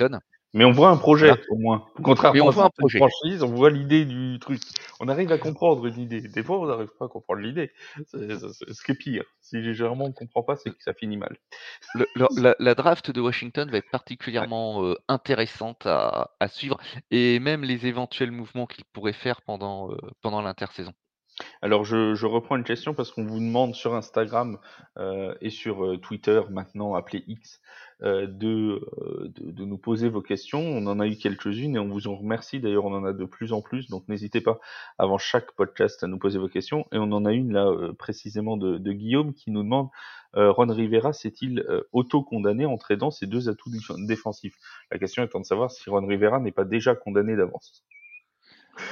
Mais 0.55 0.65
on 0.65 0.73
voit 0.73 0.91
un 0.91 0.97
Voilà. 1.19 1.37
projet, 1.37 1.43
au 1.49 1.57
moins. 1.57 1.87
Mais 2.33 2.41
Contrairement 2.41 2.41
on 2.41 2.49
à 2.49 2.53
voit 2.53 2.65
un 2.65 2.71
certaines 2.77 2.79
projet. 2.79 3.05
franchises, 3.07 3.43
on 3.43 3.55
voit 3.55 3.71
l'idée 3.71 4.05
du 4.05 4.39
truc. 4.41 4.63
On 5.01 5.09
arrive 5.09 5.33
à 5.33 5.39
comprendre 5.39 5.87
une 5.87 5.99
idée. 5.99 6.21
Des 6.23 6.43
fois, 6.43 6.61
on 6.61 6.67
n'arrive 6.67 6.91
pas 6.99 7.07
à 7.07 7.09
comprendre 7.09 7.41
l'idée. 7.41 7.73
C'est 8.07 8.39
ce 8.39 8.85
qui 8.85 8.93
est 8.93 8.95
pire. 8.95 9.25
Si 9.41 9.57
légèrement 9.61 10.07
on 10.07 10.13
comprend 10.13 10.43
pas, 10.43 10.57
c'est 10.57 10.71
que 10.71 10.83
ça 10.83 10.95
finit 10.95 11.17
mal. 11.19 11.37
Le 11.95 12.07
le 12.15 12.27
la 12.37 12.55
la 12.59 12.75
draft 12.75 13.11
de 13.11 13.21
Washington 13.21 13.71
va 13.71 13.77
être 13.77 13.91
Ouais. 14.39 14.49
particulièrement, 14.51 14.83
heu, 14.83 14.97
intéressante 15.09 15.85
à 15.87 16.31
à 16.41 16.49
suivre 16.49 16.79
et 17.11 17.39
même 17.39 17.65
les 17.65 17.87
éventuels 17.87 18.31
mouvements 18.33 18.67
qu'ils 18.67 18.87
pourraient 18.87 19.13
faire 19.13 19.43
pendant, 19.43 19.93
heu, 19.93 19.99
pendant 20.23 20.41
l'intersaison. 20.41 20.95
Alors 21.63 21.85
je 21.85 22.27
reprends 22.27 22.57
une 22.57 22.65
question 22.65 22.95
parce 22.95 23.11
qu'on 23.11 23.25
vous 23.25 23.41
demande 23.41 23.75
sur 23.75 23.95
Instagram, 23.95 24.59
heu, 24.99 25.37
et 25.41 25.51
sur, 25.51 25.85
heu, 25.85 25.99
Twitter 25.99 26.41
maintenant 26.51 26.95
appelé 26.95 27.25
X, 27.27 27.61
heu, 28.03 28.27
de, 28.27 28.81
nous 29.65 29.79
poser 29.79 30.09
vos 30.09 30.23
questions. 30.23 30.61
On 30.61 30.87
en 30.87 31.01
a 31.01 31.07
eu 31.07 31.17
quelques-unes 31.17 31.77
et 31.77 31.79
on 31.79 31.89
vous 31.89 32.09
en 32.09 32.17
remercie. 32.17 32.61
D'ailleurs, 32.61 32.85
on 32.85 32.95
en 32.95 33.05
a 33.05 33.13
de 33.13 33.25
plus 33.25 33.53
en 33.53 33.63
plus, 33.63 33.89
donc 33.89 34.09
n'hésitez 34.09 34.41
pas 34.41 34.59
avant 34.99 35.19
chaque 35.19 35.53
podcast 35.53 36.03
à 36.03 36.07
nous 36.07 36.19
poser 36.19 36.39
vos 36.39 36.49
questions 36.49 36.87
et 36.93 36.99
on 36.99 37.13
en 37.13 37.25
a 37.25 37.33
une 37.33 37.53
là, 37.53 37.71
précisément 37.99 38.57
de 38.57 38.93
Guillaume 38.93 39.35
qui 39.35 39.51
nous 39.51 39.63
demande, 39.63 39.89
«Ron 40.35 40.73
Rivera 40.73 41.13
s'est-il, 41.13 41.65
auto-condamné 41.93 42.67
en 42.67 42.79
tradant 42.79 43.11
ses 43.11 43.27
2 43.27 43.49
atouts 43.49 43.71
défen 43.71 44.07
défensifs?» 44.07 44.59
la 44.91 44.99
question 44.99 45.23
étant 45.23 45.41
de 45.41 45.45
savoir 45.45 45.71
si 45.71 45.89
Ron 45.91 46.07
Rivera 46.07 46.41
n'est 46.41 46.53
pas 46.53 46.65
déjà 46.65 46.95
condamné 46.95 47.37
d'avance. 47.37 47.85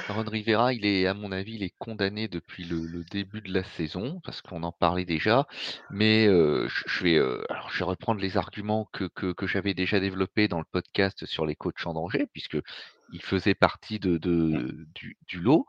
Ron 0.09 0.23
Rivera, 0.23 0.73
il 0.73 0.85
est 0.85 1.07
à 1.07 1.13
mon 1.13 1.31
avis, 1.31 1.55
il 1.55 1.63
est 1.63 1.73
condamné 1.79 2.27
depuis 2.27 2.63
le 2.65 2.85
le 2.85 3.03
début 3.03 3.41
de 3.41 3.53
la 3.53 3.63
saison 3.63 4.19
parce 4.23 4.41
qu'on 4.41 4.63
en 4.63 4.71
parlait 4.71 5.05
déjà. 5.05 5.47
Mais, 5.89 6.25
je 6.27 6.83
je 6.85 7.03
vais, 7.03 7.15
heu, 7.17 7.43
alors 7.49 7.69
je 7.71 7.79
vais 7.79 7.85
reprendre 7.85 8.21
les 8.21 8.37
arguments 8.37 8.89
que 8.93 9.05
que 9.05 9.31
que 9.33 9.47
j'avais 9.47 9.73
déjà 9.73 9.99
développés 9.99 10.47
dans 10.47 10.59
le 10.59 10.65
podcast 10.71 11.25
sur 11.25 11.45
les 11.45 11.55
coachs 11.55 11.85
en 11.85 11.93
danger 11.93 12.27
puisqu'il 12.31 13.21
faisait 13.21 13.55
partie 13.55 13.99
de 13.99 14.11
Mmh. 14.11 14.19
de 14.19 14.87
du 14.93 15.17
du 15.27 15.39
lot. 15.39 15.65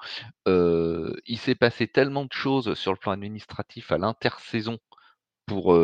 Il 0.47 1.39
s'est 1.39 1.55
passé 1.55 1.87
tellement 1.89 2.25
de 2.25 2.33
choses 2.33 2.75
sur 2.75 2.93
le 2.93 2.99
plan 2.99 3.13
administratif 3.13 3.93
à 3.93 3.99
l'intersaison 3.99 4.79
pour, 5.47 5.79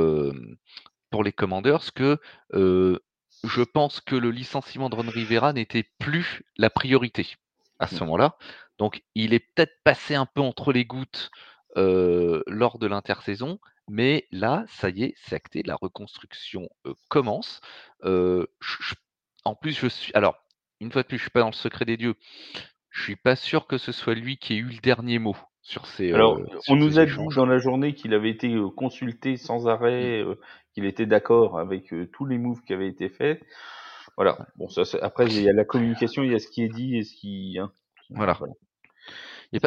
pour 1.11 1.25
les 1.25 1.33
Commanders 1.33 1.93
que, 1.95 2.19
je 2.53 3.63
pense 3.63 4.01
que 4.01 4.17
le 4.17 4.31
licenciement 4.31 4.91
de 4.91 4.97
Ron 4.97 5.09
Rivera 5.09 5.53
n'était 5.53 5.85
plus 5.99 6.43
la 6.57 6.71
priorité 6.71 7.37
à 7.79 7.87
ce 7.87 8.01
moment-là. 8.01 8.37
Donc 8.79 9.03
il 9.15 9.35
est 9.35 9.41
peut-être 9.41 9.83
passé 9.85 10.15
un 10.15 10.27
peu 10.27 10.41
entre 10.41 10.73
les 10.73 10.85
gouttes, 10.85 11.31
lors 11.77 12.79
de 12.79 12.87
l'intersaison, 12.89 13.61
mais 13.89 14.27
là, 14.33 14.65
ça 14.69 14.91
y 14.91 15.05
est, 15.05 15.15
c'est 15.17 15.37
acté, 15.37 15.63
la 15.63 15.77
reconstruction, 15.77 16.69
commence. 17.09 17.61
en 18.03 19.55
plus, 19.61 19.79
je 19.79 19.87
suis 19.87 20.13
alors, 20.15 20.37
une 20.81 20.93
fois 20.93 21.03
de 21.03 21.09
plus, 21.09 21.19
je 21.19 21.23
suis 21.23 21.31
pas 21.31 21.41
dans 21.41 21.47
le 21.47 21.53
secret 21.53 21.85
des 21.85 21.97
dieux. 21.97 22.15
Je 22.91 23.03
suis 23.03 23.17
pas 23.17 23.37
sûr 23.37 23.67
que 23.67 23.79
ce 23.79 23.93
soit 23.93 24.15
lui 24.15 24.39
qui 24.39 24.55
ait 24.55 24.59
eu 24.59 24.69
le 24.69 24.81
dernier 24.81 25.19
mot 25.19 25.37
sur 25.63 25.87
ces, 25.87 26.13
Alors, 26.13 26.41
on 26.69 26.77
nous 26.77 26.99
a 26.99 27.05
dit 27.05 27.13
dans 27.35 27.47
la 27.47 27.59
journée 27.59 27.93
qu'il 27.95 28.15
avait 28.15 28.31
été, 28.31 28.57
consulté 28.77 29.37
sans 29.37 29.69
arrêt, 29.69 30.25
mmh. 30.25 30.37
qu'il 30.73 30.85
était 30.87 31.07
d'accord 31.07 31.59
avec, 31.59 31.93
tous 32.13 32.25
les 32.25 32.39
moves 32.39 32.63
qui 32.63 32.73
avaient 32.73 32.89
été 32.89 33.09
faits. 33.09 33.43
Voilà. 34.19 34.37
Bon 34.57 34.69
ça 34.69 34.83
après 35.01 35.27
il 35.27 35.43
y 35.43 35.49
a 35.49 35.53
la 35.53 35.65
communication, 35.65 36.25
il 36.25 36.33
y 36.33 36.35
a 36.35 36.41
ce 36.41 36.49
qui 36.49 36.65
est 36.65 36.69
dit 36.69 36.97
et 36.97 37.05
ce 37.05 37.15
qui 37.15 37.57
hein, 37.61 37.71
voilà. 38.11 38.37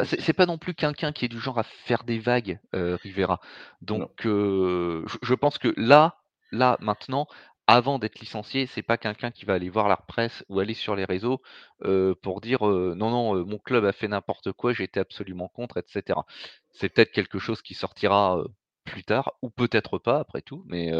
c'est 0.03 0.33
pas 0.33 0.45
non 0.45 0.57
plus 0.57 0.73
quelqu'un 0.73 1.13
qui 1.13 1.23
est 1.23 1.29
du 1.29 1.39
genre 1.39 1.57
à 1.57 1.63
faire 1.63 2.03
des 2.03 2.19
vagues, 2.19 2.59
Rivera. 2.73 3.39
Donc 3.81 4.11
je 4.23 5.33
pense 5.35 5.57
que 5.57 5.73
là 5.77 6.17
là, 6.51 6.77
maintenant, 6.81 7.27
avant 7.65 7.97
d'être 7.97 8.19
licencié, 8.19 8.65
c'est 8.65 8.81
pas 8.81 8.97
quelqu'un 8.97 9.31
qui 9.31 9.45
va 9.45 9.53
aller 9.53 9.69
voir 9.69 9.87
la 9.87 9.95
presse 9.95 10.43
ou 10.49 10.59
aller 10.59 10.73
sur 10.73 10.97
les 10.97 11.05
réseaux, 11.05 11.41
pour 12.21 12.41
dire, 12.41 12.65
«Non, 12.65 13.09
non, 13.09 13.45
mon 13.45 13.57
club 13.57 13.85
a 13.85 13.93
fait 13.93 14.09
n'importe 14.09 14.51
quoi, 14.51 14.73
j'étais 14.73 14.99
absolument 14.99 15.47
contre» 15.47 15.77
et 15.77 15.83
cetera. 15.87 16.25
C'est 16.71 16.89
peut-être 16.89 17.13
quelque 17.13 17.39
chose 17.39 17.61
qui 17.61 17.73
sortira, 17.73 18.43
plus 18.83 19.03
tard 19.03 19.33
ou 19.41 19.49
peut-être 19.49 19.97
pas 19.99 20.19
après 20.19 20.41
tout, 20.41 20.63
mais 20.67 20.91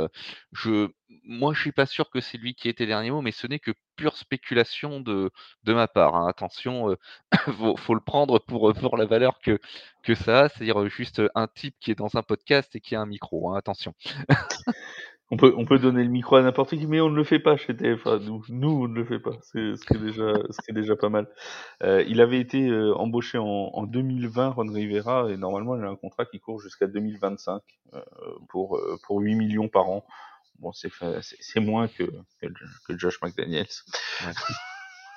je 0.54 0.90
moi, 1.24 1.54
je 1.54 1.62
suis 1.62 1.72
pas 1.72 1.86
sûr 1.86 2.10
que 2.10 2.22
c'est 2.22 2.38
lui 2.38 2.56
qui 2.56 2.68
ait 2.68 2.72
été 2.72 2.86
dernier 2.86 3.12
mot, 3.12 3.22
mais 3.22 3.32
ce 3.32 3.48
n'est 3.48 3.60
que 3.60 3.72
pure 3.96 4.16
spéculation 4.18 5.00
de 5.02 5.32
de 5.64 5.74
ma 5.74 5.88
part, 5.88 6.16
hein. 6.16 6.28
Attention, 6.28 6.96
faut 7.58 7.76
faut 7.78 7.94
le 7.96 8.02
prendre 8.02 8.40
pour, 8.40 8.74
pour 8.74 8.98
la 8.98 9.06
valeur 9.06 9.40
que 9.42 9.60
que 10.04 10.16
ça 10.16 10.42
a, 10.42 10.50
c'est-à-dire, 10.50 10.88
juste, 10.90 11.22
un 11.36 11.48
type 11.48 11.76
qui 11.80 11.92
est 11.92 11.96
dans 11.96 12.16
un 12.16 12.24
podcast 12.24 12.76
et 12.76 12.80
qui 12.82 12.96
a 12.96 13.02
un 13.02 13.06
micro, 13.06 13.52
hein, 13.52 13.58
attention. 13.58 13.94
On 15.34 15.38
peut, 15.38 15.54
on 15.56 15.64
peut 15.64 15.80
donner 15.80 16.04
le 16.04 16.10
micro 16.10 16.36
à 16.36 16.42
n'importe 16.42 16.72
qui, 16.72 16.86
mais 16.88 17.00
on 17.00 17.10
ne 17.10 17.16
le 17.16 17.24
fait 17.24 17.40
pas 17.40 17.56
chez 17.56 17.74
TFA. 17.74 18.20
Nous, 18.20 18.44
nous 18.50 18.84
on 18.84 18.88
ne 18.90 18.96
le 18.96 19.06
fait 19.06 19.20
pas. 19.20 19.38
C'est 19.42 19.78
ce 19.78 19.86
qui 19.86 19.94
est 19.94 19.98
déjà, 19.98 20.34
ce 20.50 20.72
déjà 20.74 20.98
pas 20.98 21.08
mal. 21.08 21.28
Euh, 21.84 22.04
il 22.06 22.20
avait 22.20 22.40
été 22.40 22.68
euh, 22.68 22.94
embauché 22.96 23.38
en, 23.38 23.46
en, 23.46 23.84
2020, 23.84 24.50
Ron 24.50 24.72
Rivera, 24.72 25.32
et 25.32 25.38
normalement, 25.38 25.78
il 25.78 25.84
a 25.86 25.88
un 25.88 25.96
contrat 25.96 26.26
qui 26.26 26.42
court 26.42 26.60
jusqu'à 26.60 26.88
2025 26.88 27.62
euh, 27.94 28.02
pour, 28.50 28.76
euh, 28.76 29.00
pour 29.08 29.22
8 29.22 29.36
millions 29.36 29.70
par 29.70 29.90
an. 29.90 30.06
Bon, 30.60 30.74
c'est 30.74 31.60
moins 31.62 31.88
que, 31.88 32.04
que, 32.42 32.98
Josh 32.98 33.22
McDaniels. 33.22 33.68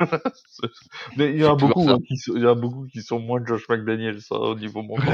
Mais 1.17 1.33
il 1.33 1.41
y, 1.41 1.45
a 1.45 1.55
beaucoup, 1.55 1.89
hein, 1.89 1.99
qui 2.07 2.17
sont, 2.17 2.35
il 2.37 2.43
y 2.43 2.47
a 2.47 2.55
beaucoup 2.55 2.87
qui 2.87 3.03
sont 3.03 3.19
moins 3.19 3.45
Josh 3.45 3.69
McDaniel, 3.69 4.21
ça, 4.21 4.37
au 4.37 4.55
niveau 4.55 4.83
montant. 4.85 5.13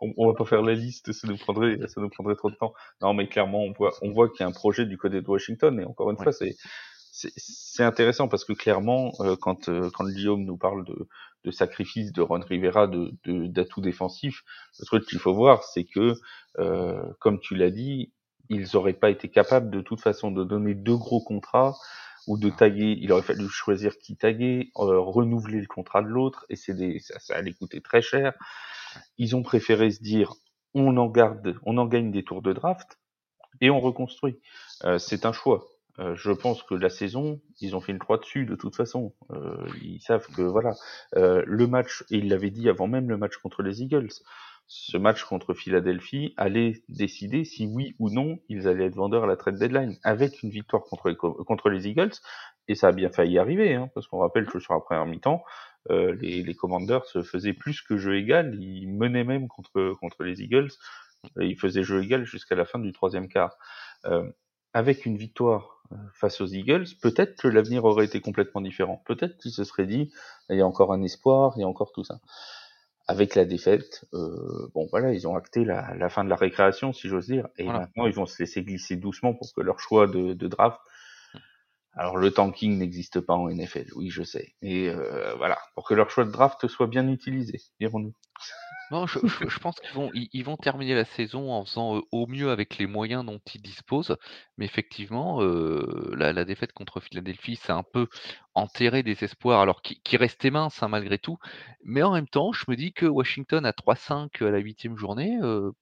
on, 0.00 0.12
on, 0.16 0.26
va 0.28 0.34
pas 0.34 0.44
faire 0.44 0.62
la 0.62 0.74
liste, 0.74 1.12
ça 1.12 1.28
nous 1.28 1.36
prendrait, 1.36 1.78
ça 1.88 2.00
nous 2.00 2.08
prendrait 2.08 2.36
trop 2.36 2.50
de 2.50 2.56
temps. 2.56 2.74
Non, 3.00 3.14
mais 3.14 3.28
clairement, 3.28 3.62
on 3.62 3.72
voit, 3.72 3.92
on 4.02 4.10
voit 4.10 4.28
qu'il 4.28 4.40
y 4.40 4.42
a 4.44 4.46
un 4.46 4.52
projet 4.52 4.86
du 4.86 4.98
côté 4.98 5.20
de 5.20 5.28
Washington, 5.28 5.80
et 5.80 5.84
encore 5.84 6.10
une 6.10 6.16
fois, 6.16 6.32
c'est, 6.32 6.56
c'est 7.12 7.84
intéressant 7.84 8.28
parce 8.28 8.44
que 8.44 8.52
clairement, 8.52 9.12
euh, 9.20 9.36
quand, 9.40 9.68
euh, 9.68 9.90
quand 9.92 10.04
Guillaume 10.06 10.44
nous 10.44 10.56
parle 10.56 10.84
de, 10.84 11.08
de 11.44 11.50
sacrifice 11.50 12.12
de 12.12 12.22
Ron 12.22 12.40
Rivera, 12.40 12.86
de, 12.86 13.12
d'atouts 13.24 13.80
défensifs, 13.80 14.42
le 14.80 14.86
truc 14.86 15.06
qu'il 15.06 15.18
faut 15.18 15.34
voir, 15.34 15.62
c'est 15.62 15.84
que, 15.84 16.14
euh, 16.58 17.02
comme 17.20 17.38
tu 17.40 17.54
l'as 17.54 17.70
dit, 17.70 18.12
ils 18.48 18.76
auraient 18.76 18.92
pas 18.92 19.10
été 19.10 19.28
capables 19.28 19.70
de 19.70 19.80
toute 19.80 20.00
façon 20.00 20.30
de 20.30 20.44
donner 20.44 20.74
deux 20.74 20.96
gros 20.96 21.22
contrats 21.22 21.74
ou 22.26 22.38
de 22.38 22.50
taguer, 22.50 22.96
il 23.00 23.12
aurait 23.12 23.22
fallu 23.22 23.48
choisir 23.48 23.98
qui 23.98 24.16
taguer, 24.16 24.70
euh, 24.78 25.00
renouveler 25.00 25.60
le 25.60 25.66
contrat 25.66 26.02
de 26.02 26.08
l'autre, 26.08 26.46
et 26.48 26.56
c'est 26.56 26.74
des, 26.74 26.98
ça, 27.00 27.18
ça, 27.18 27.36
allait 27.36 27.52
coûter 27.52 27.80
très 27.80 28.02
cher. 28.02 28.32
Ils 29.18 29.36
ont 29.36 29.42
préféré 29.42 29.90
se 29.90 30.02
dire, 30.02 30.34
on 30.74 30.96
en 30.96 31.08
garde, 31.08 31.56
on 31.64 31.78
en 31.78 31.86
gagne 31.86 32.10
des 32.10 32.24
tours 32.24 32.42
de 32.42 32.52
draft, 32.52 32.98
et 33.60 33.70
on 33.70 33.80
reconstruit. 33.80 34.40
Euh, 34.84 34.98
c'est 34.98 35.26
un 35.26 35.32
choix. 35.32 35.66
Euh, 35.98 36.14
je 36.16 36.30
pense 36.30 36.62
que 36.62 36.74
la 36.74 36.88
saison, 36.88 37.40
ils 37.60 37.76
ont 37.76 37.80
fait 37.80 37.92
une 37.92 37.98
croix 37.98 38.16
dessus 38.16 38.46
de 38.46 38.54
toute 38.54 38.76
façon. 38.76 39.14
Euh, 39.30 39.66
ils 39.82 40.00
savent 40.00 40.26
que 40.28 40.42
voilà, 40.42 40.74
euh, 41.16 41.42
le 41.46 41.66
match, 41.66 42.04
et 42.10 42.16
il 42.16 42.28
l'avait 42.28 42.50
dit 42.50 42.68
avant 42.68 42.86
même 42.86 43.08
le 43.08 43.16
match 43.16 43.36
contre 43.36 43.62
les 43.62 43.82
Eagles, 43.82 44.12
ce 44.66 44.96
match 44.96 45.24
contre 45.24 45.54
Philadelphie 45.54 46.32
allait 46.36 46.82
décider 46.88 47.44
si 47.44 47.66
oui 47.66 47.94
ou 47.98 48.10
non 48.10 48.38
ils 48.48 48.68
allaient 48.68 48.86
être 48.86 48.94
vendeurs 48.94 49.24
à 49.24 49.26
la 49.26 49.36
trade 49.36 49.58
deadline 49.58 49.98
avec 50.02 50.42
une 50.42 50.50
victoire 50.50 50.82
contre 50.84 51.68
les, 51.68 51.88
Eagles. 51.88 52.12
Et 52.68 52.74
ça 52.74 52.88
a 52.88 52.92
bien 52.92 53.10
failli 53.10 53.38
arriver 53.38 53.74
hein, 53.74 53.90
parce 53.94 54.06
qu'on 54.06 54.18
rappelle 54.18 54.46
que 54.46 54.58
sur 54.60 54.72
la 54.72 54.80
première 54.80 55.04
mi-temps 55.04 55.42
euh, 55.90 56.16
les, 56.20 56.42
les 56.42 56.54
Commanders 56.54 57.04
se 57.06 57.22
faisaient 57.22 57.52
plus 57.52 57.82
que 57.82 57.96
jeu 57.96 58.16
égal. 58.16 58.54
Ils 58.60 58.88
menaient 58.88 59.24
même 59.24 59.48
contre 59.48 59.94
contre 60.00 60.22
les 60.24 60.42
Eagles. 60.42 60.70
Ils 61.36 61.58
faisaient 61.58 61.82
jeu 61.82 62.02
égal 62.02 62.24
jusqu'à 62.24 62.54
la 62.54 62.64
fin 62.64 62.78
du 62.78 62.92
troisième 62.92 63.28
quart. 63.28 63.56
Euh, 64.06 64.30
avec 64.74 65.04
une 65.04 65.18
victoire 65.18 65.82
euh, 65.92 65.96
face 66.14 66.40
aux 66.40 66.46
Eagles, 66.46 66.86
peut-être 67.02 67.36
que 67.36 67.48
l'avenir 67.48 67.84
aurait 67.84 68.06
été 68.06 68.20
complètement 68.20 68.60
différent. 68.60 69.02
Peut-être 69.06 69.36
qu'ils 69.38 69.52
se 69.52 69.64
seraient 69.64 69.86
dit, 69.86 70.10
il 70.48 70.56
y 70.56 70.62
a 70.62 70.66
encore 70.66 70.92
un 70.92 71.02
espoir, 71.02 71.52
il 71.56 71.60
y 71.60 71.64
a 71.64 71.68
encore 71.68 71.92
tout 71.92 72.04
ça 72.04 72.20
avec 73.12 73.34
la 73.34 73.44
défaite, 73.44 74.06
euh, 74.14 74.70
bon 74.74 74.86
voilà, 74.90 75.12
ils 75.12 75.28
ont 75.28 75.36
acté 75.36 75.66
la, 75.66 75.94
la, 75.94 76.08
fin 76.08 76.24
de 76.24 76.30
la 76.30 76.36
récréation, 76.36 76.94
si 76.94 77.08
j'ose 77.08 77.26
dire, 77.26 77.46
et 77.58 77.64
maintenant 77.64 78.06
ils 78.06 78.14
vont 78.14 78.24
se 78.24 78.42
laisser 78.42 78.62
glisser 78.62 78.96
doucement 78.96 79.34
pour 79.34 79.52
que 79.54 79.60
leur 79.60 79.78
choix 79.80 80.06
de, 80.06 80.32
de 80.32 80.48
draft. 80.48 80.80
Alors 81.94 82.16
le 82.16 82.30
tanking 82.30 82.78
n'existe 82.78 83.20
pas 83.20 83.34
en 83.34 83.50
NFL, 83.50 83.90
oui 83.96 84.08
je 84.08 84.22
sais, 84.22 84.54
et 84.62 84.88
euh, 84.88 85.34
voilà, 85.36 85.58
pour 85.74 85.86
que 85.86 85.92
leur 85.92 86.08
choix 86.08 86.24
de 86.24 86.30
draft 86.30 86.66
soit 86.68 86.86
bien 86.86 87.06
utilisé, 87.06 87.60
dirons-nous. 87.80 88.14
Non, 88.90 89.06
je, 89.06 89.18
je, 89.48 89.58
pense 89.58 89.80
qu'ils 89.80 89.94
vont, 89.94 90.10
ils, 90.12 90.42
vont 90.42 90.58
terminer 90.58 90.94
la 90.94 91.06
saison 91.06 91.50
en 91.50 91.64
faisant 91.64 92.02
au 92.12 92.26
mieux 92.26 92.50
avec 92.50 92.76
les 92.76 92.86
moyens 92.86 93.24
dont 93.24 93.40
ils 93.54 93.62
disposent. 93.62 94.18
Mais 94.58 94.66
effectivement, 94.66 95.42
euh, 95.42 96.12
la, 96.14 96.34
la, 96.34 96.44
défaite 96.44 96.74
contre 96.74 97.00
Philadelphie, 97.00 97.56
c'est 97.56 97.72
un 97.72 97.84
peu 97.84 98.08
enterré 98.54 99.02
des 99.02 99.24
espoirs, 99.24 99.60
alors 99.60 99.82
qui, 99.82 100.00
qui 100.02 100.16
restaient 100.16 100.50
minces 100.50 100.82
hein, 100.82 100.88
malgré 100.88 101.18
tout. 101.18 101.38
Mais 101.84 102.02
en 102.02 102.12
même 102.12 102.28
temps, 102.28 102.52
je 102.52 102.64
me 102.68 102.76
dis 102.76 102.92
que 102.92 103.06
Washington 103.06 103.64
à 103.66 103.72
3-5 103.72 104.44
à 104.44 104.50
la 104.50 104.58
huitième 104.58 104.96
journée, 104.96 105.38
euh, 105.42 105.72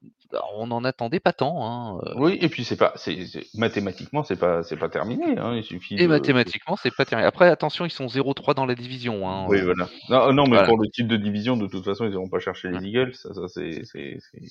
on 0.55 0.69
n'en 0.69 0.85
attendait 0.85 1.21
pas 1.21 1.33
tant. 1.33 1.67
Hein, 1.67 2.01
oui, 2.17 2.39
et 2.41 2.49
puis 2.49 2.65
c'est 2.65 2.77
pas, 2.77 2.93
c'est, 2.97 3.19
mathématiquement, 3.55 4.23
c'est 4.23 4.39
pas, 4.39 4.63
c'est 4.63 4.77
pas 4.77 4.89
terminé. 4.89 5.37
Hein, 5.39 5.55
il 5.57 5.65
suffit. 5.65 5.97
Et 5.99 6.07
mathématiquement, 6.07 6.77
c'est 6.77 6.95
pas 6.95 7.05
terminé. 7.05 7.27
Après, 7.27 7.49
attention, 7.49 7.85
ils 7.85 7.91
sont 7.91 8.07
0-3 8.07 8.55
dans 8.55 8.67
la 8.67 8.75
division. 8.75 9.29
Hein, 9.29 9.47
oui, 9.49 9.61
voilà. 9.61 9.89
Non, 10.09 10.33
non 10.33 10.45
mais 10.45 10.51
voilà. 10.51 10.69
pour 10.69 10.79
le 10.79 10.89
type 10.89 11.09
de 11.09 11.17
division, 11.17 11.57
de 11.57 11.67
toute 11.67 11.85
façon, 11.85 12.05
ils 12.05 12.11
n'iront 12.11 12.29
pas 12.29 12.41
chercher 12.41 12.69
les 12.71 12.87
Eagles 12.87 13.15
ça, 13.15 13.35
ça 13.35 13.49
c'est 13.49 13.83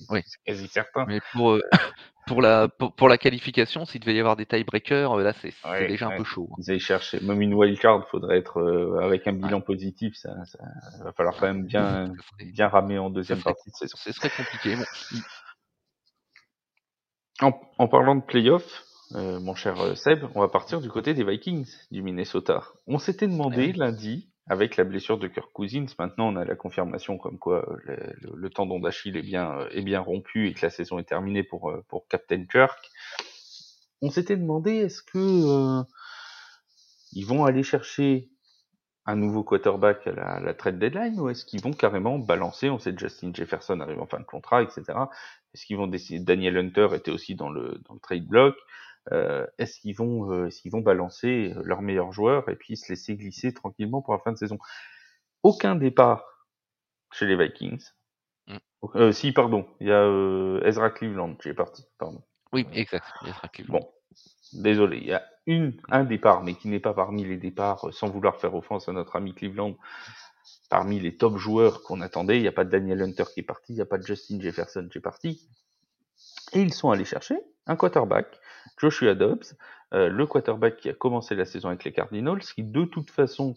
oui. 0.10 0.22
quasi 0.46 0.68
certain. 0.68 1.06
Mais 1.08 1.22
pour, 1.32 1.52
euh, 1.52 1.62
pour, 2.30 2.44
la, 2.44 2.68
pour, 2.68 2.94
pour, 2.94 3.10
la 3.10 3.18
qualification, 3.18 3.86
s'il 3.86 4.02
devait 4.02 4.14
y 4.14 4.20
avoir 4.20 4.36
des 4.36 4.46
tiebreakers, 4.46 5.18
euh, 5.18 5.24
là 5.24 5.34
c'est 5.42 5.52
ouais, 5.68 5.88
déjà 5.88 6.08
ouais. 6.08 6.14
un 6.14 6.18
peu 6.18 6.24
chaud. 6.24 6.48
Hein. 6.52 6.56
Ils 6.60 6.70
allaient 6.70 6.80
chercher, 6.80 7.20
même 7.22 7.42
une 7.42 7.56
wildcard, 7.56 8.08
faudrait 8.08 8.38
être 8.38 8.60
euh, 8.60 9.00
avec 9.02 9.28
un 9.28 9.34
bilan 9.34 9.62
positif, 9.62 10.14
ça, 10.16 10.46
ça, 10.46 10.60
va 11.04 11.12
falloir 11.12 11.36
quand 11.38 11.48
même 11.48 11.66
bien, 11.66 12.06
serait, 12.06 12.52
bien 12.52 12.68
ramer 12.68 13.00
en 13.00 13.10
deuxième 13.10 13.40
serait, 13.40 13.52
partie 13.52 13.72
de 13.72 13.76
saison. 13.76 13.98
Ce 14.00 14.12
serait 14.12 14.30
compliqué. 14.30 14.76
Bon. 14.76 14.86
En, 17.42 17.60
en, 17.80 17.88
parlant 17.88 18.16
de 18.16 18.22
playoffs, 18.22 18.84
euh, 19.16 19.40
mon 19.40 19.56
cher 19.56 19.98
Seb, 19.98 20.24
on 20.36 20.42
va 20.42 20.50
partir 20.50 20.82
du 20.82 20.90
côté 20.90 21.16
des 21.16 21.24
Vikings 21.24 21.68
du 21.90 22.04
Minnesota. 22.04 22.62
On 22.86 23.00
s'était 23.00 23.28
demandé 23.28 23.74
lundi 23.74 24.30
avec 24.50 24.78
la 24.78 24.84
blessure 24.84 25.20
de 25.20 25.28
Kirk 25.28 25.52
Cousins, 25.54 25.86
maintenant 26.00 26.34
on 26.34 26.36
a 26.36 26.43
la 26.43 26.56
confirmation 26.56 27.20
comme 27.20 27.38
quoi 27.38 27.70
euh, 27.88 28.14
le, 28.34 28.50
tendon 28.50 28.80
d'Achille 28.80 29.16
est 29.16 29.22
bien, 29.22 29.60
euh, 29.60 29.70
est 29.70 29.84
bien 29.84 30.00
rompu 30.00 30.47
et 30.47 30.54
que 30.54 30.66
la 30.66 30.72
saison 30.72 30.97
est 30.97 31.08
terminée 31.08 31.43
pour, 31.43 31.70
euh, 31.70 31.86
pour 31.88 32.08
Captain 32.08 32.43
Kirk. 32.45 32.89
On 34.02 34.10
s'était 34.10 34.38
demandé 34.38 34.72
est-ce 34.72 35.04
que 35.04 35.84
ils 37.12 37.26
vont 37.26 37.45
aller 37.45 37.64
chercher 37.64 38.30
un 39.06 39.16
nouveau 39.16 39.43
quarterback 39.43 40.08
à 40.08 40.12
la, 40.14 40.24
à 40.24 40.39
la 40.39 40.54
trade 40.54 40.80
deadline 40.80 41.20
ou 41.20 41.30
est-ce 41.30 41.45
qu'ils 41.45 41.62
vont 41.62 41.74
carrément 41.74 42.18
balancer 42.18 42.70
On 42.70 42.80
sait 42.80 42.93
que 42.93 43.00
Justin 43.00 43.32
Jefferson 43.34 43.80
arrive 43.82 44.02
en 44.02 44.08
fin 44.08 44.20
de 44.20 44.26
contrat, 44.26 44.64
etc. 44.64 44.84
Est-ce 45.54 45.66
qu'ils 45.66 45.78
vont 45.78 45.88
décider 45.88 46.20
Daniel 46.24 46.58
Hunter 46.58 46.89
était 46.95 47.12
aussi 47.12 47.36
dans 47.36 47.50
le, 47.50 47.82
dans 47.88 47.93
le 47.93 48.00
trade 48.00 48.26
block 48.26 48.56
euh, 49.12 49.45
est-ce 49.58 49.80
qu'ils 49.80 49.95
vont, 49.95 50.32
euh, 50.32 50.50
vont 50.66 50.82
balancer 50.82 51.54
leurs 51.64 51.82
meilleurs 51.82 52.12
joueurs 52.12 52.50
et 52.50 52.56
puis 52.56 52.78
se 52.78 52.89
laisser 52.89 53.16
glisser 53.16 53.54
tranquillement 53.54 54.02
pour 54.02 54.14
la 54.14 54.20
fin 54.20 54.32
de 54.32 54.38
saison? 54.38 54.58
Aucun 55.43 55.76
départ 55.76 56.26
chez 57.12 57.26
les 57.26 57.36
Vikings. 57.36 57.84
Mm. 58.47 58.58
Euh, 58.95 59.12
si, 59.12 59.32
pardon, 59.32 59.68
il 59.80 59.88
y 59.88 59.91
a 59.91 60.02
euh, 60.02 60.62
Ezra 60.64 60.89
Cleveland 60.89 61.36
qui 61.36 61.50
est 61.50 61.54
parti, 61.54 61.86
pardon. 61.97 62.22
Oui, 62.52 62.68
exact, 62.74 63.06
Ezra 63.26 63.47
Cleveland. 63.47 63.80
Bon, 63.80 63.89
désolé, 64.54 64.97
il 64.97 65.08
y 65.08 65.14
a 65.14 65.24
une, 65.45 65.80
un 65.89 66.04
départ, 66.04 66.43
mais 66.43 66.56
qui 66.56 66.68
n'est 66.68 66.80
pas 66.80 66.93
parmi 66.93 67.24
les 67.24 67.38
départs, 67.38 67.93
sans 67.93 68.10
vouloir 68.10 68.38
faire 68.38 68.54
offense 68.56 68.89
à 68.89 68.93
notre 68.93 69.16
ami 69.16 69.34
Cleveland, 69.34 69.78
parmi 70.70 71.00
les 71.00 71.18
top 71.18 71.38
joueurs 71.38 71.84
qu'on 71.84 72.02
attendait. 72.02 72.38
Il 72.38 72.41
n'y 72.41 72.47
a 72.47 72.52
pas 72.52 72.66
de 72.66 72.70
Daniel 72.70 73.02
Hunter 73.02 73.26
qui 73.34 73.39
est 73.39 73.43
parti, 73.43 73.74
il 73.74 73.76
n'y 73.76 73.82
a 73.82 73.86
pas 73.86 73.97
de 73.97 74.06
Justin 74.06 74.39
Jefferson 74.39 74.88
qui 74.91 74.97
est 74.97 75.02
parti. 75.02 75.47
Et 76.54 76.62
ils 76.62 76.74
sont 76.74 76.91
allés 76.91 77.06
chercher 77.06 77.38
un 77.68 77.76
quarterback, 77.76 78.39
Joshua 78.78 79.16
Dobbs, 79.16 79.55
euh, 79.93 80.10
le 80.10 80.26
quarterback 80.26 80.78
qui 80.78 80.89
a 80.89 80.93
commencé 80.93 81.36
la 81.36 81.45
saison 81.45 81.70
avec 81.70 81.84
les 81.84 81.91
Cardinals, 81.91 82.41
qui 82.41 82.64
de 82.64 82.86
toute 82.86 83.10
façon 83.10 83.55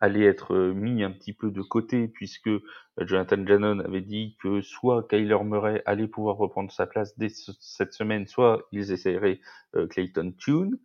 allait 0.00 0.24
être 0.24 0.54
euh, 0.54 0.72
mis 0.72 1.02
un 1.02 1.10
petit 1.10 1.32
peu 1.32 1.50
de 1.50 1.62
côté 1.62 2.08
puisque 2.08 2.48
euh, 2.48 2.62
Jonathan 2.98 3.46
Jannon 3.46 3.80
avait 3.80 4.00
dit 4.00 4.36
que 4.42 4.60
soit 4.62 5.06
Kyler 5.08 5.42
Murray 5.44 5.82
allait 5.86 6.08
pouvoir 6.08 6.36
reprendre 6.36 6.72
sa 6.72 6.86
place 6.86 7.18
dès 7.18 7.28
cette 7.28 7.92
semaine, 7.92 8.26
soit 8.26 8.66
ils 8.72 8.92
essaieraient 8.92 9.40
Clayton 9.90 10.32
Tune. 10.38 10.78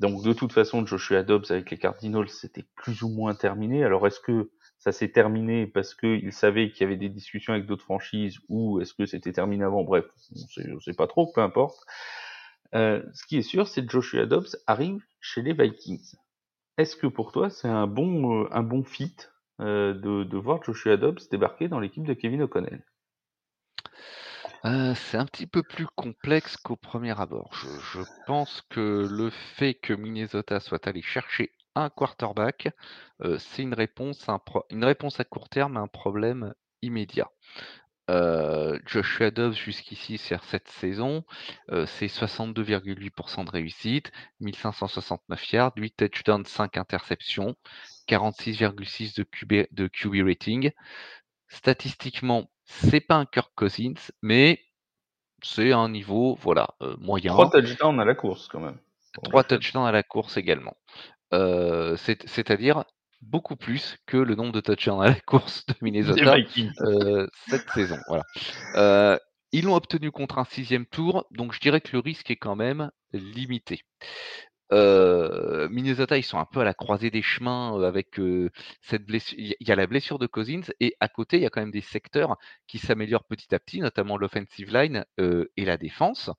Donc 0.00 0.22
de 0.24 0.32
toute 0.32 0.52
façon, 0.52 0.86
Joshua 0.86 1.22
Dobbs 1.22 1.50
avec 1.50 1.70
les 1.70 1.78
Cardinals, 1.78 2.28
c'était 2.28 2.64
plus 2.76 3.02
ou 3.02 3.08
moins 3.08 3.34
terminé. 3.34 3.84
Alors 3.84 4.06
est-ce 4.06 4.20
que 4.20 4.50
ça 4.78 4.90
s'est 4.90 5.10
terminé 5.10 5.68
parce 5.68 5.94
qu'il 5.94 6.32
savait 6.32 6.70
qu'il 6.70 6.80
y 6.80 6.84
avait 6.84 6.96
des 6.96 7.08
discussions 7.08 7.52
avec 7.52 7.66
d'autres 7.66 7.84
franchises 7.84 8.38
ou 8.48 8.80
est-ce 8.80 8.94
que 8.94 9.06
c'était 9.06 9.32
terminé 9.32 9.62
avant? 9.64 9.84
Bref, 9.84 10.04
on 10.56 10.74
ne 10.74 10.80
sait 10.80 10.94
pas 10.94 11.06
trop, 11.06 11.30
peu 11.32 11.40
importe. 11.40 11.78
Euh, 12.74 13.02
ce 13.12 13.26
qui 13.26 13.36
est 13.36 13.42
sûr, 13.42 13.68
c'est 13.68 13.84
que 13.84 13.90
Joshua 13.90 14.26
Dobbs 14.26 14.56
arrive 14.66 15.04
chez 15.20 15.42
les 15.42 15.52
Vikings. 15.52 16.14
Est-ce 16.78 16.96
que 16.96 17.06
pour 17.06 17.32
toi, 17.32 17.50
c'est 17.50 17.68
un 17.68 17.86
bon, 17.86 18.46
euh, 18.46 18.82
fit 18.82 19.14
euh, 19.60 19.92
de, 19.94 20.36
voir 20.36 20.62
Joshua 20.64 20.96
Dobbs 20.96 21.20
débarquer 21.30 21.68
dans 21.68 21.80
l'équipe 21.80 22.04
de 22.04 22.14
Kevin 22.14 22.42
O'Connell? 22.42 22.82
C'est 24.94 25.18
un 25.18 25.26
petit 25.26 25.48
peu 25.48 25.64
plus 25.64 25.88
complexe 25.96 26.56
qu'au 26.56 26.76
premier 26.76 27.20
abord. 27.20 27.50
Je, 27.52 28.00
pense 28.26 28.62
que 28.70 29.08
le 29.10 29.30
fait 29.30 29.74
que 29.74 29.92
Minnesota 29.92 30.60
soit 30.60 30.86
allé 30.86 31.02
chercher 31.02 31.50
un 31.74 31.90
quarterback, 31.90 32.68
c'est 33.38 33.62
une 33.62 33.74
réponse 33.74 34.28
à 34.28 35.24
court 35.24 35.48
terme 35.48 35.76
à 35.76 35.80
un 35.80 35.88
problème 35.88 36.54
immédiat. 36.80 37.28
Joshua 38.08 39.30
Dobbs 39.30 39.54
jusqu'ici 39.54 40.18
sur 40.18 40.42
cette 40.44 40.68
saison, 40.68 41.24
c'est 41.86 42.06
62,8% 42.06 43.44
de 43.44 43.50
réussite, 43.50 44.12
1569 44.40 45.52
yards, 45.52 45.72
8 45.76 45.96
touchdowns, 45.96 46.44
5 46.44 46.76
interceptions, 46.76 47.54
46,6 48.08 49.16
de 49.16 49.22
QB, 49.22 49.66
de 49.70 49.86
QB 49.88 50.26
rating. 50.26 50.70
Statistiquement, 51.48 52.50
c'est 52.64 53.00
pas 53.00 53.16
un 53.16 53.26
Kirk 53.26 53.52
Cousins, 53.54 54.10
mais 54.22 54.60
c'est 55.42 55.72
un 55.72 55.88
niveau 55.88 56.34
voilà 56.40 56.68
moyen. 56.98 57.32
3 57.32 57.50
touchdowns 57.50 58.00
à 58.00 58.04
la 58.04 58.14
course 58.14 58.48
quand 58.48 58.60
même. 58.60 58.78
3 59.24 59.44
touchdowns 59.44 59.86
à 59.86 59.92
la 59.92 60.02
course 60.02 60.36
également. 60.36 60.76
C'est-à-dire 61.30 62.84
beaucoup 63.22 63.56
plus 63.56 63.96
que 64.06 64.16
le 64.16 64.34
nombre 64.34 64.52
de 64.52 64.60
touchdowns 64.60 65.02
à 65.02 65.08
la 65.08 65.20
course 65.26 65.64
de 65.66 65.74
Minnesota 65.80 66.36
euh, 66.82 67.26
cette 67.48 67.68
saison. 67.70 67.98
Voilà. 68.08 68.24
Euh, 68.74 69.16
ils 69.52 69.64
l'ont 69.64 69.74
obtenu 69.74 70.10
contre 70.10 70.38
un 70.38 70.44
sixième 70.44 70.86
tour, 70.86 71.26
donc 71.30 71.52
je 71.52 71.60
dirais 71.60 71.80
que 71.80 71.92
le 71.92 71.98
risque 72.00 72.30
est 72.30 72.36
quand 72.36 72.56
même 72.56 72.90
limité. 73.12 73.80
Minnesota, 74.70 76.16
ils 76.16 76.22
sont 76.22 76.38
un 76.38 76.46
peu 76.50 76.60
à 76.60 76.64
la 76.64 76.72
croisée 76.72 77.10
des 77.10 77.20
chemins 77.20 77.78
avec 77.82 78.18
cette 78.80 79.04
blessure. 79.04 79.38
Il 79.38 79.54
y 79.60 79.70
a 79.70 79.76
la 79.76 79.86
blessure 79.86 80.18
de 80.18 80.26
Cousins 80.26 80.62
et 80.80 80.96
à 80.98 81.08
côté, 81.08 81.36
il 81.36 81.42
y 81.42 81.46
a 81.46 81.50
quand 81.50 81.60
même 81.60 81.70
des 81.70 81.82
secteurs 81.82 82.38
qui 82.66 82.78
s'améliorent 82.78 83.26
petit 83.26 83.54
à 83.54 83.58
petit, 83.58 83.80
notamment 83.80 84.16
l'offensive 84.16 84.72
line 84.72 85.04
et 85.18 85.64
la 85.66 85.76
défense. 85.76 86.30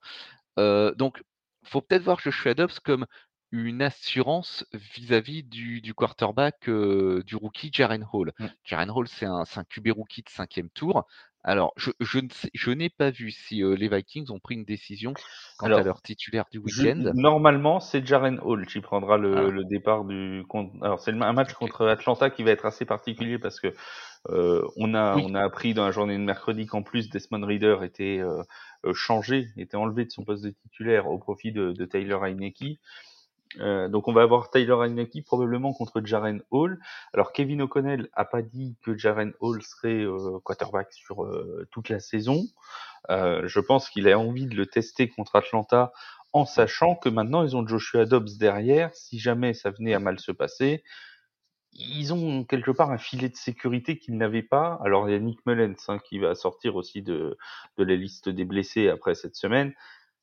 donc, 0.56 1.22
faut 1.62 1.80
peut-être 1.80 2.02
voir 2.02 2.18
Joshua 2.18 2.54
Dobbs 2.54 2.80
comme 2.84 3.06
une 3.54 3.82
assurance 3.82 4.66
vis-à-vis 4.72 5.44
du, 5.44 5.80
du 5.80 5.94
quarterback 5.94 6.68
du 6.68 7.36
rookie 7.36 7.70
Jaren 7.72 8.06
Hall. 8.12 8.32
Mmh. 8.38 8.46
Jaren 8.64 8.90
Hall, 8.90 9.08
c'est 9.08 9.26
un, 9.26 9.44
un 9.54 9.64
QB 9.64 9.92
rookie 9.92 10.22
de 10.22 10.28
cinquième 10.28 10.70
tour. 10.70 11.06
Alors, 11.46 11.74
je, 11.76 11.90
je, 12.00 12.20
je 12.54 12.70
n'ai 12.70 12.88
pas 12.88 13.10
vu 13.10 13.30
si 13.30 13.62
les 13.62 13.88
Vikings 13.88 14.30
ont 14.30 14.40
pris 14.40 14.54
une 14.54 14.64
décision 14.64 15.12
quant 15.58 15.66
à 15.66 15.82
leur 15.82 16.00
titulaire 16.00 16.46
du 16.50 16.58
week-end. 16.58 17.12
Normalement, 17.14 17.80
c'est 17.80 18.04
Jaren 18.04 18.40
Hall 18.42 18.66
qui 18.66 18.80
prendra 18.80 19.18
le, 19.18 19.36
ah. 19.36 19.50
le 19.50 19.64
départ 19.64 20.04
du. 20.04 20.42
Alors, 20.80 21.00
c'est 21.00 21.12
un 21.12 21.32
match 21.34 21.52
contre 21.52 21.86
Atlanta 21.86 22.30
qui 22.30 22.42
va 22.44 22.50
être 22.50 22.64
assez 22.64 22.86
particulier 22.86 23.38
parce 23.38 23.60
que 23.60 23.74
euh, 24.30 24.66
on 24.76 24.94
a 24.94 25.16
on 25.16 25.34
a 25.34 25.42
appris 25.42 25.74
dans 25.74 25.84
la 25.84 25.90
journée 25.90 26.16
de 26.16 26.22
mercredi 26.22 26.64
qu'en 26.64 26.82
plus 26.82 27.10
Desmond 27.10 27.44
Reader 27.44 27.80
était 27.82 28.20
euh, 28.20 28.42
changé, 28.94 29.48
était 29.58 29.76
enlevé 29.76 30.06
de 30.06 30.10
son 30.10 30.24
poste 30.24 30.44
de 30.44 30.50
titulaire 30.50 31.08
au 31.08 31.18
profit 31.18 31.52
de, 31.52 31.72
de 31.72 31.84
Taylor 31.84 32.24
Heineke. 32.24 32.80
Euh, 33.60 33.88
donc 33.88 34.08
on 34.08 34.12
va 34.12 34.22
avoir 34.22 34.50
Tyler 34.50 34.76
Heineke 34.80 35.24
probablement 35.24 35.72
contre 35.72 36.02
Jaren 36.04 36.42
Hall. 36.50 36.78
Alors 37.12 37.32
Kevin 37.32 37.62
O'Connell 37.62 38.08
a 38.12 38.24
pas 38.24 38.42
dit 38.42 38.76
que 38.82 38.96
Jaren 38.96 39.32
Hall 39.40 39.62
serait 39.62 40.02
euh, 40.02 40.38
quarterback 40.44 40.92
sur 40.92 41.24
euh, 41.24 41.66
toute 41.70 41.88
la 41.88 42.00
saison. 42.00 42.44
je 43.08 43.60
pense 43.60 43.88
qu'il 43.90 44.08
a 44.08 44.18
envie 44.18 44.46
de 44.46 44.56
le 44.56 44.66
tester 44.66 45.08
contre 45.08 45.36
Atlanta 45.36 45.92
en 46.32 46.44
sachant 46.44 46.96
que 46.96 47.08
maintenant 47.08 47.44
ils 47.44 47.56
ont 47.56 47.66
Joshua 47.66 48.06
Dobbs 48.06 48.38
derrière. 48.38 48.94
Si 48.94 49.18
jamais 49.18 49.54
ça 49.54 49.70
venait 49.70 49.94
à 49.94 50.00
mal 50.00 50.18
se 50.18 50.32
passer, 50.32 50.82
ils 51.72 52.12
ont 52.14 52.44
quelque 52.44 52.70
part 52.70 52.90
un 52.90 52.98
filet 52.98 53.28
de 53.28 53.36
sécurité 53.36 53.98
qu'ils 53.98 54.16
n'avaient 54.16 54.42
pas. 54.42 54.80
Alors 54.84 55.08
il 55.08 55.12
y 55.12 55.16
a 55.16 55.18
Nick 55.18 55.44
Mullens 55.46 55.76
hein, 55.88 55.98
qui 55.98 56.18
va 56.18 56.34
sortir 56.34 56.76
aussi 56.76 57.02
de, 57.02 57.36
de 57.78 57.84
la 57.84 57.96
liste 57.96 58.28
des 58.28 58.44
blessés 58.44 58.88
après 58.88 59.14
cette 59.14 59.36
semaine. 59.36 59.74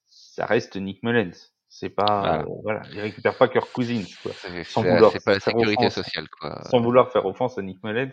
Ça 0.08 0.46
reste 0.46 0.76
Nick 0.76 1.04
Mullens. 1.04 1.51
C'est 1.74 1.90
pas, 1.90 2.44
voilà. 2.64 2.82
il 2.92 3.00
récupère 3.00 3.38
pas 3.38 3.48
Kirk 3.48 3.72
Cousins, 3.72 4.04
quoi. 4.22 4.34
Sans 4.66 4.84
vouloir 4.84 5.14
pas 5.24 5.32
la 5.32 5.40
sécurité 5.40 5.90
sociale, 5.90 6.28
quoi. 6.28 6.62
Sans 6.70 6.82
vouloir 6.82 7.10
faire 7.14 7.26
offense 7.26 7.58
à 7.58 7.62
Nick 7.62 7.82
Mullens, 7.82 8.12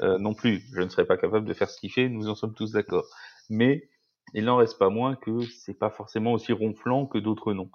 euh, 0.00 0.18
non 0.18 0.34
plus. 0.34 0.64
Je 0.74 0.82
ne 0.82 0.88
serais 0.88 1.04
pas 1.04 1.16
capable 1.16 1.46
de 1.46 1.54
faire 1.54 1.70
ce 1.70 1.78
qu'il 1.78 1.92
fait, 1.92 2.08
nous 2.08 2.28
en 2.28 2.34
sommes 2.34 2.52
tous 2.52 2.72
d'accord. 2.72 3.04
Mais, 3.48 3.88
il 4.34 4.44
n'en 4.44 4.56
reste 4.56 4.76
pas 4.76 4.88
moins 4.88 5.14
que 5.14 5.44
c'est 5.44 5.78
pas 5.78 5.88
forcément 5.88 6.32
aussi 6.32 6.52
ronflant 6.52 7.06
que 7.06 7.18
d'autres 7.18 7.52
noms. 7.54 7.70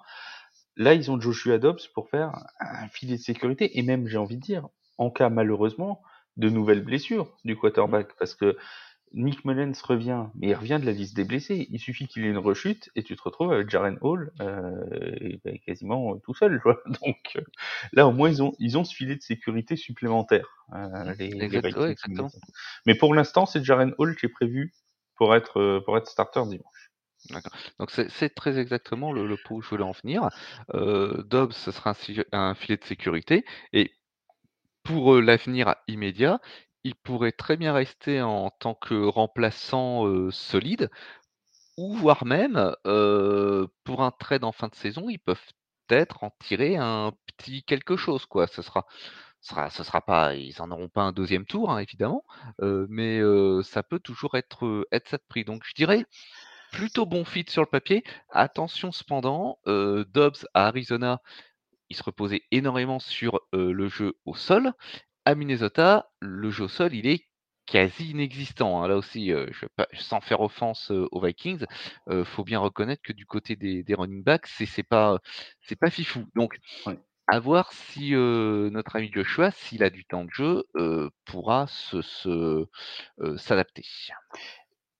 Là, 0.76 0.92
ils 0.92 1.10
ont 1.10 1.18
Joshua 1.18 1.56
Dobbs 1.56 1.80
pour 1.94 2.10
faire 2.10 2.34
un 2.60 2.88
filet 2.88 3.16
de 3.16 3.22
sécurité, 3.22 3.78
et 3.78 3.82
même, 3.82 4.06
j'ai 4.08 4.18
envie 4.18 4.36
de 4.36 4.42
dire, 4.42 4.68
en 4.98 5.10
cas 5.10 5.30
malheureusement 5.30 6.02
de 6.36 6.50
nouvelles 6.50 6.84
blessures 6.84 7.34
du 7.46 7.56
quarterback, 7.56 8.08
parce 8.18 8.34
que 8.34 8.58
Nick 9.14 9.44
Mullens 9.44 9.80
revient, 9.82 10.24
mais 10.34 10.48
il 10.48 10.54
revient 10.54 10.78
de 10.80 10.86
la 10.86 10.92
liste 10.92 11.14
des 11.14 11.24
blessés. 11.24 11.66
Il 11.70 11.78
suffit 11.78 12.06
qu'il 12.06 12.24
ait 12.24 12.30
une 12.30 12.38
rechute 12.38 12.90
et 12.94 13.02
tu 13.02 13.16
te 13.16 13.22
retrouves 13.22 13.52
avec 13.52 13.68
Jaren 13.68 13.98
Hall 14.00 14.32
euh, 14.40 15.36
ben, 15.44 15.58
quasiment 15.66 16.16
tout 16.18 16.34
seul. 16.34 16.62
Donc 17.04 17.18
euh, 17.36 17.42
là, 17.92 18.06
au 18.06 18.12
moins, 18.12 18.30
ils 18.30 18.42
ont, 18.42 18.54
ils 18.58 18.78
ont 18.78 18.84
ce 18.84 18.94
filet 18.94 19.16
de 19.16 19.22
sécurité 19.22 19.76
supplémentaire. 19.76 20.46
Euh, 20.74 21.14
les, 21.18 21.50
mais 22.86 22.94
pour 22.94 23.14
l'instant, 23.14 23.46
c'est 23.46 23.62
Jaren 23.62 23.94
Hall 23.98 24.16
qui 24.16 24.26
est 24.26 24.30
prévu 24.30 24.72
pour 25.16 25.34
être, 25.34 25.60
euh, 25.60 25.80
pour 25.84 25.96
être 25.96 26.08
starter 26.08 26.42
dimanche. 26.46 26.90
Donc 27.78 27.90
c'est 27.90 28.34
très 28.34 28.58
exactement 28.58 29.12
le, 29.12 29.28
le 29.28 29.36
pot 29.36 29.56
où 29.56 29.62
je 29.62 29.68
voulais 29.68 29.84
en 29.84 29.92
venir. 29.92 30.28
Euh, 30.74 31.22
Dobbs, 31.22 31.52
ce 31.52 31.70
sera 31.70 31.90
un, 31.90 31.94
un, 32.32 32.54
filet 32.54 32.76
de 32.76 32.84
sécurité. 32.84 33.44
Et 33.72 33.92
pour 34.82 35.20
l'avenir 35.20 35.76
immédiat, 35.86 36.40
il 36.84 36.94
pourrait 36.96 37.32
très 37.32 37.56
bien 37.56 37.72
rester 37.72 38.22
en 38.22 38.50
tant 38.50 38.74
que 38.74 38.94
remplaçant, 38.94 40.30
solide 40.30 40.90
ou 41.76 41.94
voire 41.94 42.24
même, 42.24 42.74
pour 43.84 44.02
un 44.02 44.10
trade 44.10 44.44
en 44.44 44.52
fin 44.52 44.68
de 44.68 44.74
saison, 44.74 45.08
ils 45.08 45.18
peuvent 45.18 45.40
peut-être 45.86 46.24
en 46.24 46.30
tirer 46.40 46.76
un 46.76 47.12
petit 47.26 47.62
quelque 47.64 47.96
chose, 47.96 48.26
quoi. 48.26 48.46
Ce 48.46 48.62
sera 48.62 48.86
sera 49.40 50.00
pas 50.02 50.34
ils 50.34 50.62
en 50.62 50.70
auront 50.70 50.88
pas 50.88 51.02
un 51.02 51.12
deuxième 51.12 51.46
tour, 51.46 51.70
hein, 51.70 51.78
évidemment, 51.78 52.24
mais 52.60 53.20
ça 53.62 53.82
peut 53.82 53.98
toujours 54.00 54.36
être, 54.36 54.86
être 54.92 55.08
ça 55.08 55.18
de 55.18 55.24
prix. 55.28 55.44
Donc 55.44 55.62
je 55.64 55.74
dirais, 55.74 56.04
plutôt 56.72 57.06
bon 57.06 57.24
fit 57.24 57.44
sur 57.48 57.62
le 57.62 57.68
papier. 57.68 58.04
Attention 58.30 58.92
cependant, 58.92 59.58
Dobbs 59.66 60.46
à 60.54 60.66
Arizona, 60.66 61.20
il 61.90 61.96
se 61.96 62.02
reposait 62.02 62.42
énormément 62.50 62.98
sur, 62.98 63.40
le 63.52 63.88
jeu 63.88 64.14
au 64.24 64.34
sol 64.34 64.72
à 65.24 65.34
Minnesota, 65.34 66.10
le 66.20 66.50
jeu 66.50 66.64
au 66.64 66.68
sol, 66.68 66.94
il 66.94 67.06
est 67.06 67.26
quasi 67.66 68.10
inexistant. 68.10 68.82
Hein. 68.82 68.88
Là 68.88 68.96
aussi, 68.96 69.28
je 69.28 69.66
pas, 69.76 69.86
sans 69.94 70.20
faire 70.20 70.40
offense 70.40 70.90
aux 70.90 71.20
Vikings, 71.20 71.64
il 72.10 72.24
faut 72.24 72.44
bien 72.44 72.58
reconnaître 72.58 73.02
que 73.02 73.12
du 73.12 73.26
côté 73.26 73.56
des, 73.56 73.84
running 73.94 74.22
backs, 74.22 74.46
c'est 74.46 74.82
pas 74.82 75.18
c'est 75.60 75.78
pas 75.78 75.90
fifou. 75.90 76.24
Donc, 76.34 76.58
à 77.28 77.38
voir 77.38 77.72
si 77.72 78.12
notre 78.12 78.96
ami 78.96 79.10
Joshua, 79.12 79.50
s'il 79.52 79.82
a 79.84 79.90
du 79.90 80.04
temps 80.04 80.24
de 80.24 80.30
jeu, 80.30 80.64
pourra 81.24 81.66
se, 81.68 82.66
s'adapter. 83.36 83.84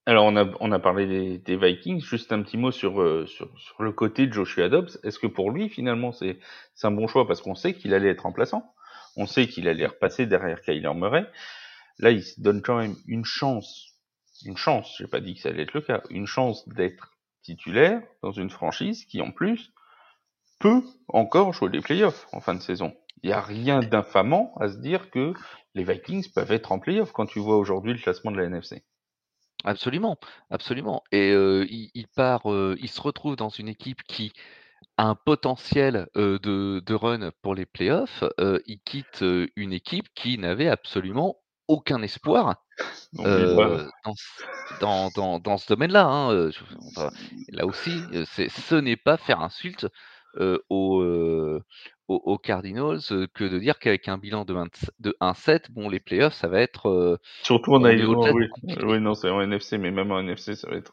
Alors, 0.05 0.25
on 0.25 0.37
a, 0.37 0.51
on 0.59 0.73
a 0.73 0.81
parlé 0.81 1.39
des, 1.39 1.57
Vikings. 1.57 2.01
Juste 2.01 2.33
un 2.33 2.43
petit 2.43 2.57
mot 2.57 2.73
sur, 2.73 3.29
sur, 3.29 3.57
sur 3.59 3.83
le 3.83 3.93
côté 3.93 4.27
de 4.27 4.33
Joshua 4.33 4.69
Dobbs. 4.69 4.99
Est-ce 5.05 5.19
que 5.19 5.29
pour 5.29 5.51
lui, 5.51 5.69
finalement, 5.69 6.13
c'est 6.13 6.39
un 6.83 6.91
bon 6.91 7.07
choix? 7.07 7.27
Parce 7.27 7.41
qu'on 7.41 7.55
sait 7.55 7.75
qu'il 7.75 7.95
allait 7.95 8.09
être 8.09 8.23
remplaçant 8.23 8.73
on 9.17 9.27
sait 9.27 9.47
qu'il 9.49 9.69
allait 9.69 9.87
repasser 9.87 10.27
derrière 10.27 10.63
Kyler 10.63 10.95
Murray. 10.95 11.27
Là, 11.99 12.11
il 12.11 12.23
se 12.23 12.41
donne 12.41 12.63
quand 12.63 12.79
même 12.79 12.97
une 13.07 13.25
chance, 13.25 13.95
une 14.45 14.57
chance, 14.57 14.97
j'ai 14.99 15.07
pas 15.07 15.21
dit 15.21 15.35
que 15.35 15.41
ça 15.41 15.51
allait 15.51 15.63
être 15.63 15.75
le 15.75 15.83
cas, 15.83 16.03
une 16.11 16.27
chance 16.27 16.69
d'être 16.69 17.13
titulaire 17.43 18.03
dans 18.23 18.33
une 18.33 18.51
franchise 18.51 19.05
qui, 19.05 19.21
en 19.21 19.31
plus, 19.31 19.73
peut 20.59 20.83
encore 21.09 21.53
jouer 21.53 21.71
les 21.71 21.81
playoffs 21.81 22.27
en 22.33 22.41
fin 22.41 22.55
de 22.55 22.63
saison. 22.63 22.95
Il 23.23 23.29
n'y 23.29 23.35
a 23.35 23.41
rien 23.41 23.81
d'infamant 23.81 24.55
à 24.61 24.69
se 24.69 24.79
dire 24.79 25.11
que 25.11 25.35
les 25.75 25.85
Vikings 25.85 26.33
peuvent 26.33 26.53
être 26.53 26.73
en 26.73 26.79
playoffs 26.79 27.13
quand 27.13 27.27
tu 27.27 27.39
vois 27.39 27.57
aujourd'hui 27.57 27.93
le 27.93 27.99
classement 27.99 28.31
de 28.31 28.39
la 28.39 28.45
NFC. 28.45 28.83
Absolument, 29.65 30.19
absolument 30.51 31.05
et 31.13 31.31
heu, 31.31 31.67
il 31.71 32.09
part, 32.09 32.51
heu, 32.51 32.77
il 32.81 32.89
se 32.89 33.01
retrouve 33.01 33.37
dans 33.37 33.49
une 33.49 33.69
équipe 33.69 34.03
qui 34.03 34.33
un 34.99 35.15
potentiel, 35.15 36.09
de 36.15 36.81
de 36.85 36.95
run 36.95 37.31
pour 37.43 37.55
les 37.55 37.67
playoffs, 37.67 38.25
il 38.67 38.81
quitte, 38.85 39.25
une 39.57 39.73
équipe 39.73 40.09
qui 40.15 40.39
n'avait 40.39 40.69
absolument 40.69 41.37
aucun 41.69 42.03
espoir, 42.03 42.65
voilà. 43.19 43.79
dans 44.05 44.15
ce 44.17 44.43
dans 44.81 45.11
dans 45.41 45.59
ce 45.59 45.69
domaine-là, 45.69 46.07
hein, 46.07 46.51
là 47.49 47.67
aussi, 47.67 48.11
ce 48.25 48.75
n'est 48.75 48.97
pas 48.97 49.17
faire 49.17 49.41
insulte, 49.41 49.87
heu, 50.37 50.63
aux, 50.71 51.03
aux 52.13 52.23
aux 52.33 52.39
Cardinals, 52.39 53.01
que 53.35 53.45
de 53.45 53.59
dire 53.59 53.79
qu'avec 53.79 54.09
un 54.09 54.19
bilan 54.19 54.45
de 54.45 54.53
27 54.55 54.91
de 55.01 55.17
1-7, 55.21 55.71
bon 55.73 55.89
les 55.89 56.01
playoffs 56.01 56.35
ça 56.35 56.49
va 56.49 56.61
être, 56.61 56.89
heu, 56.89 57.19
Surtout 57.45 57.73
en 57.75 57.85
au-delà 57.85 58.33
oui, 58.33 58.47
oui, 58.85 59.01
non, 59.01 59.15
c'est 59.15 59.29
en 59.29 59.41
NFC, 59.41 59.77
mais 59.79 59.91
même 59.91 60.13
en 60.13 60.21
NFC, 60.21 60.55
ça 60.55 60.71
va 60.71 60.77
être, 60.77 60.93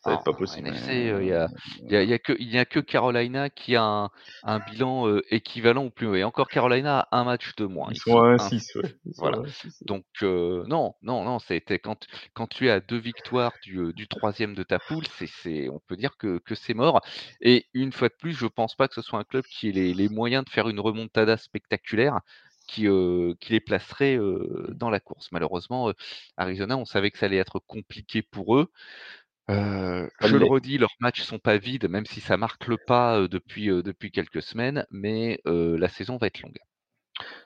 ça 0.00 0.10
va 0.10 0.14
être 0.14 0.22
En 0.22 0.24
pas 0.24 0.32
en 0.34 0.34
possible, 0.34 0.70
NFC, 0.70 1.10
heu, 1.10 1.22
il 1.22 1.28
y 1.28 1.32
heu, 1.32 1.32
a 1.32 1.48
y 1.88 1.94
a 1.96 2.02
y 2.02 2.12
a 2.12 2.18
que 2.18 2.32
y 2.40 2.58
a 2.58 2.64
que 2.64 2.80
Carolina 2.80 3.50
qui 3.50 3.76
a 3.76 3.84
un 3.84 4.10
un 4.42 4.58
bilan, 4.58 5.20
équivalent 5.30 5.84
ou 5.86 5.90
plus 5.90 6.16
et 6.18 6.24
encore 6.24 6.50
Carolina 6.50 7.06
a 7.12 7.18
un 7.20 7.24
match 7.24 7.54
de 7.56 7.66
moins. 7.66 7.92
ils 7.92 7.94
Ils 7.94 8.00
sont 8.00 8.16
à 8.18 8.28
1 8.38 8.38
1-6, 8.38 8.74
ouais, 8.74 8.82
ils 9.04 9.14
sont 9.14 9.28
voilà. 9.28 9.38
à 9.38 9.42
1-6, 9.44 9.80
ouais. 9.82 9.88
Donc 9.88 10.04
non, 10.22 10.94
non, 11.02 11.24
non, 11.24 11.38
c'était 11.38 11.78
quand 11.78 12.06
quand 12.34 12.48
tu 12.48 12.66
es 12.66 12.70
à 12.70 12.80
2 12.80 12.98
victoires 12.98 13.58
du, 13.62 13.92
3e 14.08 14.54
de 14.54 14.62
ta 14.64 14.80
poule, 14.80 15.06
c'est 15.08 15.26
c'est 15.28 15.68
on 15.68 15.80
peut 15.80 15.96
dire 15.96 16.16
que 16.18 16.38
que 16.38 16.54
c'est 16.56 16.74
mort 16.74 17.00
et 17.40 17.66
une 17.74 17.92
fois 17.92 18.08
de 18.08 18.14
plus, 18.14 18.32
je 18.34 18.46
pense 18.46 18.74
pas 18.76 18.88
que 18.88 18.94
ce 18.94 19.02
soit 19.02 19.18
un 19.20 19.24
club 19.24 19.46
qui 19.46 19.68
ait 19.68 19.72
les 19.72 19.94
les 19.94 20.08
moyens 20.12 20.44
de 20.44 20.50
faire 20.50 20.68
une 20.68 20.80
remontada 20.80 21.36
spectaculaire 21.36 22.20
qui, 22.68 22.86
les 23.50 23.60
placerait, 23.60 24.18
dans 24.70 24.88
la 24.88 25.00
course. 25.00 25.30
Malheureusement, 25.32 25.90
heu, 25.90 25.94
Arizona, 26.36 26.76
on 26.76 26.84
savait 26.84 27.10
que 27.10 27.18
ça 27.18 27.26
allait 27.26 27.36
être 27.36 27.58
compliqué 27.58 28.22
pour 28.22 28.56
eux. 28.56 28.70
Ça 29.48 30.28
je 30.28 30.36
le 30.36 30.44
redis, 30.44 30.78
leurs 30.78 30.94
matchs 31.00 31.22
sont 31.22 31.40
pas 31.40 31.58
vides, 31.58 31.88
même 31.88 32.06
si 32.06 32.20
ça 32.20 32.36
marque 32.36 32.68
le 32.68 32.76
pas, 32.76 33.26
depuis, 33.26 33.70
quelques 34.12 34.42
semaines, 34.42 34.86
mais 34.90 35.40
la 35.44 35.88
saison 35.88 36.16
va 36.16 36.28
être 36.28 36.40
longue. 36.40 36.58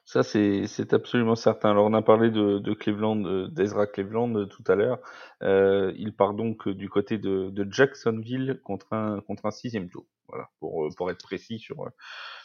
Ça, 0.08 0.22
c'est 0.22 0.92
absolument 0.94 1.34
certain. 1.34 1.70
Alors, 1.72 1.86
on 1.86 1.92
a 1.94 2.00
parlé 2.02 2.30
de 2.30 2.58
de 2.60 2.74
Cleveland, 2.74 3.24
heu, 3.26 3.48
d'Ezra 3.48 3.86
Cleveland, 3.88 4.32
heu, 4.36 4.46
tout 4.46 4.62
à 4.68 4.76
l'heure. 4.76 5.00
Heu, 5.42 5.92
il 5.98 6.14
part 6.14 6.34
donc, 6.34 6.66
heu, 6.68 6.74
du 6.74 6.88
côté 6.88 7.18
de 7.18 7.50
de 7.50 7.72
Jacksonville 7.72 8.60
contre 8.62 8.92
un 8.92 9.20
contre 9.22 9.46
un 9.46 9.50
6 9.50 9.88
tour. 9.90 10.06
Voilà, 10.28 10.48
pour, 10.60 10.88
pour 10.96 11.10
être 11.10 11.22
précis 11.22 11.58
sur, 11.58 11.88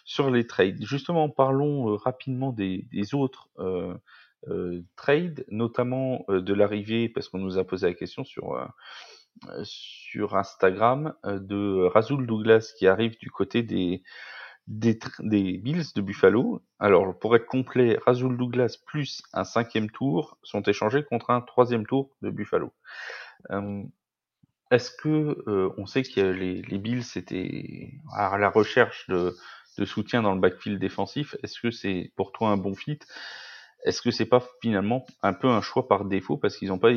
sur 0.05 0.31
les 0.31 0.47
trades. 0.47 0.83
Justement, 0.83 1.29
parlons, 1.29 1.95
rapidement 1.97 2.51
des 2.51 2.87
des 2.91 3.13
autres, 3.15 3.49
heu 3.59 3.95
heu, 4.49 4.83
trades, 4.95 5.45
notamment, 5.49 6.25
de 6.29 6.53
l'arrivée 6.53 7.09
parce 7.09 7.29
qu'on 7.29 7.39
nous 7.39 7.57
a 7.59 7.63
posé 7.65 7.87
la 7.87 7.93
question 7.93 8.23
sur, 8.23 8.55
sur 9.63 10.35
Instagram, 10.35 11.13
de 11.25 11.85
Rasul 11.85 12.25
Douglas 12.27 12.73
qui 12.77 12.87
arrive 12.87 13.17
du 13.17 13.29
côté 13.31 13.63
des 13.63 14.03
des, 14.71 14.97
des 15.19 15.57
Bills 15.57 15.83
de 15.95 16.01
Buffalo. 16.01 16.61
Alors, 16.79 17.17
pour 17.19 17.35
être 17.35 17.45
complet, 17.45 17.99
Rasul 18.05 18.37
Douglas 18.37 18.77
plus 18.85 19.21
un 19.33 19.43
cinquième 19.43 19.89
tour 19.89 20.37
sont 20.43 20.61
échangés 20.63 21.03
contre 21.03 21.29
un 21.31 21.41
troisième 21.41 21.85
tour 21.85 22.15
de 22.21 22.29
Buffalo. 22.29 22.71
Euh, 23.51 23.83
Est-ce 24.71 24.91
que 24.91 25.43
euh, 25.47 25.69
on 25.77 25.85
sait 25.85 26.03
que 26.03 26.21
les, 26.21 26.61
les 26.61 26.77
Bills 26.77 27.03
étaient 27.17 27.91
à 28.13 28.37
la 28.37 28.49
recherche 28.49 29.07
de, 29.09 29.35
de 29.77 29.85
soutien 29.85 30.21
dans 30.21 30.33
le 30.33 30.39
backfield 30.39 30.79
défensif 30.79 31.35
Est-ce 31.43 31.59
que 31.59 31.69
c'est 31.71 32.13
pour 32.15 32.31
toi 32.31 32.49
un 32.49 32.57
bon 32.57 32.73
fit? 32.75 32.99
Est-ce 33.83 34.01
que 34.01 34.11
c'est 34.11 34.25
pas 34.29 34.41
finalement 34.61 35.05
un 35.21 35.33
peu 35.33 35.49
un 35.49 35.61
choix 35.61 35.87
par 35.89 36.05
défaut 36.05 36.37
parce 36.37 36.55
qu'ils 36.55 36.69
n'ont 36.69 36.79
pas 36.79 36.91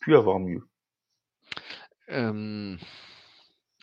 pu 0.00 0.16
avoir 0.16 0.38
mieux? 0.40 0.62
Hem, 2.08 2.78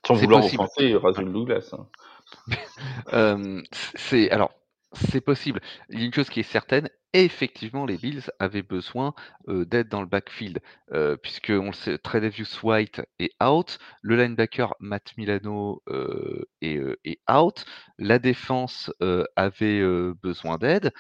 Sans 0.08 0.16
vouloir 0.16 0.42
possible. 0.42 0.64
offenser 0.64 0.96
Rasul 0.96 1.32
Douglas. 1.32 1.70
Hein. 1.74 1.88
Hem, 3.12 3.64
c'est 3.96 4.30
alors, 4.32 4.55
c'est 4.96 5.22
possible. 5.22 5.62
Il 5.90 6.00
y 6.00 6.04
a 6.04 6.06
une 6.06 6.14
chose 6.14 6.30
qui 6.30 6.40
est 6.40 6.44
certaine, 6.44 6.90
effectivement, 7.14 7.86
les 7.86 7.98
Bills 7.98 8.24
avaient 8.40 8.62
besoin, 8.62 9.14
d'aide 9.48 9.88
dans 9.88 10.02
le 10.02 10.08
backfield, 10.08 10.60
heu, 10.94 11.18
puisqu'on 11.22 11.68
le 11.68 11.74
sait, 11.74 11.98
White 12.64 13.02
est 13.20 13.32
out, 13.42 13.78
le 14.02 14.18
linebacker 14.18 14.74
Matt 14.80 15.14
Milano, 15.18 15.82
est, 16.62 16.80
est 17.06 17.20
out, 17.32 17.66
la 17.98 18.20
défense, 18.20 18.92
avait, 19.36 19.82
besoin 20.22 20.58
d'aide 20.58 20.92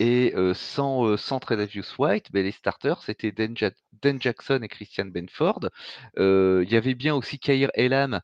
et 0.00 0.34
sans, 0.54 1.16
sans 1.18 1.40
Tredavious 1.40 1.84
White, 1.98 2.32
beh, 2.32 2.42
les 2.42 2.52
starters, 2.52 3.02
c'était 3.02 3.32
Dan 3.32 3.54
Ja 3.56 3.70
Dan 4.02 4.20
Jackson 4.20 4.60
et 4.62 4.68
Christian 4.68 5.04
Benford. 5.04 5.68
Il 6.16 6.66
y 6.68 6.76
avait 6.76 6.94
bien 6.94 7.14
aussi 7.14 7.38
Kaiir 7.38 7.70
Elam, 7.74 8.20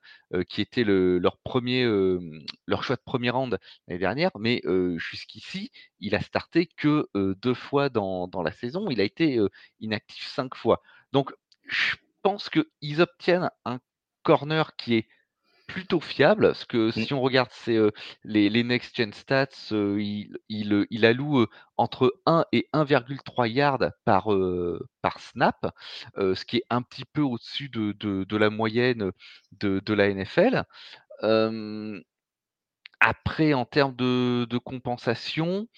qui 0.48 0.62
était 0.62 0.84
le 0.84 1.18
leur 1.18 1.36
premier 1.38 1.82
er 1.82 2.18
leur 2.66 2.82
choix 2.82 2.96
de 2.96 3.02
premier 3.04 3.30
round 3.30 3.58
l'année 3.86 4.00
dernière, 4.00 4.30
mais 4.38 4.62
heu, 4.64 4.96
jusqu'ici, 5.16 5.70
il 6.00 6.14
a 6.14 6.20
starté 6.20 6.66
que, 6.66 7.08
heu, 7.16 7.34
2 7.42 7.54
fois 7.54 7.88
dans 7.90 8.28
dans 8.28 8.42
la 8.44 8.52
saison. 8.52 8.88
Il 8.90 9.00
a 9.00 9.04
été, 9.04 9.40
inactif 9.80 10.26
5 10.28 10.54
fois. 10.54 10.82
Donc 11.12 11.32
je 11.68 11.96
pense 12.22 12.48
qu'ils 12.50 13.00
obtiennent 13.02 13.50
un 13.64 13.78
corner 14.22 14.76
qui 14.76 14.94
est 14.96 15.08
plutôt 15.68 16.00
fiable, 16.00 16.48
parce 16.48 16.64
que 16.64 16.88
Mm. 16.88 16.92
si 17.04 17.14
on 17.14 17.20
regarde 17.22 17.50
ses, 17.52 17.78
les 18.24 18.48
les 18.50 18.64
next 18.64 18.96
gen 18.96 19.12
stats, 19.12 19.48
il 19.72 20.38
il, 20.48 21.04
alloue, 21.06 21.46
entre 21.76 22.14
1 22.26 22.44
et 22.52 22.68
1,3 22.72 23.48
yards 23.48 23.90
par, 24.04 24.28
par 25.02 25.20
snap, 25.20 25.66
ce 26.16 26.44
qui 26.44 26.58
est 26.58 26.64
un 26.70 26.82
petit 26.82 27.04
peu 27.04 27.22
au-dessus 27.22 27.68
de 27.70 27.92
de 27.98 28.24
de 28.24 28.36
la 28.36 28.50
moyenne, 28.50 29.12
de 29.60 29.80
de 29.84 29.94
la 29.94 30.08
NFL. 30.10 30.64
Après 33.00 33.54
en 33.54 33.64
termes 33.64 33.94
de 33.96 34.58
compensation, 34.58 35.68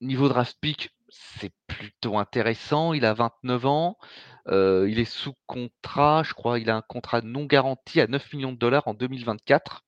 niveau 0.00 0.28
draft 0.28 0.56
pick, 0.60 0.90
c'est 1.08 1.52
plutôt 1.66 2.18
intéressant. 2.18 2.92
Il 2.92 3.04
a 3.04 3.14
29 3.14 3.66
ans, 3.66 3.98
il 4.46 4.98
est 4.98 5.04
sous 5.04 5.34
contrat, 5.46 6.22
je 6.24 6.34
crois, 6.34 6.58
il 6.58 6.70
a 6.70 6.76
un 6.76 6.82
contrat 6.82 7.20
non 7.20 7.44
garanti 7.44 8.00
à 8.00 8.06
9 8.06 8.32
millions 8.32 8.52
de 8.52 8.58
dollars 8.58 8.88
en 8.88 8.94
2024 8.94 9.84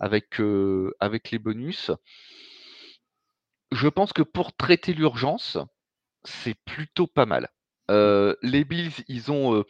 avec, 0.00 0.40
avec 1.00 1.30
les 1.30 1.38
bonus. 1.38 1.90
Je 3.72 3.88
pense 3.88 4.12
que 4.12 4.22
pour 4.22 4.54
traiter 4.54 4.92
l'urgence, 4.92 5.58
c'est 6.24 6.56
plutôt 6.64 7.06
pas 7.06 7.26
mal. 7.26 7.48
Les 7.88 8.64
Bills, 8.64 8.92
ils 9.08 9.32
ont, 9.32 9.64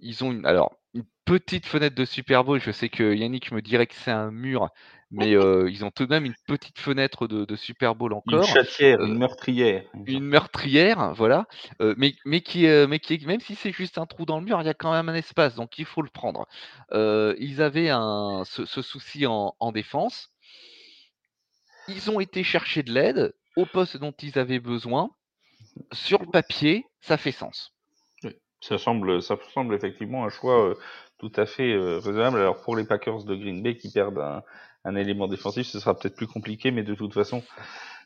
ils 0.00 0.24
ont 0.24 0.32
une 0.32 0.46
alors 0.46 0.76
une 0.94 1.04
petite 1.24 1.66
fenêtre 1.66 1.94
de 1.96 2.04
Super 2.04 2.44
Bowl. 2.44 2.60
Je 2.60 2.70
sais 2.70 2.88
que 2.88 3.14
Yannick 3.14 3.52
me 3.52 3.62
dirait 3.62 3.86
que 3.86 3.94
c'est 3.94 4.10
un 4.10 4.30
mur, 4.30 4.68
mais 5.10 5.32
heu, 5.34 5.68
ils 5.70 5.84
ont 5.84 5.90
tout 5.90 6.04
de 6.06 6.10
même 6.10 6.24
une 6.24 6.34
petite 6.46 6.78
fenêtre 6.78 7.26
de 7.28 7.44
de 7.44 7.56
Super 7.56 7.94
Bowl 7.94 8.12
Une 8.24 8.40
encore, 8.40 8.42
chatière, 8.42 8.98
heu, 8.98 9.04
une 9.04 9.18
meurtrière. 9.18 9.84
une 10.06 10.24
meurtrière, 10.24 11.14
voilà, 11.14 11.46
heu, 11.82 11.94
mais 11.98 12.14
mais 12.24 12.40
qui, 12.42 12.66
mais 12.88 12.98
qui 13.00 13.24
même 13.26 13.40
si 13.40 13.54
c'est 13.56 13.72
juste 13.72 13.98
un 13.98 14.06
trou 14.06 14.24
dans 14.26 14.38
le 14.40 14.44
mur, 14.46 14.60
il 14.62 14.66
y 14.66 14.70
a 14.70 14.74
quand 14.74 14.92
même 14.92 15.08
un 15.08 15.14
espace, 15.14 15.54
donc 15.56 15.78
il 15.78 15.84
faut 15.86 16.02
le 16.02 16.10
prendre. 16.10 16.46
Ils 16.92 17.62
avaient 17.62 17.90
un 17.90 18.42
ce 18.46 18.64
ce 18.66 18.82
souci 18.82 19.26
en 19.26 19.54
en 19.60 19.72
défense. 19.72 20.30
Ils 21.86 22.10
ont 22.10 22.20
été 22.20 22.42
chercher 22.42 22.82
de 22.82 22.90
l'aide 22.90 23.34
au 23.54 23.66
poste 23.66 23.98
dont 23.98 24.12
ils 24.12 24.38
avaient 24.38 24.60
besoin. 24.60 25.10
Sur 25.92 26.20
le 26.22 26.28
papier, 26.28 26.86
ça 27.00 27.16
fait 27.18 27.32
sens. 27.32 27.74
Ça 28.60 28.78
semble, 28.78 29.22
ça 29.22 29.36
semble 29.54 29.74
effectivement 29.74 30.24
un 30.24 30.28
choix 30.28 30.68
euh, 30.70 30.74
tout 31.18 31.32
à 31.36 31.46
fait 31.46 31.72
euh, 31.72 31.98
raisonnable. 31.98 32.38
Alors 32.38 32.60
pour 32.62 32.76
les 32.76 32.84
Packers 32.84 33.24
de 33.24 33.34
Green 33.34 33.62
Bay 33.62 33.76
qui 33.76 33.90
perdent 33.90 34.18
un, 34.18 34.42
un 34.84 34.96
élément 34.96 35.28
défensif, 35.28 35.66
ce 35.66 35.80
sera 35.80 35.98
peut-être 35.98 36.16
plus 36.16 36.26
compliqué, 36.26 36.70
mais 36.70 36.82
de 36.82 36.94
toute 36.94 37.14
façon, 37.14 37.42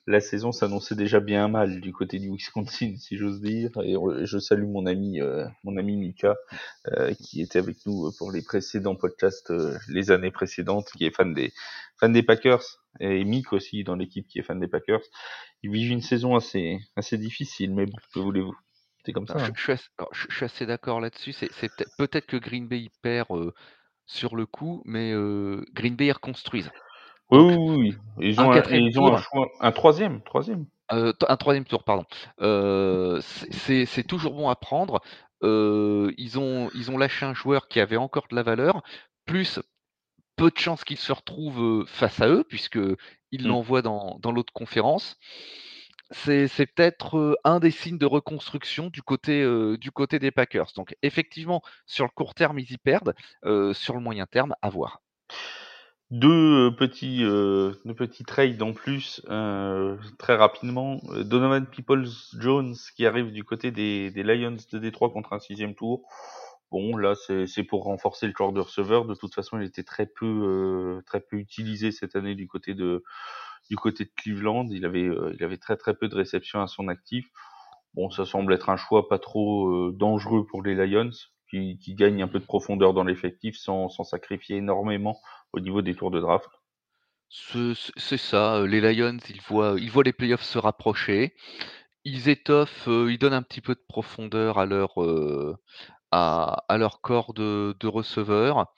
la 0.07 0.21
saison 0.21 0.53
s'annonçait 0.53 0.97
déjà 0.97 1.21
bien 1.21 1.49
mal 1.49 1.81
du 1.81 1.93
côté 1.93 2.19
du 2.19 2.31
Wisconsin, 2.31 2.95
si 2.99 3.17
j'ose 3.17 3.41
dire. 3.41 3.71
Et 3.85 3.97
je 4.25 4.39
salue 4.39 4.67
mon 4.67 4.87
ami, 4.87 5.21
euh, 5.21 5.47
mon 5.65 5.77
ami 5.77 5.97
Mika, 5.97 6.37
euh, 6.89 7.15
qui 7.15 7.43
était 7.43 7.59
avec 7.59 7.79
nous 7.87 8.13
pour 8.19 8.33
les 8.33 8.43
précédents 8.43 8.97
podcasts 8.97 9.51
euh, 9.51 9.77
les 9.89 10.11
années 10.11 10.31
précédentes, 10.33 10.91
qui 10.97 11.07
est 11.07 11.15
fan 11.15 11.35
des 11.35 11.53
fan 12.01 12.13
des 12.13 12.23
Packers 12.23 12.65
et 13.01 13.25
Mick 13.25 13.53
aussi 13.53 13.85
dans 13.85 13.97
l'équipe 13.97 14.27
qui 14.29 14.39
est 14.41 14.43
fan 14.43 14.61
des 14.61 14.69
Packers. 14.69 15.03
Ils 15.63 15.71
vivent 15.73 15.93
une 15.93 16.03
saison 16.03 16.37
assez 16.37 16.79
assez 16.97 17.19
difficile, 17.19 17.75
mais 17.75 17.87
bon, 17.87 17.97
que 18.15 18.21
voulez-vous? 18.21 18.57
C'est 19.05 19.13
comme 19.13 19.27
ça. 19.29 19.39
Alors 19.39 19.45
hein. 19.45 19.55
je 19.55 19.63
suis 19.63 19.73
assez 19.73 19.89
alors 19.99 20.11
je 20.15 20.27
je 20.29 20.35
suis 20.37 20.45
assez 20.45 20.67
d'accord 20.67 21.01
là-dessus. 21.01 21.33
C'est 21.33 21.53
c'est 21.53 21.69
peut-être 21.75 21.91
peut-être 21.97 22.27
que 22.27 22.37
Green 22.37 22.69
Bay, 22.69 22.91
perd, 23.03 23.29
sur 24.07 24.37
le 24.37 24.47
coup, 24.47 24.83
mais 24.87 25.13
Green 25.75 25.97
Bay, 25.97 26.07
ils 26.09 26.13
reconstruisent. 26.13 26.73
Oui, 27.31 27.39
Donc 27.39 27.49
oui, 27.57 27.77
oui. 27.77 27.99
Ils 28.19 28.43
un 28.43 28.45
ont 28.45 28.53
un, 28.53 28.63
et 28.71 28.79
quatrième 28.79 28.85
ils 28.87 28.99
ont 29.01 29.07
un 29.13 29.17
tour, 29.17 29.19
choix, 29.19 29.49
un 29.61 29.73
troisième, 29.73 30.23
troisième. 30.23 30.67
heu, 30.93 31.13
t 31.15 31.25
un 31.29 31.37
3 31.37 31.65
tour, 31.65 31.85
pardon, 31.85 32.05
c'est 33.21 33.53
c'est 33.53 33.87
c'est 33.87 34.05
toujours 34.05 34.35
bon 34.35 34.49
à 34.49 34.57
prendre. 34.57 35.01
Ils 35.43 36.39
ont 36.39 36.71
ils 36.75 36.91
ont 36.91 36.99
lâché 36.99 37.25
un 37.27 37.35
joueur 37.35 37.69
qui 37.69 37.81
avait 37.81 37.97
encore 37.97 38.27
de 38.31 38.37
la 38.37 38.43
valeur, 38.43 38.83
plus 39.27 39.61
peu 40.37 40.51
de 40.51 40.59
chances 40.59 40.85
qu'il 40.85 40.99
se 40.99 41.13
retrouve, 41.13 41.87
face 41.87 42.21
à 42.23 42.29
eux 42.29 42.45
puisqu'ils 42.49 43.47
Mm. 43.47 43.57
l'envoient 43.57 43.83
dans 43.83 44.19
dans 44.21 44.33
l'autre 44.33 44.53
conférence. 44.55 45.19
C'est 46.15 46.67
peut-être, 46.75 47.39
un 47.45 47.61
des 47.61 47.71
signes 47.71 47.99
de 47.99 48.07
reconstruction 48.07 48.89
du 48.89 49.03
côté, 49.03 49.45
des 50.19 50.31
Packers. 50.31 50.71
Donc 50.77 50.95
effectivement, 51.03 51.63
sur 51.87 52.05
le 52.05 52.11
court 52.11 52.35
terme, 52.35 52.59
ils 52.59 52.73
y 52.73 52.79
perdent, 52.79 53.15
sur 53.75 53.95
le 53.95 54.01
moyen 54.01 54.27
terme, 54.27 54.55
à 54.63 54.71
voir. 54.71 55.01
2 56.11 56.69
heu, 56.69 56.77
petits, 56.77 57.23
heu, 57.25 57.81
2 57.85 57.95
petits 57.95 58.25
trades 58.25 58.63
en 58.63 58.73
plus, 58.73 59.23
très 60.19 60.37
rapidement. 60.37 61.01
Donovan 61.25 61.67
Peoples-Jones 61.67 62.75
qui 62.95 63.07
arrive 63.07 63.33
du 63.33 63.43
côté 63.43 63.71
des 63.71 64.11
Lions 64.15 64.57
de 64.73 64.79
Détroit 64.79 65.11
contre 65.11 65.33
un 65.33 65.41
sixième 65.41 65.75
tour. 65.75 66.03
Bon 66.71 66.97
là, 66.97 67.15
c'est 67.15 67.63
pour 67.63 67.85
renforcer 67.85 68.27
le 68.27 68.33
corps 68.33 68.53
de 68.53 68.61
receveurs. 68.61 69.07
De 69.07 69.15
toute 69.15 69.35
façon, 69.35 69.59
il 69.59 69.65
était 69.67 69.83
très 69.85 70.07
peu, 70.07 71.01
très 71.07 71.21
peu 71.21 71.37
utilisé 71.37 71.91
cette 71.93 72.17
année 72.17 72.35
du 72.35 72.49
côté 72.49 72.75
de 72.75 73.03
du 73.71 73.77
côté 73.77 74.05
de 74.05 74.11
Cleveland. 74.17 74.67
Il 74.71 74.85
avait, 74.85 75.05
heu, 75.05 75.35
il 75.39 75.45
avait 75.45 75.59
très, 75.59 75.77
très 75.77 75.95
peu 75.95 76.09
de 76.09 76.15
réceptions 76.15 76.61
à 76.63 76.67
son 76.67 76.89
actif. 76.89 77.27
Bon, 77.95 78.11
ça 78.11 78.27
semble 78.27 78.53
être 78.53 78.71
un 78.71 78.77
choix 78.77 79.09
pas 79.09 79.19
trop, 79.19 79.71
heu, 79.89 79.93
dangereux 79.93 80.47
pour 80.47 80.63
les 80.63 80.75
Lions 80.75 81.11
qui 81.51 81.95
gagnent 81.95 82.23
un 82.23 82.29
peu 82.29 82.41
de 82.41 82.45
profondeur 82.45 82.95
dans 82.95 83.05
l'effectif 83.05 83.57
sans 83.57 83.89
sacrifier 83.89 84.57
énormément 84.57 85.21
au 85.53 85.61
niveau 85.61 85.83
des 85.83 85.95
tours 85.95 86.11
de 86.11 86.19
draft. 86.21 86.49
C'est 87.29 88.17
ça, 88.17 88.59
heu, 88.61 88.67
les 88.67 88.81
Lions, 88.81 89.19
ils 89.29 89.41
voient 89.91 90.03
les 90.05 90.13
playoffs 90.13 90.43
se 90.45 90.59
rapprocher. 90.59 91.35
Ils 92.05 92.29
étoffent, 92.29 92.87
ils 92.89 93.19
donnent 93.19 93.33
un 93.35 93.43
petit 93.43 93.61
peu 93.61 93.75
de 93.75 93.85
profondeur 93.89 94.59
à 94.59 94.67
leur, 94.67 94.95
corps 97.03 97.35
de 97.35 97.87
receveurs. 97.87 98.73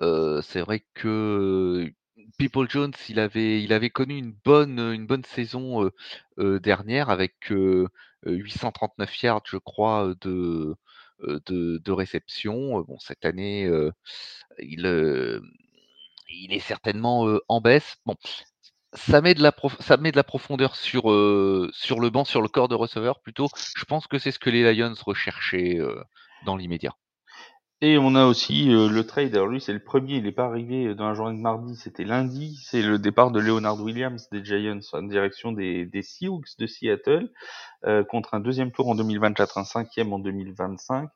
C'est 0.00 0.60
vrai 0.60 0.86
que, 0.94 1.92
Peoples-Jones, 2.38 2.92
il 3.08 3.18
avait 3.20 3.62
il 3.62 3.72
avait 3.72 3.90
connu 3.90 4.16
une 4.16 4.32
bonne, 4.44 4.78
une 4.78 5.06
bonne 5.06 5.24
saison, 5.24 5.90
dernière 6.38 7.10
avec, 7.10 7.50
heu 7.50 7.88
heu, 8.26 8.32
839 8.34 9.22
yards, 9.22 9.42
je 9.46 9.56
crois, 9.58 10.14
de, 10.20 10.76
de 11.20 11.92
réception. 11.92 12.80
Bon 12.82 12.98
cette 12.98 13.24
année, 13.24 13.68
il, 14.58 14.86
est 16.50 16.60
certainement, 16.60 17.38
en 17.48 17.60
baisse. 17.60 17.96
Bon, 18.06 18.16
ça 18.94 19.20
met 19.20 19.34
de 19.34 19.42
la 19.42 19.52
prof 19.52 19.76
ça 19.80 19.96
met 19.96 20.12
de 20.12 20.16
la 20.16 20.24
profondeur 20.24 20.76
sur, 20.76 21.10
le 21.10 22.10
banc, 22.10 22.24
sur 22.24 22.42
le 22.42 22.48
corps 22.48 22.68
de 22.68 22.74
receveur 22.74 23.20
plutôt. 23.20 23.48
Je 23.76 23.84
pense 23.84 24.06
que 24.06 24.18
c'est 24.18 24.32
ce 24.32 24.38
que 24.38 24.50
les 24.50 24.74
Lions 24.74 24.94
recherchaient, 25.04 25.78
dans 26.44 26.56
l'immédiat. 26.56 26.94
Et 27.84 27.98
on 27.98 28.14
a 28.14 28.24
aussi, 28.26 28.70
heu, 28.70 28.88
le 28.88 29.04
trade, 29.06 29.34
alors 29.34 29.48
lui 29.48 29.60
c'est 29.60 29.72
le 29.74 29.80
premier, 29.82 30.14
il 30.16 30.26
est 30.26 30.32
pas 30.32 30.44
arrivé, 30.46 30.94
dans 30.94 31.08
la 31.08 31.14
journée 31.14 31.36
de 31.36 31.42
mardi, 31.42 31.74
c'était 31.76 32.04
lundi. 32.04 32.58
C'est 32.64 32.80
le 32.80 32.98
départ 32.98 33.30
de 33.32 33.40
Leonard 33.40 33.78
Williams 33.82 34.28
des 34.30 34.42
Giants 34.44 34.78
en 34.94 35.02
direction 35.02 35.52
des 35.52 36.02
Seahawks 36.02 36.56
de 36.58 36.66
Seattle, 36.66 37.30
heu, 37.86 38.04
contre 38.04 38.34
un 38.34 38.40
deuxième 38.40 38.72
tour 38.72 38.88
en 38.88 38.96
2024, 38.96 39.58
un 39.58 39.64
cinquième 39.64 40.12
en 40.12 40.18
2025. 40.20 41.10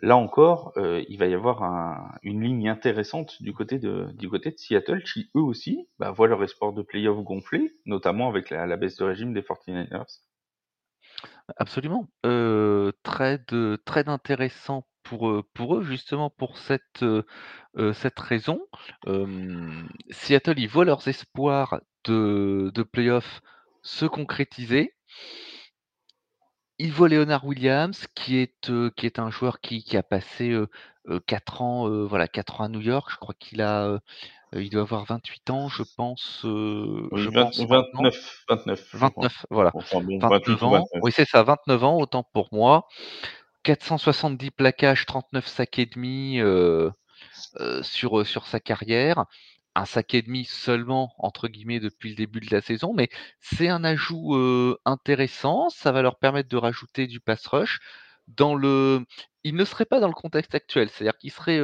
Là 0.00 0.16
encore, 0.16 0.72
heu, 0.78 1.04
il 1.08 1.18
va 1.18 1.26
y 1.26 1.34
avoir 1.34 1.62
un 1.62 2.12
une 2.22 2.42
ligne 2.42 2.68
intéressante 2.68 3.42
du 3.42 3.52
côté 3.54 3.78
de 3.78 4.08
du 4.14 4.28
côté 4.30 4.50
de 4.50 4.58
Seattle 4.58 5.02
qui, 5.02 5.30
eux 5.36 5.40
aussi, 5.42 5.88
bah, 5.98 6.10
voient 6.12 6.28
leur 6.28 6.42
espoir 6.44 6.72
de 6.74 6.82
play-off 6.82 7.22
gonfler, 7.24 7.74
notamment 7.86 8.28
avec 8.28 8.50
la 8.50 8.76
baisse 8.76 8.96
de 8.96 9.04
régime 9.04 9.32
des 9.34 9.42
49ers. 9.42 10.20
Absolument, 11.58 12.08
trade 13.84 14.08
intéressant 14.08 14.86
pour, 15.08 15.76
eux 15.76 15.82
justement 15.82 16.30
pour 16.30 16.58
cette, 16.58 17.04
raison. 18.18 18.60
Seattle, 20.10 20.58
ils 20.58 20.68
voient 20.68 20.84
leurs 20.84 21.08
espoirs 21.08 21.80
de 22.04 22.70
de 22.74 22.82
play-off 22.82 23.40
se 23.82 24.06
concrétiser. 24.06 24.92
Ils 26.78 26.92
voient 26.92 27.08
Leonard 27.08 27.46
Williams 27.46 28.06
qui 28.14 28.36
est, 28.36 28.70
qui 28.96 29.06
est 29.06 29.18
un 29.18 29.30
joueur 29.30 29.60
qui 29.60 29.82
qui 29.82 29.96
a 29.96 30.02
passé, 30.02 30.50
heu 30.50 30.68
heu, 31.08 31.20
4 31.20 31.62
ans, 31.62 31.88
voilà 32.06 32.28
4 32.28 32.60
ans 32.60 32.64
à 32.64 32.68
New 32.68 32.80
York. 32.82 33.08
Je 33.12 33.16
crois 33.16 33.34
qu'il 33.38 33.62
a, 33.62 33.98
il 34.54 34.70
doit 34.70 34.82
avoir 34.82 35.04
28 35.06 35.50
ans 35.50 35.68
je 35.68 35.82
pense, 35.96 36.42
heu, 36.44 37.08
Oui, 37.12 37.22
je 37.22 37.30
vingt 37.30 37.44
pense 37.44 37.58
maintenant. 37.68 38.02
vingt-neuf, 38.02 38.44
29, 38.48 38.88
je 38.94 39.08
crois. 39.08 39.26
29 39.26 39.46
voilà, 39.50 39.72
Enfin 39.74 40.00
bon, 40.02 40.18
28 40.20 40.28
29 40.28 40.64
ou 40.64 40.68
ans. 40.68 40.70
29. 40.70 41.02
Oui 41.02 41.12
c'est 41.14 41.26
ça, 41.26 41.42
29 41.42 41.84
ans, 41.84 41.98
autant 41.98 42.24
pour 42.32 42.48
moi. 42.52 42.86
470 43.66 44.52
plaquages, 44.52 45.06
39 45.06 45.46
sacs 45.48 45.78
et 45.80 45.86
demi, 45.86 46.38
heu, 46.38 46.92
sur, 47.82 48.20
heu, 48.20 48.24
sur 48.24 48.46
sa 48.46 48.60
carrière. 48.60 49.24
«1 49.74 49.84
sac 49.86 50.14
et 50.14 50.22
demi 50.22 50.44
seulement» 50.44 51.12
entre 51.18 51.48
guillemets 51.48 51.80
depuis 51.80 52.10
le 52.10 52.14
début 52.16 52.40
de 52.40 52.54
la 52.54 52.62
saison, 52.62 52.94
mais 52.94 53.08
c'est 53.40 53.68
un 53.68 53.84
ajout, 53.84 54.36
intéressant. 54.84 55.68
Ça 55.70 55.92
va 55.92 56.00
leur 56.02 56.18
permettre 56.18 56.48
de 56.48 56.56
rajouter 56.56 57.06
du 57.08 57.20
pass 57.20 57.46
rush 57.48 57.80
dans 58.28 58.54
le 58.54 59.04
ils 59.44 59.54
ne 59.56 59.64
seraient 59.64 59.84
pas 59.84 60.00
dans 60.00 60.08
le 60.08 60.14
contexte 60.14 60.54
actuel, 60.54 60.88
c'est-à-dire 60.90 61.14
ils 61.22 61.30
seraient 61.32 61.60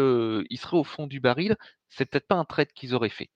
au 0.77 0.85
fond 0.85 1.07
du 1.07 1.21
baril, 1.21 1.57
c'est 1.89 2.05
peut-être 2.07 2.27
pas 2.29 2.37
un 2.37 2.45
trade 2.45 2.73
qu'ils 2.75 2.95
auraient 2.95 3.09
fait. 3.11 3.31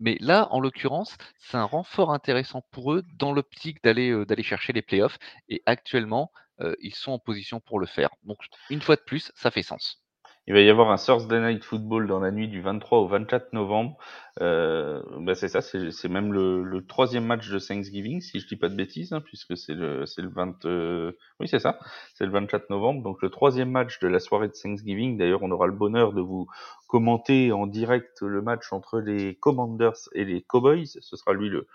Mais 0.00 0.16
là, 0.20 0.48
en 0.50 0.60
l'occurrence, 0.60 1.16
c'est 1.38 1.56
un 1.58 1.64
renfort 1.64 2.12
intéressant 2.12 2.62
pour 2.72 2.92
eux 2.94 3.02
dans 3.18 3.32
l'optique 3.32 3.82
d'aller, 3.84 4.24
d'aller 4.26 4.42
chercher 4.42 4.72
les 4.72 4.82
playoffs 4.82 5.18
et 5.48 5.62
actuellement, 5.66 6.32
ils 6.80 6.94
sont 6.94 7.12
en 7.12 7.18
position 7.18 7.60
pour 7.60 7.78
le 7.78 7.86
faire. 7.86 8.10
Donc 8.24 8.38
une 8.70 8.80
fois 8.80 8.96
de 8.96 9.02
plus, 9.02 9.32
ça 9.34 9.50
fait 9.50 9.62
sens. 9.62 10.02
Il 10.48 10.54
va 10.54 10.60
y 10.60 10.70
avoir 10.70 10.92
un 10.92 10.96
Thursday 10.96 11.40
Night 11.40 11.64
Football 11.64 12.06
dans 12.06 12.20
la 12.20 12.30
nuit 12.30 12.46
du 12.46 12.60
23 12.60 13.00
au 13.00 13.08
24 13.08 13.52
novembre. 13.52 13.96
Euh, 14.40 15.02
bah 15.18 15.34
c'est 15.34 15.48
ça, 15.48 15.60
c'est 15.60 16.08
même 16.08 16.32
le, 16.32 16.62
le 16.62 16.86
troisième 16.86 17.26
match 17.26 17.48
de 17.48 17.58
Thanksgiving, 17.58 18.20
si 18.20 18.38
je 18.38 18.46
dis 18.46 18.54
pas 18.54 18.68
de 18.68 18.76
bêtises, 18.76 19.12
hein, 19.12 19.20
puisque 19.20 19.56
c'est 19.56 19.74
le 19.74 20.06
c'est 20.06 20.22
le 20.22 20.28
20, 20.28 20.64
euh, 20.66 21.10
oui 21.40 21.48
c'est 21.48 21.58
ça, 21.58 21.80
c'est 22.14 22.26
le 22.26 22.30
24 22.30 22.70
novembre, 22.70 23.02
donc 23.02 23.22
le 23.22 23.30
troisième 23.30 23.70
match 23.72 23.98
de 23.98 24.06
la 24.06 24.20
soirée 24.20 24.46
de 24.46 24.52
Thanksgiving. 24.52 25.18
D'ailleurs, 25.18 25.42
on 25.42 25.50
aura 25.50 25.66
le 25.66 25.72
bonheur 25.72 26.12
de 26.12 26.20
vous 26.20 26.46
commenter 26.86 27.50
en 27.50 27.66
direct 27.66 28.22
le 28.22 28.40
match 28.40 28.72
entre 28.72 29.00
les 29.00 29.34
Commanders 29.34 30.08
et 30.14 30.24
les 30.24 30.42
Cowboys. 30.42 30.86
Ce 31.00 31.16
sera 31.16 31.32
lui 31.32 31.48
le 31.48 31.66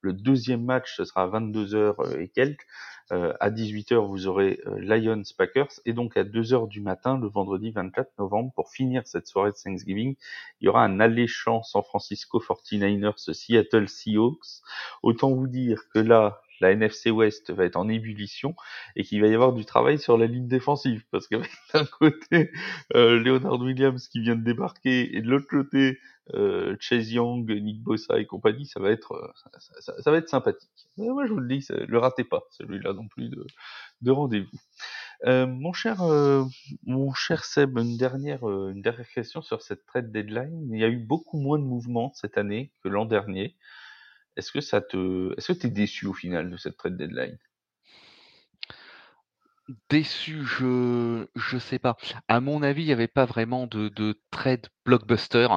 le 0.00 0.12
deuxième 0.12 0.64
match, 0.64 0.96
ce 0.96 1.04
sera 1.04 1.24
à 1.24 1.26
22 1.26 1.74
heures 1.74 2.00
euh, 2.00 2.20
et 2.20 2.28
quelques. 2.28 2.66
Euh, 3.10 3.32
à 3.40 3.50
18 3.50 3.92
heures, 3.92 4.06
vous 4.06 4.26
aurez 4.26 4.60
euh, 4.66 4.78
Lions 4.80 5.22
Packers. 5.36 5.80
Et 5.86 5.92
donc 5.92 6.16
à 6.16 6.24
2 6.24 6.52
heures 6.52 6.68
du 6.68 6.80
matin, 6.80 7.18
le 7.18 7.26
vendredi 7.26 7.70
24 7.70 8.18
novembre, 8.18 8.52
pour 8.54 8.70
finir 8.70 9.06
cette 9.06 9.26
soirée 9.26 9.50
de 9.50 9.56
Thanksgiving, 9.56 10.14
il 10.60 10.66
y 10.66 10.68
aura 10.68 10.84
un 10.84 11.00
alléchant 11.00 11.62
San 11.62 11.82
Francisco 11.82 12.38
49ers 12.38 13.32
Seattle 13.32 13.88
Seahawks. 13.88 14.62
Autant 15.02 15.32
vous 15.32 15.46
dire 15.48 15.82
que 15.92 15.98
là, 15.98 16.42
la 16.60 16.72
NFC 16.72 17.10
West 17.10 17.50
va 17.50 17.64
être 17.64 17.76
en 17.76 17.88
ébullition 17.88 18.54
et 18.96 19.04
qu'il 19.04 19.20
va 19.20 19.28
y 19.28 19.34
avoir 19.34 19.52
du 19.52 19.64
travail 19.64 19.98
sur 19.98 20.18
la 20.18 20.26
ligne 20.26 20.48
défensive 20.48 21.04
parce 21.10 21.26
qu'avec 21.26 21.50
d'un 21.74 21.84
côté 21.84 22.50
euh, 22.94 23.18
Leonard 23.18 23.60
Williams 23.60 24.08
qui 24.08 24.20
vient 24.20 24.36
de 24.36 24.44
débarquer 24.44 25.16
et 25.16 25.22
de 25.22 25.28
l'autre 25.28 25.48
côté 25.48 25.98
euh, 26.34 26.76
Chase 26.78 27.10
Young, 27.10 27.50
Nick 27.50 27.82
Bossa 27.82 28.18
et 28.18 28.26
compagnie, 28.26 28.66
ça 28.66 28.80
va 28.80 28.90
être 28.90 29.12
euh, 29.12 29.60
ça, 29.80 30.10
va 30.10 30.18
être 30.18 30.28
sympathique. 30.28 30.68
Mais 30.96 31.08
moi 31.08 31.26
je 31.26 31.32
vous 31.32 31.40
le 31.40 31.48
dis, 31.48 31.66
le 31.70 31.98
ratez 31.98 32.24
pas 32.24 32.42
celui-là 32.50 32.92
non 32.92 33.08
plus 33.08 33.28
de, 33.30 33.46
de 34.02 34.10
rendez-vous. 34.10 34.58
Euh, 35.26 35.46
mon 35.46 35.72
cher 35.72 36.02
euh, 36.02 36.44
mon 36.84 37.12
cher 37.12 37.44
Seb, 37.44 37.76
une 37.78 37.96
dernière 37.96 38.48
euh, 38.48 38.70
une 38.70 38.82
dernière 38.82 39.08
question 39.08 39.42
sur 39.42 39.62
cette 39.62 39.84
trade 39.86 40.12
deadline. 40.12 40.68
Il 40.72 40.78
y 40.78 40.84
a 40.84 40.88
eu 40.88 40.98
beaucoup 40.98 41.38
moins 41.38 41.58
de 41.58 41.64
mouvements 41.64 42.12
cette 42.14 42.38
année 42.38 42.70
que 42.84 42.88
l'an 42.88 43.04
dernier. 43.04 43.56
Est-ce 44.38 44.52
que 44.52 44.62
ça 44.62 44.80
te 44.80 45.34
est-ce 45.36 45.52
que 45.52 45.58
tu 45.58 45.66
es 45.66 45.70
déçu 45.70 46.06
au 46.06 46.14
final 46.14 46.50
de 46.50 46.56
cette 46.56 46.78
trade 46.78 46.96
deadline? 46.96 47.38
Déçu, 49.90 50.44
je 50.46 51.26
je 51.36 51.58
sais 51.58 51.78
pas. 51.78 51.96
À 52.28 52.40
mon 52.40 52.62
avis, 52.62 52.82
il 52.82 52.88
y 52.88 52.92
avait 52.92 53.06
pas 53.06 53.26
vraiment 53.26 53.66
de 53.66 53.88
de 53.90 54.18
trade 54.30 54.66
blockbuster, 54.86 55.48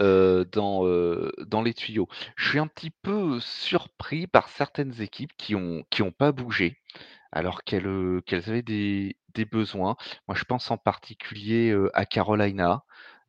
heu, 0.00 0.46
dans, 0.52 0.86
heu, 0.86 1.32
dans 1.46 1.60
les 1.62 1.74
tuyaux. 1.74 2.08
Je 2.36 2.48
suis 2.48 2.58
un 2.58 2.66
petit 2.66 2.90
peu 2.90 3.38
surpris 3.40 4.26
par 4.26 4.48
certaines 4.48 5.02
équipes 5.02 5.32
qui 5.36 5.54
ont 5.54 5.84
qui 5.90 6.02
ont 6.02 6.12
pas 6.12 6.32
bougé, 6.32 6.78
alors 7.32 7.62
qu'elles, 7.64 7.86
heu, 7.86 8.22
qu'elles 8.26 8.48
avaient 8.50 8.62
des 8.62 9.18
des 9.34 9.44
besoins. 9.46 9.96
Moi, 10.28 10.36
je 10.36 10.44
pense 10.44 10.70
en 10.70 10.78
particulier, 10.78 11.76
à 11.94 12.06
Carolina, 12.06 12.84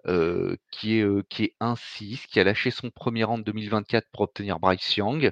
heu, 0.08 0.58
qui 0.72 1.00
est, 1.00 1.04
heu, 1.04 1.24
qui 1.30 1.44
est 1.46 1.56
1-6, 1.60 2.26
qui 2.28 2.40
a 2.40 2.44
lâché 2.44 2.72
son 2.72 2.90
premier 2.92 3.22
er 3.22 3.26
rang 3.26 3.38
de 3.40 3.44
2024 3.44 4.08
pour 4.12 4.22
obtenir 4.22 4.60
Bryce 4.60 4.98
Young. 4.98 5.32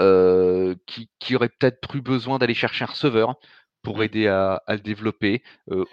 Heu, 0.00 0.76
qui 0.86 1.10
qui 1.18 1.36
aurait 1.36 1.48
peut-être 1.48 1.96
eu 1.96 2.02
besoin 2.02 2.38
d'aller 2.38 2.54
chercher 2.54 2.84
un 2.84 2.88
receveur 2.88 3.36
pour 3.82 3.98
mmh. 3.98 4.02
aider 4.02 4.26
à 4.28 4.62
à 4.66 4.74
le 4.74 4.80
développer. 4.80 5.42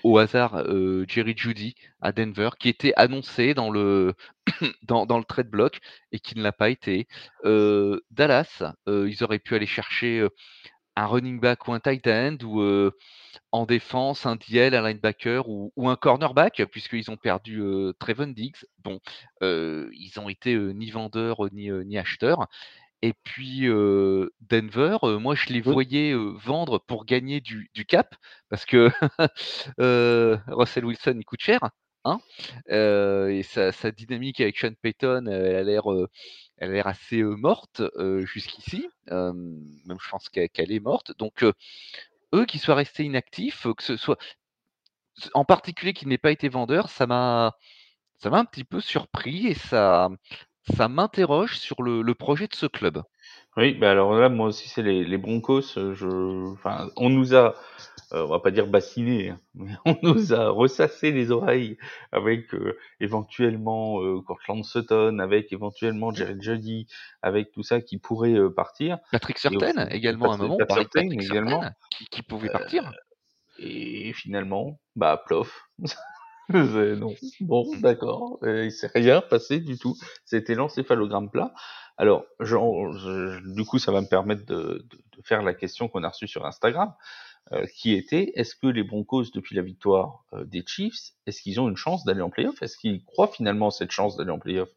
Au 0.03 0.17
hasard, 0.17 0.63
Jerry 1.07 1.33
Jeudy 1.37 1.75
à 2.01 2.11
Denver 2.11 2.49
qui 2.59 2.69
était 2.69 2.93
annoncé 2.97 3.53
dans 3.53 3.71
le 3.71 4.13
dans 4.83 5.05
dans 5.05 5.17
le 5.19 5.23
trade 5.23 5.49
block 5.49 5.79
et 6.11 6.19
qui 6.19 6.37
ne 6.37 6.43
l'a 6.43 6.51
pas 6.51 6.69
été. 6.69 7.07
Dallas, 8.11 8.63
ils 8.87 9.23
auraient 9.23 9.39
pu 9.39 9.55
aller 9.55 9.65
chercher, 9.67 10.27
un 10.95 11.05
running 11.07 11.39
back 11.39 11.67
ou 11.67 11.73
un 11.73 11.79
tight 11.79 12.07
end 12.07 12.37
ou, 12.43 12.61
en 13.51 13.65
défense 13.65 14.25
un 14.25 14.35
DL, 14.35 14.75
un 14.75 14.87
linebacker 14.87 15.47
ou 15.49 15.71
ou 15.75 15.89
un 15.89 15.95
cornerback 15.95 16.63
puisqu'ils 16.71 17.09
ont 17.11 17.17
perdu, 17.17 17.61
heu, 17.61 17.93
Trevon 17.99 18.27
Diggs. 18.27 18.65
Bon, 18.83 18.99
ils 19.41 20.13
ont 20.17 20.29
été, 20.29 20.55
ni 20.57 20.91
vendeurs, 20.91 21.37
ni, 21.51 21.69
ni 21.71 21.97
acheteurs 21.97 22.47
et 23.05 23.13
puis, 23.25 23.67
Denver, 24.49 24.97
moi 25.19 25.35
je 25.35 25.51
les 25.51 25.59
voyais, 25.59 26.13
vendre 26.15 26.79
pour 26.79 27.03
gagner 27.05 27.41
du 27.41 27.69
du 27.73 27.85
cap 27.85 28.15
parce 28.49 28.65
que, 28.65 28.89
Russell 30.47 30.85
Wilson, 30.85 31.15
il 31.19 31.25
coûte 31.25 31.41
cher, 31.41 31.59
hein, 32.05 32.19
et 32.69 33.43
sa 33.43 33.73
sa 33.73 33.91
dynamique 33.91 34.39
avec 34.39 34.57
Sean 34.57 34.71
Payton, 34.81 35.25
elle 35.27 35.55
a 35.55 35.63
l'air, 35.63 35.83
elle 36.57 36.69
a 36.69 36.73
l'air 36.73 36.87
assez, 36.87 37.23
morte, 37.23 37.81
jusqu'ici, 38.25 38.87
même 39.07 39.97
je 40.01 40.09
pense 40.09 40.29
qu'elle 40.29 40.71
est 40.71 40.79
morte 40.79 41.17
donc 41.17 41.43
eux 42.33 42.45
qui 42.45 42.59
soient 42.59 42.75
restés 42.75 43.03
inactifs, 43.03 43.67
que 43.77 43.83
ce 43.83 43.97
soit 43.97 44.17
en 45.33 45.45
particulier 45.45 45.93
qu'ils 45.93 46.07
n'aient 46.07 46.17
pas 46.17 46.31
été 46.31 46.49
vendeurs, 46.49 46.89
ça 46.89 47.05
m'a 47.05 47.55
ça 48.17 48.29
m'a 48.29 48.39
un 48.39 48.45
petit 48.45 48.63
peu 48.63 48.79
surpris 48.79 49.47
et 49.47 49.53
ça 49.53 50.09
m'interroge 50.89 51.57
sur 51.57 51.83
le 51.83 52.13
projet 52.13 52.47
de 52.47 52.55
ce 52.55 52.65
club. 52.65 53.03
Oui, 53.57 53.73
bah, 53.75 53.91
alors 53.91 54.13
là, 54.15 54.29
moi 54.29 54.47
aussi, 54.47 54.67
c'est 54.67 54.81
les 54.81 55.03
les 55.03 55.17
Broncos, 55.17 55.77
heu, 55.77 55.93
je 55.93 56.51
enfin, 56.53 56.89
on 56.97 57.09
nous 57.09 57.35
a, 57.35 57.55
heu, 58.13 58.23
on 58.23 58.27
va 58.27 58.39
pas 58.39 58.49
dire 58.51 58.67
bassinés, 58.67 59.29
hein, 59.29 59.39
mais 59.55 59.73
on 59.85 59.95
nous 60.01 60.33
a 60.33 60.49
ressassé 60.49 61.11
les 61.11 61.29
oreilles 61.31 61.77
avec, 62.11 62.53
heu, 62.55 62.77
éventuellement, 62.99 64.01
heu, 64.03 64.21
Courtland 64.21 64.63
Sutton, 64.63 65.19
avec 65.19 65.53
éventuellement 65.53 66.13
Mmh. 66.15 66.15
Jerry 66.15 66.37
Jeudy, 66.41 66.87
avec 67.21 67.51
tout 67.51 67.63
ça 67.63 67.79
qui 67.81 67.99
pourrait, 67.99 68.33
heu, 68.33 68.51
partir 68.53 68.97
Patrick 69.11 69.39
fi 69.39 69.55
également 69.91 70.31
à 70.31 70.33
un 70.33 70.37
moment, 70.37 70.57
on 70.59 70.65
Pat 70.65 70.67
parlait 70.67 70.83
de 70.85 70.91
Surtain 70.91 71.09
Patrick 71.21 71.21
également, 71.21 71.73
qui 71.89 72.05
qui 72.07 72.21
pouvait 72.21 72.49
partir. 72.49 72.93
et 73.57 74.13
finalement, 74.13 74.79
bah, 74.95 75.21
plof. 75.25 75.69
Non. 76.49 77.15
Bon, 77.39 77.75
d'accord, 77.77 78.39
il 78.43 78.71
s'est 78.71 78.91
rien 78.93 79.21
passé 79.21 79.59
du 79.59 79.77
tout. 79.77 79.97
C'était 80.25 80.55
l'encéphalogramme 80.55 81.29
plat. 81.29 81.53
Alors, 81.97 82.25
je 82.39 83.53
du 83.53 83.65
coup, 83.65 83.79
ça 83.79 83.91
va 83.91 84.01
me 84.01 84.07
permettre 84.07 84.45
de 84.45 84.85
de 84.89 84.97
de 85.17 85.21
faire 85.23 85.43
la 85.43 85.53
question 85.53 85.87
qu'on 85.87 86.03
a 86.03 86.09
reçue 86.09 86.27
sur 86.27 86.45
Instagram, 86.45 86.93
heu, 87.53 87.65
qui 87.75 87.93
était: 87.93 88.31
«Est-ce 88.35 88.55
que 88.55 88.67
les 88.67 88.83
Broncos, 88.83 89.25
depuis 89.33 89.55
la 89.55 89.63
victoire, 89.63 90.25
heu, 90.33 90.45
des 90.45 90.63
Chiefs, 90.67 91.13
est-ce 91.27 91.41
qu'ils 91.43 91.61
ont 91.61 91.69
une 91.69 91.77
chance 91.77 92.05
d'aller 92.05 92.21
en 92.21 92.29
play-off? 92.31 92.61
Est-ce 92.63 92.77
qu'ils 92.77 93.03
croient 93.05 93.27
finalement 93.29 93.69
à 93.69 93.71
cette 93.71 93.91
chance 93.91 94.17
d'aller 94.17 94.31
en 94.31 94.39
play-off?» 94.39 94.69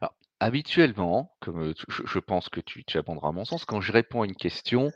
Alors, 0.00 0.14
habituellement, 0.40 1.34
comme, 1.40 1.74
tu 1.74 1.84
je 1.88 2.02
je 2.06 2.18
pense 2.18 2.48
que 2.48 2.60
tu 2.60 2.84
tu 2.84 2.98
abonderas 2.98 3.32
mon 3.32 3.44
sens, 3.44 3.64
quand 3.64 3.80
je 3.80 3.92
réponds 3.92 4.22
à 4.22 4.26
une 4.26 4.36
question, 4.36 4.92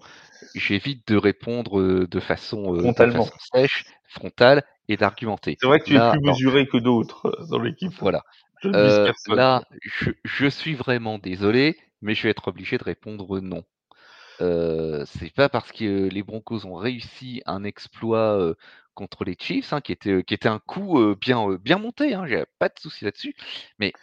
j'évite 0.55 1.07
de 1.09 1.17
répondre, 1.17 2.07
de 2.07 2.21
façon, 2.21 2.75
heu, 2.77 2.93
de 2.93 3.07
façon 3.07 3.33
sèche, 3.55 3.87
frontale 4.09 4.65
et 4.93 4.97
d'argumenter. 4.97 5.59
C'est 5.59 5.67
vrai 5.67 5.81
que 5.81 5.87
tu 5.87 5.97
es 5.97 6.01
plus 6.01 6.21
mesuré 6.21 6.69
que 6.69 6.77
d'autres, 6.77 7.29
heu, 7.41 7.47
dans 7.49 7.59
l'équipe. 7.59 7.99
voilà, 8.01 8.23
Je 8.63 8.91
personne. 9.03 9.23
là, 9.27 9.65
je 9.83 10.11
je 10.25 10.47
suis 10.47 10.75
vraiment 10.75 11.19
désolé, 11.19 11.79
mais 12.01 12.15
je 12.15 12.23
vais 12.25 12.31
être 12.31 12.49
obligé 12.49 12.79
de 12.79 12.85
répondre 12.85 13.41
non. 13.41 13.65
Heu, 14.41 15.05
c'est 15.07 15.35
pas 15.35 15.49
parce 15.51 15.73
que 15.73 16.09
les 16.11 16.23
Broncos 16.25 16.67
ont 16.67 16.75
réussi 16.77 17.43
un 17.47 17.65
exploit, 17.65 18.39
heu, 18.39 18.57
contre 18.95 19.25
les 19.25 19.37
Chiefs, 19.41 19.73
hein, 19.75 19.81
qui 19.83 19.93
était, 19.93 20.25
qui 20.25 20.35
était 20.35 20.49
un 20.51 20.61
coup, 20.61 21.17
bien, 21.17 21.55
bien 21.57 21.79
monté, 21.79 22.15
hein, 22.15 22.27
j'ai 22.29 22.45
pas 22.61 22.69
de 22.71 22.79
souci 22.81 23.05
là-dessus, 23.07 23.35
mais 23.79 23.99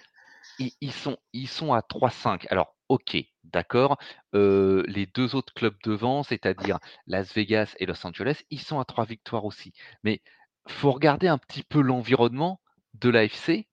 ils 0.57 0.71
ils 0.81 0.91
sont 0.93 1.17
ils 1.33 1.47
sont 1.47 1.73
à 1.73 1.81
3-5. 1.81 2.45
Alors 2.51 2.75
OK, 2.89 3.17
d'accord, 3.43 3.97
les 4.33 5.05
2 5.07 5.35
autres 5.35 5.53
clubs 5.53 5.77
devant, 5.83 6.23
c'est-à-dire 6.23 6.79
Las 7.07 7.33
Vegas 7.33 7.75
et 7.79 7.85
Los 7.85 8.05
Angeles, 8.05 8.41
ils 8.49 8.59
sont 8.61 8.79
à 8.79 8.85
3 8.85 9.05
victoires 9.05 9.45
aussi. 9.45 9.73
Mais 10.03 10.21
faut 10.68 10.91
regarder 10.91 11.28
un 11.28 11.38
petit 11.38 11.64
peu 11.64 11.82
l'environnement 11.82 12.62
de 12.95 13.10
l'AFC, 13.10 13.68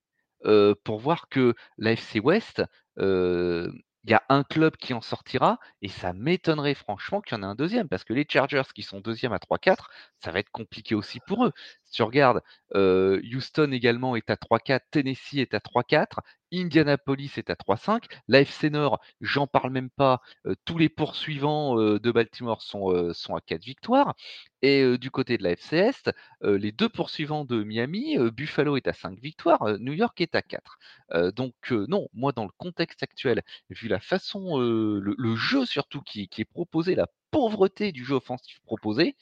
pour 0.85 0.99
voir 0.99 1.29
que 1.29 1.55
l'AFC 1.79 2.21
West, 2.23 2.63
il 2.99 3.73
y 4.11 4.15
a 4.15 4.23
un 4.29 4.45
club 4.45 4.77
qui 4.77 4.95
en 4.95 5.01
sortira 5.01 5.59
et 5.83 5.89
ça 5.89 6.13
m'étonnerait 6.13 6.75
franchement 6.75 7.21
qu'il 7.21 7.37
y 7.37 7.41
en 7.41 7.43
ait 7.43 7.47
un 7.47 7.57
deuxième, 7.57 7.89
parce 7.89 8.05
que 8.05 8.13
les 8.13 8.25
Chargers 8.29 8.63
qui 8.73 8.83
sont 8.83 9.01
deuxièmes 9.01 9.33
à 9.33 9.39
3-4, 9.39 9.91
ça 10.23 10.31
va 10.31 10.39
être 10.39 10.51
compliqué 10.51 10.95
aussi 10.95 11.19
pour 11.27 11.45
eux. 11.45 11.53
Si 11.87 11.93
tu 11.93 12.03
regardes, 12.03 12.43
Houston 12.75 13.71
également 13.73 14.17
est 14.17 14.29
à 14.29 14.37
3-4, 14.37 14.81
Tennessee 14.91 15.39
est 15.39 15.55
à 15.55 15.61
3-4, 15.61 16.21
Indianapolis 16.53 17.33
est 17.39 17.49
à 17.51 17.55
3-5. 17.55 18.05
L'AFC 18.29 18.71
Nord, 18.71 19.01
j'en 19.21 19.47
parle 19.47 19.71
même 19.71 19.91
pas, 19.91 20.21
tous 20.65 20.79
les 20.79 20.89
poursuivants, 20.89 21.77
de 21.77 22.11
Baltimore 22.11 22.61
sont, 22.63 22.91
à 23.35 23.41
4 23.41 23.63
victoires 23.65 24.15
et 24.63 24.99
du 24.99 25.11
côté 25.11 25.39
de 25.39 25.45
l'AFC 25.45 25.75
Est, 25.75 26.13
les 26.43 26.73
2 26.73 26.89
poursuivants 26.89 27.45
de 27.45 27.63
Miami, 27.63 28.17
Buffalo 28.31 28.77
est 28.77 28.89
à 28.89 28.93
5 28.93 29.19
victoires, 29.21 29.79
New 29.79 29.93
York 29.93 30.21
est 30.21 30.35
à 30.35 30.43
4. 30.43 30.79
Heu, 31.15 31.31
donc 31.33 31.55
non, 31.71 32.09
moi 32.15 32.33
dans 32.33 32.45
le 32.45 32.51
contexte 32.59 33.03
actuel, 33.05 33.43
vu 33.71 33.87
la 33.89 34.01
façon, 34.01 34.59
le 34.59 35.37
jeu 35.37 35.65
surtout 35.67 36.01
qui 36.03 36.29
est 36.37 36.45
proposé, 36.45 36.97
la 36.97 37.07
pauvreté 37.31 37.93
du 37.93 38.05
jeu 38.05 38.15
offensif 38.17 38.59
proposé, 38.65 39.17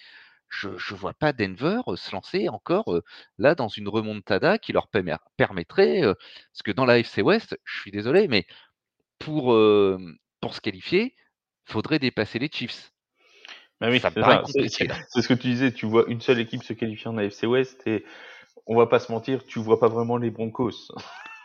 je 0.60 0.76
je 0.78 0.94
vois 0.94 1.14
pas 1.14 1.32
Denver, 1.32 1.80
heu, 1.88 1.96
se 1.96 2.12
lancer 2.12 2.48
encore, 2.48 2.92
heu, 2.94 3.02
là 3.38 3.54
dans 3.54 3.68
une 3.68 3.88
remontada 3.88 4.58
qui 4.58 4.72
leur 4.72 4.88
permettrait, 5.36 6.02
heu 6.04 6.14
parce 6.52 6.62
que 6.64 6.72
dans 6.72 6.84
la 6.86 6.96
l'AFC 6.96 7.22
West, 7.22 7.58
je 7.64 7.80
suis 7.80 7.90
désolé, 7.90 8.28
mais 8.28 8.46
pour, 9.18 9.52
se 9.52 10.60
qualifier, 10.60 11.14
faudrait 11.64 11.98
dépasser 11.98 12.38
les 12.38 12.50
Chiefs. 12.52 12.92
Bah 13.80 13.90
oui, 13.90 14.00
c'est 14.00 15.22
ce 15.22 15.28
que 15.28 15.34
tu 15.34 15.48
disais, 15.48 15.72
tu 15.72 15.86
vois 15.86 16.04
une 16.08 16.20
seule 16.20 16.40
équipe 16.40 16.62
se 16.62 16.72
qualifier 16.72 17.08
en 17.08 17.18
AFC 17.18 17.44
West 17.44 17.86
et 17.86 18.04
on 18.66 18.76
va 18.76 18.86
pas 18.86 18.98
se 18.98 19.10
mentir, 19.12 19.44
tu 19.44 19.58
vois 19.58 19.80
pas 19.80 19.88
vraiment 19.88 20.16
les 20.16 20.30
Broncos 20.30 20.92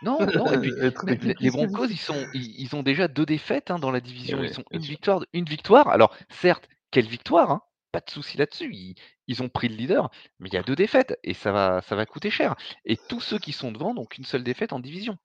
Non, 0.01 0.19
non 0.37 0.53
et 0.53 0.59
puis 0.59 0.73
les 1.39 1.51
Broncos, 1.51 1.87
ils 1.87 1.97
sont 1.97 2.27
ils 2.33 2.61
ils 2.61 2.75
ont 2.75 2.83
déjà 2.83 3.07
2 3.07 3.25
défaites, 3.25 3.71
hein, 3.71 3.79
dans 3.79 3.91
la 3.91 3.99
Eh 3.99 4.01
division. 4.01 4.43
Ils 4.43 4.49
sont 4.53 4.63
une 4.71 4.81
victoire 4.81 5.25
une 5.33 5.45
victoire. 5.45 5.87
Alors 5.89 6.15
certes, 6.29 6.69
quelle 6.91 7.07
victoire, 7.07 7.51
hein, 7.51 7.61
pas 7.91 7.99
de 8.01 8.09
souci 8.09 8.37
là-dessus. 8.37 8.69
Ils 8.73 8.95
ils 9.27 9.43
ont 9.43 9.49
pris 9.49 9.67
le 9.69 9.75
leader, 9.75 10.09
mais 10.39 10.49
il 10.49 10.53
y 10.53 10.57
a 10.57 10.63
2 10.63 10.75
défaites 10.75 11.17
et 11.23 11.33
ça 11.33 11.51
va 11.51 11.81
ça 11.81 11.95
va 11.95 12.05
coûter 12.05 12.29
cher 12.31 12.55
et 12.85 12.97
tous 12.97 13.21
ceux 13.21 13.39
qui 13.39 13.51
sont 13.53 13.71
devant 13.71 13.93
n'ont 13.93 14.05
qu'une 14.05 14.25
seule 14.25 14.43
défaite 14.43 14.73
en 14.73 14.79
division. 14.79 15.17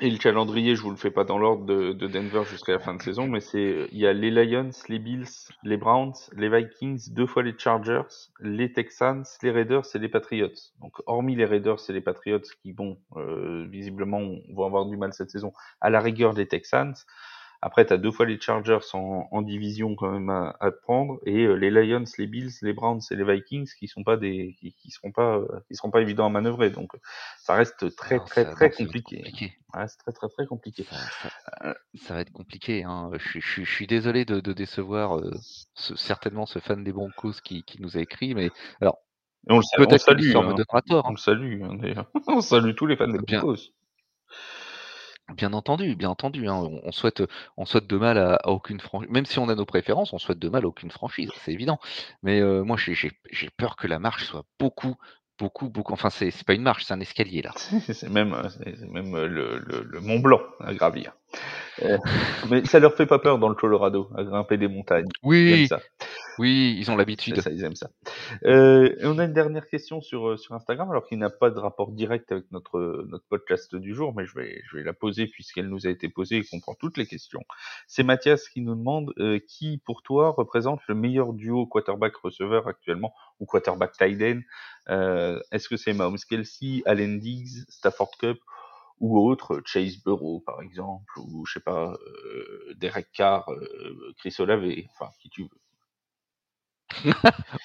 Et 0.00 0.10
le 0.10 0.18
calendrier, 0.18 0.76
je 0.76 0.82
vous 0.82 0.90
le 0.90 0.96
fais 0.96 1.10
pas 1.10 1.24
dans 1.24 1.38
l'ordre 1.38 1.64
de 1.64 1.92
de 1.92 2.06
Denver 2.06 2.42
jusqu'à 2.48 2.70
la 2.72 2.78
fin 2.78 2.94
de 2.94 3.02
saison, 3.02 3.26
mais 3.26 3.40
c'est, 3.40 3.58
heu, 3.58 3.88
il 3.90 3.98
y 3.98 4.06
a 4.06 4.12
les 4.12 4.30
Lions, 4.30 4.70
les 4.88 5.00
Bills, 5.00 5.26
les 5.64 5.76
Browns, 5.76 6.12
les 6.36 6.48
Vikings, 6.48 7.12
2 7.12 7.26
fois 7.26 7.42
les 7.42 7.58
Chargers, 7.58 8.02
les 8.40 8.72
Texans, 8.72 9.24
les 9.42 9.50
Raiders 9.50 9.82
et 9.94 9.98
les 9.98 10.08
Patriots. 10.08 10.52
Donc 10.80 10.92
hormis 11.06 11.34
les 11.34 11.44
Raiders 11.46 11.78
et 11.88 11.92
les 11.92 12.00
Patriots 12.00 12.40
qui, 12.62 12.72
bon, 12.72 13.00
heu, 13.16 13.66
visiblement 13.68 14.20
vont 14.54 14.66
avoir 14.66 14.86
du 14.86 14.96
mal 14.96 15.12
cette 15.12 15.30
saison, 15.30 15.52
à 15.80 15.90
la 15.90 16.00
rigueur 16.00 16.32
les 16.32 16.46
Texans. 16.46 16.94
Après, 17.60 17.84
tu 17.86 17.92
as 17.92 17.98
2 17.98 18.12
fois 18.12 18.26
les 18.26 18.40
Chargers 18.40 18.78
en 18.92 19.28
en 19.32 19.42
division 19.42 19.96
quand 19.96 20.10
même 20.12 20.30
à 20.30 20.56
à 20.60 20.70
te 20.70 20.80
prendre 20.80 21.18
et 21.26 21.44
heu, 21.46 21.54
les 21.54 21.70
Lions, 21.70 22.04
les 22.18 22.26
Bills, 22.28 22.50
les 22.62 22.72
Browns 22.72 23.00
et 23.10 23.16
les 23.16 23.24
Vikings 23.24 23.68
qui 23.78 23.88
sont 23.88 24.04
pas 24.04 24.16
des 24.16 24.54
qui 24.60 24.72
qui 24.74 24.90
seront 24.90 25.12
pas, 25.12 25.38
heu, 25.38 25.48
qui 25.68 25.74
seront 25.76 25.90
pas 25.90 26.00
évidents 26.00 26.26
à 26.26 26.30
manœuvrer. 26.30 26.70
Donc 26.70 26.92
ça 27.38 27.54
reste 27.54 27.94
très, 27.96 28.20
Non, 28.20 28.24
très, 28.24 28.44
très 28.46 28.70
compliqué. 28.70 29.16
compliqué. 29.16 29.52
Ça 29.74 29.80
reste 29.80 30.00
très, 30.00 30.12
très, 30.12 30.28
très 30.28 30.46
compliqué. 30.46 30.86
Ça 31.20 31.74
ça 31.94 32.14
va 32.14 32.20
être 32.20 32.32
compliqué, 32.32 32.84
hein. 32.84 33.10
Je 33.18 33.28
suis 33.28 33.40
je 33.40 33.62
je 33.64 33.70
suis 33.74 33.86
désolé 33.86 34.24
de 34.24 34.40
de 34.40 34.52
décevoir, 34.52 35.18
heu, 35.18 35.32
ce 35.74 35.94
certainement 35.96 36.46
ce 36.46 36.58
fan 36.58 36.84
des 36.84 36.92
Broncos 36.92 37.40
qui 37.44 37.62
qui 37.64 37.80
nous 37.82 37.96
a 37.96 38.00
écrit, 38.00 38.34
mais 38.34 38.50
alors 38.80 38.98
peut-être 39.76 40.06
que 40.06 40.14
l'histoire 40.14 40.44
me 40.44 40.52
hein, 40.52 40.54
donnera 40.54 40.82
tort, 40.82 41.06
on 41.06 41.10
hein. 41.10 41.12
le 41.12 41.18
salue, 41.18 41.62
hein. 41.62 41.78
On 42.28 42.40
salue 42.40 42.74
tous 42.74 42.86
les 42.86 42.96
fans 42.96 43.08
des 43.08 43.18
Broncos. 43.18 43.72
Bien 45.34 45.52
entendu, 45.52 45.94
bien 45.96 46.10
entendu, 46.10 46.48
hein. 46.48 46.54
On 46.54 46.80
on 46.84 46.92
souhaite, 46.92 47.22
on 47.56 47.64
souhaite 47.64 47.86
de 47.86 47.96
mal 47.96 48.18
à 48.18 48.34
à 48.36 48.48
aucune 48.48 48.80
franchise. 48.80 49.10
même 49.10 49.26
si 49.26 49.38
on 49.38 49.48
a 49.48 49.54
nos 49.54 49.66
préférences, 49.66 50.12
on 50.12 50.18
souhaite 50.18 50.38
de 50.38 50.48
mal 50.48 50.64
à 50.64 50.68
aucune 50.68 50.90
franchise, 50.90 51.30
c'est 51.44 51.52
évident. 51.52 51.78
Mais, 52.22 52.40
heu, 52.40 52.62
moi 52.62 52.76
j'ai 52.76 52.94
j'ai 52.94 53.12
j'ai 53.30 53.50
peur 53.50 53.76
que 53.76 53.86
la 53.86 53.98
marche 53.98 54.24
soit 54.24 54.44
beaucoup, 54.58 54.96
beaucoup, 55.38 55.68
beaucoup 55.68 55.92
enfin 55.92 56.10
c'est 56.10 56.30
c'est 56.30 56.46
pas 56.46 56.54
une 56.54 56.62
marche, 56.62 56.84
c'est 56.84 56.94
un 56.94 57.00
escalier 57.00 57.42
là. 57.42 57.52
C'est 57.80 58.08
même, 58.08 58.34
c'est 58.50 58.76
c'est 58.76 58.88
même, 58.88 59.14
heu, 59.14 59.26
le 59.26 59.58
le 59.58 59.82
le 59.82 60.00
Mont 60.00 60.18
Blanc 60.20 60.40
à 60.60 60.72
gravir. 60.74 61.12
Mais 62.50 62.64
ça 62.64 62.78
leur 62.78 62.94
fait 62.94 63.06
pas 63.06 63.18
peur 63.18 63.38
dans 63.38 63.48
le 63.48 63.54
Colorado, 63.54 64.08
à 64.16 64.24
grimper 64.24 64.56
des 64.56 64.68
montagnes. 64.68 65.08
Ils 65.22 65.28
aiment 65.48 65.52
Oui, 65.52 65.68
ça. 65.68 65.80
Oui, 66.38 66.76
ils 66.78 66.90
ont 66.90 66.96
l'habitude. 66.96 67.40
ça, 67.40 67.50
ils 67.50 67.64
aiment 67.64 67.76
ça. 67.76 67.90
Et 68.44 69.04
on 69.04 69.18
a 69.18 69.24
une 69.24 69.32
dernière 69.32 69.66
question 69.66 70.00
sur, 70.00 70.28
heu, 70.30 70.36
sur 70.36 70.54
Instagram, 70.54 70.90
alors 70.90 71.06
qui 71.06 71.16
n'a 71.16 71.30
pas 71.30 71.50
de 71.50 71.58
rapport 71.58 71.92
direct 71.92 72.30
avec 72.32 72.50
notre, 72.52 72.78
heu, 72.78 73.06
notre 73.08 73.24
podcast 73.26 73.74
du 73.76 73.94
jour, 73.94 74.14
mais 74.14 74.26
je 74.26 74.34
vais 74.34 74.62
je 74.66 74.76
vais 74.76 74.84
la 74.84 74.92
poser 74.92 75.26
puisqu'elle 75.26 75.68
nous 75.68 75.86
a 75.86 75.90
été 75.90 76.08
posée 76.08 76.38
et 76.38 76.44
qu'on 76.44 76.60
prend 76.60 76.74
toutes 76.74 76.96
les 76.96 77.06
questions. 77.06 77.42
C'est 77.86 78.02
Mathias 78.02 78.48
qui 78.48 78.60
nous 78.60 78.74
demande, 78.74 79.12
heu, 79.18 79.38
qui 79.38 79.78
pour 79.78 80.02
toi 80.02 80.30
représente 80.30 80.80
le 80.88 80.94
meilleur 80.94 81.32
duo 81.32 81.66
quarterback-receveur 81.66 82.68
actuellement 82.68 83.12
ou 83.40 83.46
quarterback 83.46 83.92
tight 83.96 84.20
end? 84.22 84.40
Heu, 84.90 85.42
est-ce 85.52 85.68
que 85.68 85.76
c'est 85.76 85.92
Mahomes 85.92 86.18
Kelce, 86.28 86.82
Allen 86.86 87.18
Diggs, 87.18 87.64
Stafford 87.68 88.10
Cup 88.18 88.38
ou 89.00 89.18
autre, 89.20 89.62
Chase 89.64 89.98
Burrow 90.04 90.40
par 90.40 90.62
exemple 90.62 91.12
ou 91.18 91.46
je 91.46 91.54
sais 91.54 91.60
pas, 91.60 91.92
heu, 91.94 92.74
Derek 92.76 93.08
Carr, 93.12 93.50
heu, 93.50 94.14
Chris 94.18 94.34
Olave, 94.40 94.64
enfin 94.92 95.10
qui 95.20 95.30
tu 95.30 95.42
veux? 95.42 95.50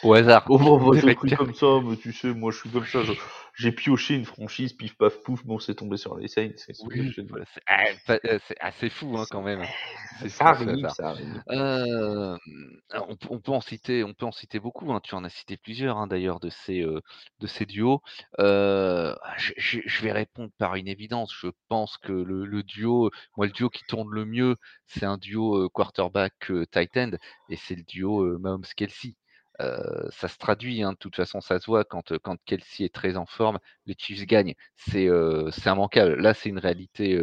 Au 0.03 0.13
hasard. 0.13 0.45
Oh 0.47 0.57
bah, 0.57 0.78
bah, 0.86 0.99
j'ai 0.99 1.11
Derek 1.11 1.15
pris 1.15 1.32
Carr. 1.32 1.39
comme 1.39 1.53
ça, 1.53 1.80
mais 1.84 1.97
tu 1.97 2.13
sais, 2.13 2.34
moi 2.34 2.51
je 2.51 2.57
suis 2.59 2.69
comme 2.69 2.86
ça, 2.86 3.03
je 3.03 3.13
j'ai 3.56 3.72
pioché 3.72 4.16
une 4.16 4.26
franchise, 4.26 4.74
pif 4.74 4.95
paf 4.97 5.22
pouf, 5.24 5.45
bon, 5.45 5.60
c'est 5.60 5.76
tombé 5.76 5.97
sur 5.97 6.18
les 6.18 6.28
Saints. 6.28 6.54
C'est 6.58 6.74
oui, 6.84 7.16
ah, 7.68 7.84
euh, 8.10 8.39
c'est 8.47 8.58
assez 8.60 8.89
fou 8.89 9.16
hein, 9.18 9.26
quand 9.30 9.43
même. 9.43 9.64
Ça 10.28 10.45
arrive, 10.45 10.88
ça, 10.89 11.10
arrive. 11.10 11.43
Euh, 11.49 12.38
on, 12.93 13.18
on, 13.30 13.39
peut 13.39 13.51
en 13.51 13.62
citer, 13.62 14.04
on 14.04 14.14
peut 14.14 14.26
en 14.26 14.32
citer 14.32 14.60
beaucoup. 14.60 14.91
Hein. 14.91 15.01
Tu 15.04 15.14
en 15.14 15.24
as 15.24 15.30
cité 15.30 15.58
plusieurs 15.58 15.97
hein, 15.97 16.08
d'ailleurs 16.08 16.39
de 16.39 16.49
ces 16.49 16.82
euh, 16.82 17.01
de 17.39 17.47
ces 17.47 17.66
duos. 17.66 18.01
Euh, 18.39 19.16
je, 19.38 19.54
je, 19.58 19.80
je, 19.86 20.01
vais 20.01 20.12
répondre 20.12 20.51
par 20.58 20.76
une 20.76 20.88
évidence. 20.88 21.34
Je 21.39 21.49
pense 21.68 21.97
que 21.97 22.12
le, 22.12 22.45
le 22.45 22.64
duo, 22.64 23.12
moi 23.38 23.45
le 23.45 23.51
duo 23.51 23.70
qui 23.70 23.84
tourne 23.88 24.10
le 24.12 24.26
mieux, 24.26 24.56
c'est 24.88 25.06
un 25.06 25.18
duo 25.18 25.70
quarterback 25.70 26.51
tight 26.72 26.97
end 26.97 27.12
et 27.49 27.56
c'est 27.56 27.76
le 27.76 27.84
duo 27.84 28.39
Mahomes 28.39 28.66
Kelsey 28.76 29.16
ça 29.60 30.28
se 30.28 30.38
traduit, 30.38 30.84
hein, 30.84 30.93
de 30.93 30.97
toute 30.97 31.16
façon, 31.16 31.41
ça 31.41 31.60
se 31.60 31.66
voit 31.66 31.84
quand, 31.84 32.18
quand 32.20 32.38
Kelsey 32.45 32.86
est 32.86 32.93
très 32.93 33.18
en 33.18 33.26
forme, 33.26 33.60
les 33.86 33.95
Chiefs 33.97 34.26
gagnent. 34.26 34.56
C'est 34.76 35.08
euh, 35.08 35.49
immanquable. 35.66 36.16
Là, 36.22 36.34
c'est 36.34 36.49
une 36.49 36.60
réalité 36.60 37.20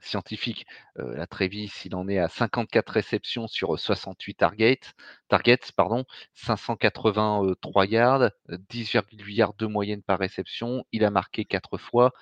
scientifique. 0.00 0.66
la 0.96 1.26
Travis, 1.26 1.72
il 1.84 1.94
en 1.94 2.08
est 2.08 2.18
à 2.18 2.28
54 2.28 2.88
réceptions 2.90 3.46
sur 3.48 3.78
68 3.78 4.34
targets, 4.34 4.80
targets 5.28 5.72
pardon, 5.76 6.04
583 6.34 7.86
yards, 7.86 8.30
10,8 8.48 9.34
yards 9.34 9.54
de 9.54 9.66
moyenne 9.66 10.02
par 10.02 10.18
réception. 10.18 10.84
Il 10.92 11.04
a 11.04 11.10
marqué 11.10 11.44
4 11.44 11.78
fois 11.78 12.12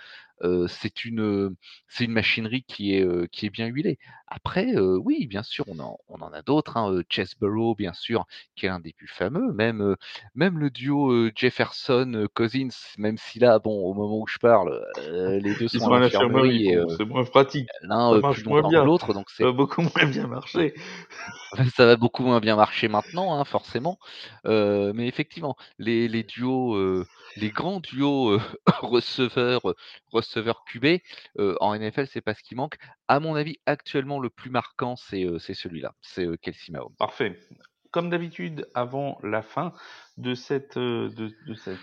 c'est 0.69 1.05
une, 1.05 1.55
c'est 1.89 2.05
une 2.05 2.13
machinerie 2.13 2.65
qui 2.65 2.95
est, 2.95 3.31
qui 3.31 3.47
est 3.47 3.51
bien 3.51 3.67
huilée. 3.67 3.99
Après, 4.29 4.77
oui, 4.77 5.27
bien 5.27 5.43
sûr, 5.43 5.65
on 5.69 5.79
en, 5.79 5.99
on 6.09 6.21
en 6.21 6.33
a 6.33 6.43
d'autres. 6.43 6.77
Hein, 6.77 7.03
Chesborough, 7.09 7.77
bien 7.77 7.93
sûr, 7.93 8.27
qui 8.55 8.67
est 8.67 8.69
l'un 8.69 8.81
des 8.81 8.93
plus 8.93 9.07
fameux. 9.07 9.53
Même, 9.53 9.97
même 10.35 10.59
le 10.59 10.71
duo 10.71 11.31
Jefferson-Cousins, 11.35 12.69
même 12.99 13.19
si 13.19 13.39
là, 13.39 13.59
bon, 13.59 13.85
au 13.85 13.95
moment 13.95 14.19
où 14.19 14.27
je 14.27 14.39
parle, 14.39 14.85
les 14.99 15.55
deux 15.55 15.69
sont, 15.69 15.93
à 15.93 16.01
l'infirmerie. 16.01 16.75
c'est 16.97 17.05
moins 17.05 17.25
pratique. 17.25 17.69
L'un 17.83 18.21
plus 18.33 18.45
longtemps 18.45 18.71
que 18.71 18.77
l'autre, 18.77 19.15
donc 19.15 19.31
c'est 19.31 19.51
beaucoup 19.53 19.83
moins 19.83 20.07
bien 20.07 20.27
marché. 20.27 20.75
ça 21.75 21.87
va 21.87 21.97
beaucoup 21.97 22.25
moins 22.25 22.41
bien 22.41 22.57
marcher 22.57 22.89
maintenant, 22.97 23.39
hein, 23.39 23.45
forcément. 23.45 23.99
mais 24.45 25.07
effectivement, 25.07 25.57
les, 25.79 26.09
les 26.09 26.23
duos, 26.23 27.05
les 27.37 27.51
grands 27.51 27.81
duos 27.81 28.39
receveurs, 28.81 29.75
receveurs 30.13 30.65
QB 30.65 30.99
en 31.61 31.79
NFL, 31.79 32.07
c'est 32.07 32.21
pas 32.21 32.35
ce 32.35 32.43
qui 32.43 32.55
manque. 32.55 32.77
À 33.09 33.21
mon 33.21 33.35
avis, 33.35 33.59
actuellement, 33.67 34.19
le 34.21 34.31
plus 34.31 34.51
marquant, 34.51 34.97
c'est 34.97 35.55
celui-là, 35.55 35.95
c'est 36.01 36.27
Kelsey 36.41 36.73
Mahomes. 36.73 36.95
Parfait. 36.99 37.39
Comme 37.93 38.11
d'habitude, 38.11 38.69
avant 38.75 39.19
la 39.23 39.41
fin 39.41 39.73
de 40.19 40.35
cette, 40.35 40.77
de 40.77 41.55
cette 41.55 41.79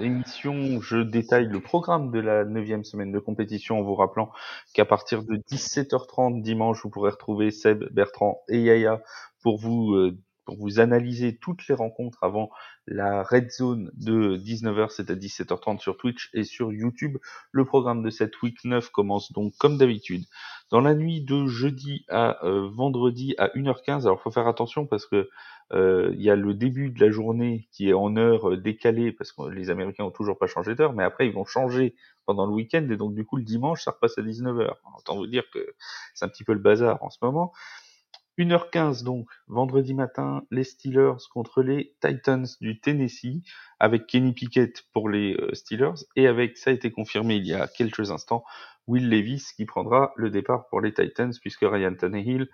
émission, 0.00 0.80
je 0.80 0.96
détaille 0.96 1.48
le 1.48 1.60
programme 1.60 2.10
de 2.10 2.18
la 2.18 2.46
neuvième 2.46 2.82
semaine 2.82 3.12
de 3.12 3.18
compétition 3.18 3.78
en 3.78 3.82
vous 3.82 3.94
rappelant 3.94 4.30
qu'à 4.72 4.86
partir 4.86 5.22
de 5.22 5.36
17h30 5.36 6.40
dimanche, 6.40 6.82
vous 6.82 6.88
pourrez 6.88 7.10
retrouver 7.10 7.50
Seb, 7.50 7.84
Bertrand 7.92 8.40
et 8.48 8.62
Yaya 8.62 9.02
pour 9.42 9.58
vous 9.58 10.12
vous 10.58 10.80
analyser 10.80 11.36
toutes 11.36 11.66
les 11.68 11.74
rencontres 11.74 12.18
avant 12.22 12.50
la 12.86 13.22
red 13.22 13.50
zone 13.50 13.90
de 13.94 14.36
19h, 14.36 14.88
c'est 14.90 15.10
à 15.10 15.14
17h30 15.14 15.78
sur 15.78 15.96
Twitch 15.96 16.30
et 16.34 16.44
sur 16.44 16.72
YouTube. 16.72 17.18
Le 17.52 17.64
programme 17.64 18.02
de 18.02 18.10
cette 18.10 18.40
week 18.42 18.64
9 18.64 18.90
commence 18.90 19.32
donc 19.32 19.54
comme 19.58 19.78
d'habitude 19.78 20.24
dans 20.70 20.80
la 20.80 20.94
nuit 20.94 21.20
de 21.20 21.46
jeudi 21.46 22.04
à 22.08 22.44
euh, 22.44 22.68
vendredi 22.68 23.34
à 23.38 23.48
1h15. 23.48 24.02
Alors 24.02 24.20
faut 24.20 24.30
faire 24.30 24.46
attention 24.46 24.86
parce 24.86 25.06
que 25.06 25.28
euh, 25.72 26.10
il 26.14 26.22
y 26.22 26.30
a 26.30 26.36
le 26.36 26.54
début 26.54 26.90
de 26.90 27.04
la 27.04 27.10
journée 27.10 27.68
qui 27.72 27.88
est 27.88 27.92
en 27.92 28.16
heure 28.16 28.50
euh, 28.50 28.56
décalée 28.56 29.12
parce 29.12 29.32
que 29.32 29.48
les 29.48 29.70
Américains 29.70 30.04
ont 30.04 30.10
toujours 30.10 30.38
pas 30.38 30.46
changé 30.46 30.74
d'heure, 30.74 30.92
mais 30.92 31.04
après 31.04 31.26
ils 31.26 31.32
vont 31.32 31.44
changer 31.44 31.94
pendant 32.26 32.46
le 32.46 32.52
week-end 32.52 32.86
et 32.90 32.96
donc 32.96 33.14
du 33.14 33.24
coup 33.24 33.36
le 33.36 33.44
dimanche 33.44 33.84
ça 33.84 33.92
repasse 33.92 34.18
à 34.18 34.22
19h. 34.22 34.74
Autant 34.98 35.16
vous 35.16 35.26
dire 35.26 35.44
que 35.52 35.74
c'est 36.14 36.24
un 36.24 36.28
petit 36.28 36.44
peu 36.44 36.52
le 36.52 36.60
bazar 36.60 37.02
en 37.02 37.10
ce 37.10 37.18
moment. 37.22 37.52
1h15 38.40 39.04
donc, 39.04 39.28
vendredi 39.48 39.92
matin, 39.92 40.42
les 40.50 40.64
Steelers 40.64 41.18
contre 41.30 41.62
les 41.62 41.94
Titans 42.00 42.46
du 42.62 42.80
Tennessee, 42.80 43.42
avec 43.78 44.06
Kenny 44.06 44.32
Pickett 44.32 44.84
pour 44.94 45.10
les 45.10 45.34
euh, 45.34 45.54
Steelers, 45.54 46.06
et 46.16 46.26
avec, 46.26 46.56
ça 46.56 46.70
a 46.70 46.72
été 46.72 46.90
confirmé 46.90 47.36
il 47.36 47.46
y 47.46 47.52
a 47.52 47.68
quelques 47.68 48.10
instants, 48.10 48.44
Will 48.86 49.10
Levis 49.10 49.52
qui 49.54 49.66
prendra 49.66 50.12
le 50.16 50.30
départ 50.30 50.68
pour 50.68 50.80
les 50.80 50.94
Titans, 50.94 51.32
puisque 51.40 51.60
Ryan 51.62 51.94
Tannehill 51.94 52.48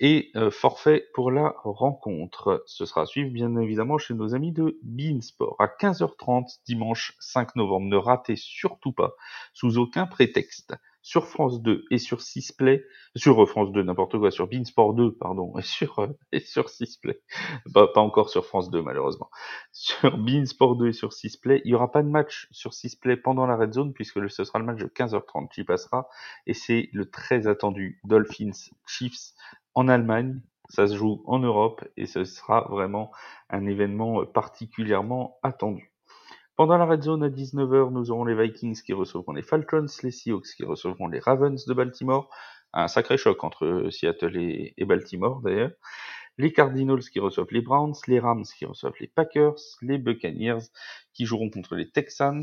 est 0.00 0.34
euh, 0.36 0.52
forfait 0.52 1.08
pour 1.14 1.32
la 1.32 1.54
rencontre. 1.64 2.62
Ce 2.66 2.86
sera 2.86 3.02
à 3.02 3.06
suivre 3.06 3.30
bien 3.30 3.56
évidemment 3.56 3.98
chez 3.98 4.14
nos 4.14 4.36
amis 4.36 4.52
de 4.52 4.78
Beansport 4.82 5.56
à 5.58 5.66
15h30 5.66 6.60
dimanche 6.64 7.16
5 7.18 7.56
novembre. 7.56 7.86
Ne 7.86 7.96
ratez 7.96 8.36
surtout 8.36 8.92
pas, 8.92 9.14
sous 9.52 9.78
aucun 9.78 10.06
prétexte, 10.06 10.76
sur 11.08 11.26
France 11.26 11.62
2 11.62 11.86
et 11.90 11.96
sur 11.96 12.20
Sisplay, 12.20 12.84
sur 13.16 13.42
euh, 13.42 13.46
France 13.46 13.72
2 13.72 13.82
n'importe 13.82 14.18
quoi, 14.18 14.30
sur 14.30 14.46
Beansport 14.46 14.92
2 14.92 15.14
pardon, 15.14 15.56
et 15.56 15.62
sur 15.62 16.00
euh, 16.00 16.08
et 16.32 16.40
sur 16.40 16.68
Sisplay, 16.68 17.18
pas, 17.72 17.88
pas 17.88 18.02
encore 18.02 18.28
sur 18.28 18.44
France 18.44 18.70
2 18.70 18.82
malheureusement, 18.82 19.30
sur 19.72 20.18
Beansport 20.18 20.76
2 20.76 20.88
et 20.88 20.92
sur 20.92 21.14
Sisplay, 21.14 21.62
il 21.64 21.70
y 21.70 21.74
aura 21.74 21.90
pas 21.90 22.02
de 22.02 22.10
match 22.10 22.46
sur 22.50 22.74
Sisplay 22.74 23.16
pendant 23.16 23.46
la 23.46 23.56
red 23.56 23.72
zone 23.72 23.94
puisque 23.94 24.28
ce 24.28 24.44
sera 24.44 24.58
le 24.58 24.66
match 24.66 24.80
de 24.80 24.86
15h30 24.86 25.48
qui 25.48 25.64
passera 25.64 26.10
et 26.46 26.52
c'est 26.52 26.90
le 26.92 27.08
très 27.08 27.46
attendu 27.46 28.00
Dolphins 28.04 28.68
Chiefs 28.86 29.32
en 29.74 29.88
Allemagne. 29.88 30.42
Ça 30.68 30.86
se 30.86 30.94
joue 30.94 31.22
en 31.24 31.38
Europe 31.38 31.82
et 31.96 32.04
ce 32.04 32.24
sera 32.24 32.68
vraiment 32.68 33.10
un 33.48 33.64
événement 33.64 34.26
particulièrement 34.26 35.38
attendu. 35.42 35.90
Pendant 36.58 36.76
la 36.76 36.86
red 36.86 37.04
zone 37.04 37.22
à 37.22 37.28
19h, 37.28 37.92
nous 37.92 38.10
aurons 38.10 38.24
les 38.24 38.34
Vikings 38.34 38.82
qui 38.82 38.92
recevront 38.92 39.30
les 39.32 39.42
Falcons, 39.42 39.86
les 40.02 40.10
Seahawks 40.10 40.56
qui 40.56 40.64
recevront 40.64 41.06
les 41.06 41.20
Ravens 41.20 41.64
de 41.64 41.72
Baltimore. 41.72 42.28
Un 42.72 42.88
sacré 42.88 43.16
choc 43.16 43.44
entre 43.44 43.86
Seattle 43.92 44.36
et, 44.36 44.84
Baltimore 44.84 45.40
d'ailleurs. 45.40 45.70
Les 46.36 46.52
Cardinals 46.52 47.04
qui 47.12 47.20
reçoivent 47.20 47.52
les 47.52 47.60
Browns, 47.60 47.94
les 48.08 48.18
Rams 48.18 48.42
qui 48.42 48.66
reçoivent 48.66 48.96
les 48.98 49.06
Packers, 49.06 49.54
les 49.82 49.98
Buccaneers 49.98 50.66
qui 51.14 51.26
joueront 51.26 51.48
contre 51.48 51.76
les 51.76 51.92
Texans, 51.92 52.42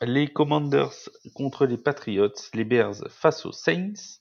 les 0.00 0.28
Commanders 0.28 1.08
contre 1.34 1.66
les 1.66 1.76
Patriots, 1.76 2.38
les 2.54 2.64
Bears 2.64 3.02
face 3.08 3.44
aux 3.46 3.52
Saints. 3.52 4.20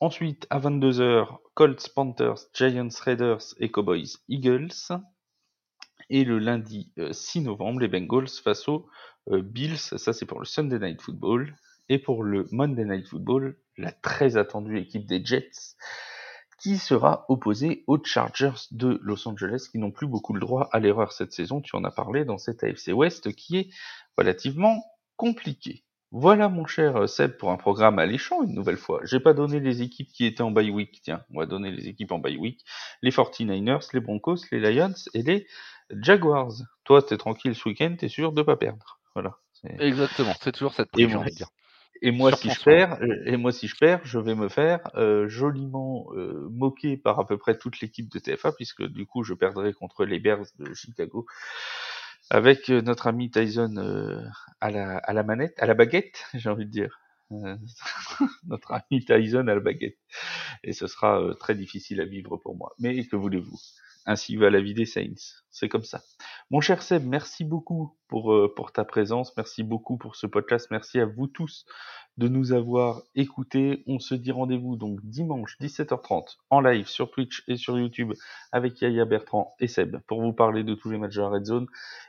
Ensuite, 0.00 0.46
à 0.50 0.58
22h, 0.60 1.38
Colts, 1.54 1.88
Panthers, 1.94 2.40
Giants, 2.52 2.88
Raiders 3.02 3.54
et 3.58 3.70
Cowboys, 3.70 4.18
Eagles. 4.28 4.92
Et 6.10 6.24
le 6.24 6.38
lundi 6.38 6.92
6 7.10 7.38
euh, 7.38 7.42
novembre, 7.42 7.80
les 7.80 7.88
Bengals 7.88 8.28
face 8.28 8.68
aux 8.68 8.86
euh, 9.30 9.42
Bills. 9.42 9.78
Ça, 9.78 10.12
c'est 10.12 10.26
pour 10.26 10.38
le 10.38 10.44
Sunday 10.44 10.78
Night 10.78 11.00
Football. 11.00 11.56
Et 11.88 11.98
pour 11.98 12.22
le 12.24 12.46
Monday 12.50 12.84
Night 12.84 13.06
Football, 13.06 13.58
la 13.76 13.92
très 13.92 14.36
attendue 14.36 14.78
équipe 14.78 15.06
des 15.06 15.24
Jets 15.24 15.76
qui 16.58 16.78
sera 16.78 17.26
opposée 17.28 17.84
aux 17.86 18.02
Chargers 18.02 18.68
de 18.70 18.98
Los 19.02 19.28
Angeles 19.28 19.68
qui 19.70 19.78
n'ont 19.78 19.90
plus 19.90 20.06
beaucoup 20.06 20.32
le 20.32 20.40
droit 20.40 20.68
à 20.72 20.80
l'erreur 20.80 21.12
cette 21.12 21.32
saison. 21.32 21.60
Tu 21.60 21.76
en 21.76 21.84
as 21.84 21.90
parlé 21.90 22.24
dans 22.24 22.38
cette 22.38 22.64
AFC 22.64 22.88
West 22.94 23.34
qui 23.34 23.58
est 23.58 23.68
relativement 24.16 24.82
compliquée. 25.16 25.84
Voilà 26.10 26.48
mon 26.48 26.64
cher 26.64 26.96
euh, 26.96 27.06
Seb 27.06 27.36
pour 27.36 27.50
un 27.50 27.56
programme 27.56 27.98
alléchant 27.98 28.42
une 28.44 28.54
nouvelle 28.54 28.76
fois. 28.76 29.00
J'ai 29.04 29.18
pas 29.18 29.34
donné 29.34 29.58
les 29.58 29.82
équipes 29.82 30.12
qui 30.12 30.24
étaient 30.24 30.42
en 30.42 30.52
bye 30.52 30.70
week. 30.70 31.00
Tiens, 31.02 31.24
on 31.34 31.40
va 31.40 31.46
donner 31.46 31.72
les 31.72 31.88
équipes 31.88 32.12
en 32.12 32.18
bye 32.18 32.36
week. 32.36 32.64
Les 33.02 33.10
49ers, 33.10 33.88
les 33.92 34.00
Broncos, 34.00 34.36
les 34.52 34.60
Lions 34.60 34.94
et 35.12 35.22
les 35.22 35.46
Jaguars. 35.90 36.52
Toi, 36.84 37.02
t'es 37.02 37.16
tranquille 37.16 37.54
ce 37.54 37.68
week-end, 37.68 37.94
t'es 37.98 38.08
sûr 38.08 38.32
de 38.32 38.42
pas 38.42 38.56
perdre. 38.56 38.98
Voilà. 39.14 39.38
Exactement, 39.78 40.34
c'est 40.40 40.52
toujours 40.52 40.74
cette 40.74 40.90
dire. 40.94 41.48
Et 42.02 42.10
moi, 42.10 42.36
si 42.36 42.50
je 42.50 42.62
perds, 42.62 42.98
euh, 43.02 43.22
et 43.24 43.36
moi, 43.36 43.52
si 43.52 43.66
je 43.66 43.76
perds, 43.76 44.00
je 44.04 44.18
vais 44.18 44.34
me 44.34 44.48
faire 44.48 44.80
euh, 44.94 45.28
joliment 45.28 46.06
euh, 46.12 46.48
moquer 46.50 46.96
par 46.96 47.18
à 47.18 47.26
peu 47.26 47.38
près 47.38 47.56
toute 47.56 47.80
l'équipe 47.80 48.12
de 48.12 48.18
TFA, 48.18 48.52
puisque 48.52 48.82
du 48.82 49.06
coup, 49.06 49.22
je 49.22 49.32
perdrai 49.32 49.72
contre 49.72 50.04
les 50.04 50.18
Bears 50.18 50.44
de 50.58 50.74
Chicago 50.74 51.26
avec 52.30 52.68
notre 52.68 53.06
ami 53.06 53.30
Tyson 53.30 53.76
à 54.60 54.70
la 54.70 54.96
à 54.98 55.12
la 55.12 55.22
manette, 55.22 55.54
à 55.62 55.66
la 55.66 55.74
baguette, 55.74 56.24
j'ai 56.34 56.50
envie 56.50 56.66
de 56.66 56.70
dire. 56.70 57.00
notre 58.44 58.72
ami 58.72 59.04
Tyson 59.04 59.48
à 59.48 59.54
la 59.54 59.60
baguette. 59.60 59.96
Et 60.62 60.72
ce 60.72 60.86
sera 60.86 61.22
très 61.40 61.54
difficile 61.54 62.00
à 62.00 62.04
vivre 62.04 62.36
pour 62.36 62.54
moi. 62.54 62.74
Mais 62.78 63.06
que 63.06 63.16
voulez-vous? 63.16 63.58
Ainsi 64.06 64.36
va 64.36 64.50
la 64.50 64.60
vie 64.60 64.74
des 64.74 64.84
Saints. 64.84 65.43
C'est 65.54 65.68
comme 65.68 65.84
ça. 65.84 66.02
Mon 66.50 66.60
cher 66.60 66.82
Seb, 66.82 67.06
merci 67.06 67.44
beaucoup 67.44 67.96
pour, 68.08 68.32
euh, 68.32 68.52
pour 68.52 68.72
ta 68.72 68.84
présence. 68.84 69.32
Merci 69.36 69.62
beaucoup 69.62 69.96
pour 69.96 70.16
ce 70.16 70.26
podcast. 70.26 70.66
Merci 70.72 70.98
à 70.98 71.06
vous 71.06 71.28
tous 71.28 71.64
de 72.16 72.26
nous 72.26 72.52
avoir 72.52 73.02
écoutés. 73.14 73.84
On 73.86 74.00
se 74.00 74.16
dit 74.16 74.32
rendez-vous 74.32 74.74
donc 74.74 74.98
dimanche 75.04 75.56
17h30 75.60 76.38
en 76.50 76.60
live 76.60 76.88
sur 76.88 77.10
Twitch 77.12 77.44
et 77.46 77.56
sur 77.56 77.78
YouTube 77.78 78.12
avec 78.50 78.80
Yaya 78.80 79.04
Bertrand 79.04 79.54
et 79.60 79.68
Seb 79.68 79.98
pour 80.08 80.22
vous 80.22 80.32
parler 80.32 80.64
de 80.64 80.74
tous 80.74 80.90
les 80.90 80.98
matchs 80.98 81.14
de 81.14 81.20
la 81.20 81.28
Red 81.28 81.44
Zone. 81.44 81.66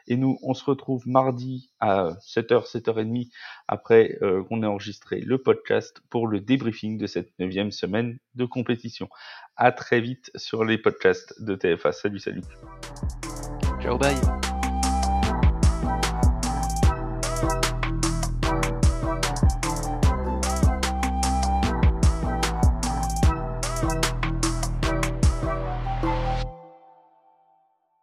Et 0.08 0.18
nous, 0.18 0.40
on 0.42 0.56
se 0.56 0.64
retrouve 0.64 1.08
mardi 1.08 1.72
à 1.80 2.18
7h, 2.22 2.68
7h30 2.68 3.30
après 3.68 4.18
euh, 4.24 4.44
qu'on 4.44 4.64
ait 4.64 4.68
enregistré 4.68 5.20
le 5.20 5.38
podcast 5.38 6.02
pour 6.10 6.28
le 6.28 6.40
débriefing 6.40 6.98
de 6.98 7.06
cette 7.06 7.32
neuvième 7.38 7.72
semaine 7.72 8.18
de 8.34 8.46
compétition. 8.46 9.08
À 9.56 9.72
très 9.72 10.02
vite 10.02 10.32
sur 10.36 10.66
les 10.66 10.80
podcasts 10.80 11.42
de 11.42 11.56
TFA. 11.56 11.92
Salut, 11.92 12.20
salut. 12.20 12.42
Ciao, 13.86 14.00
bye. 14.00 14.45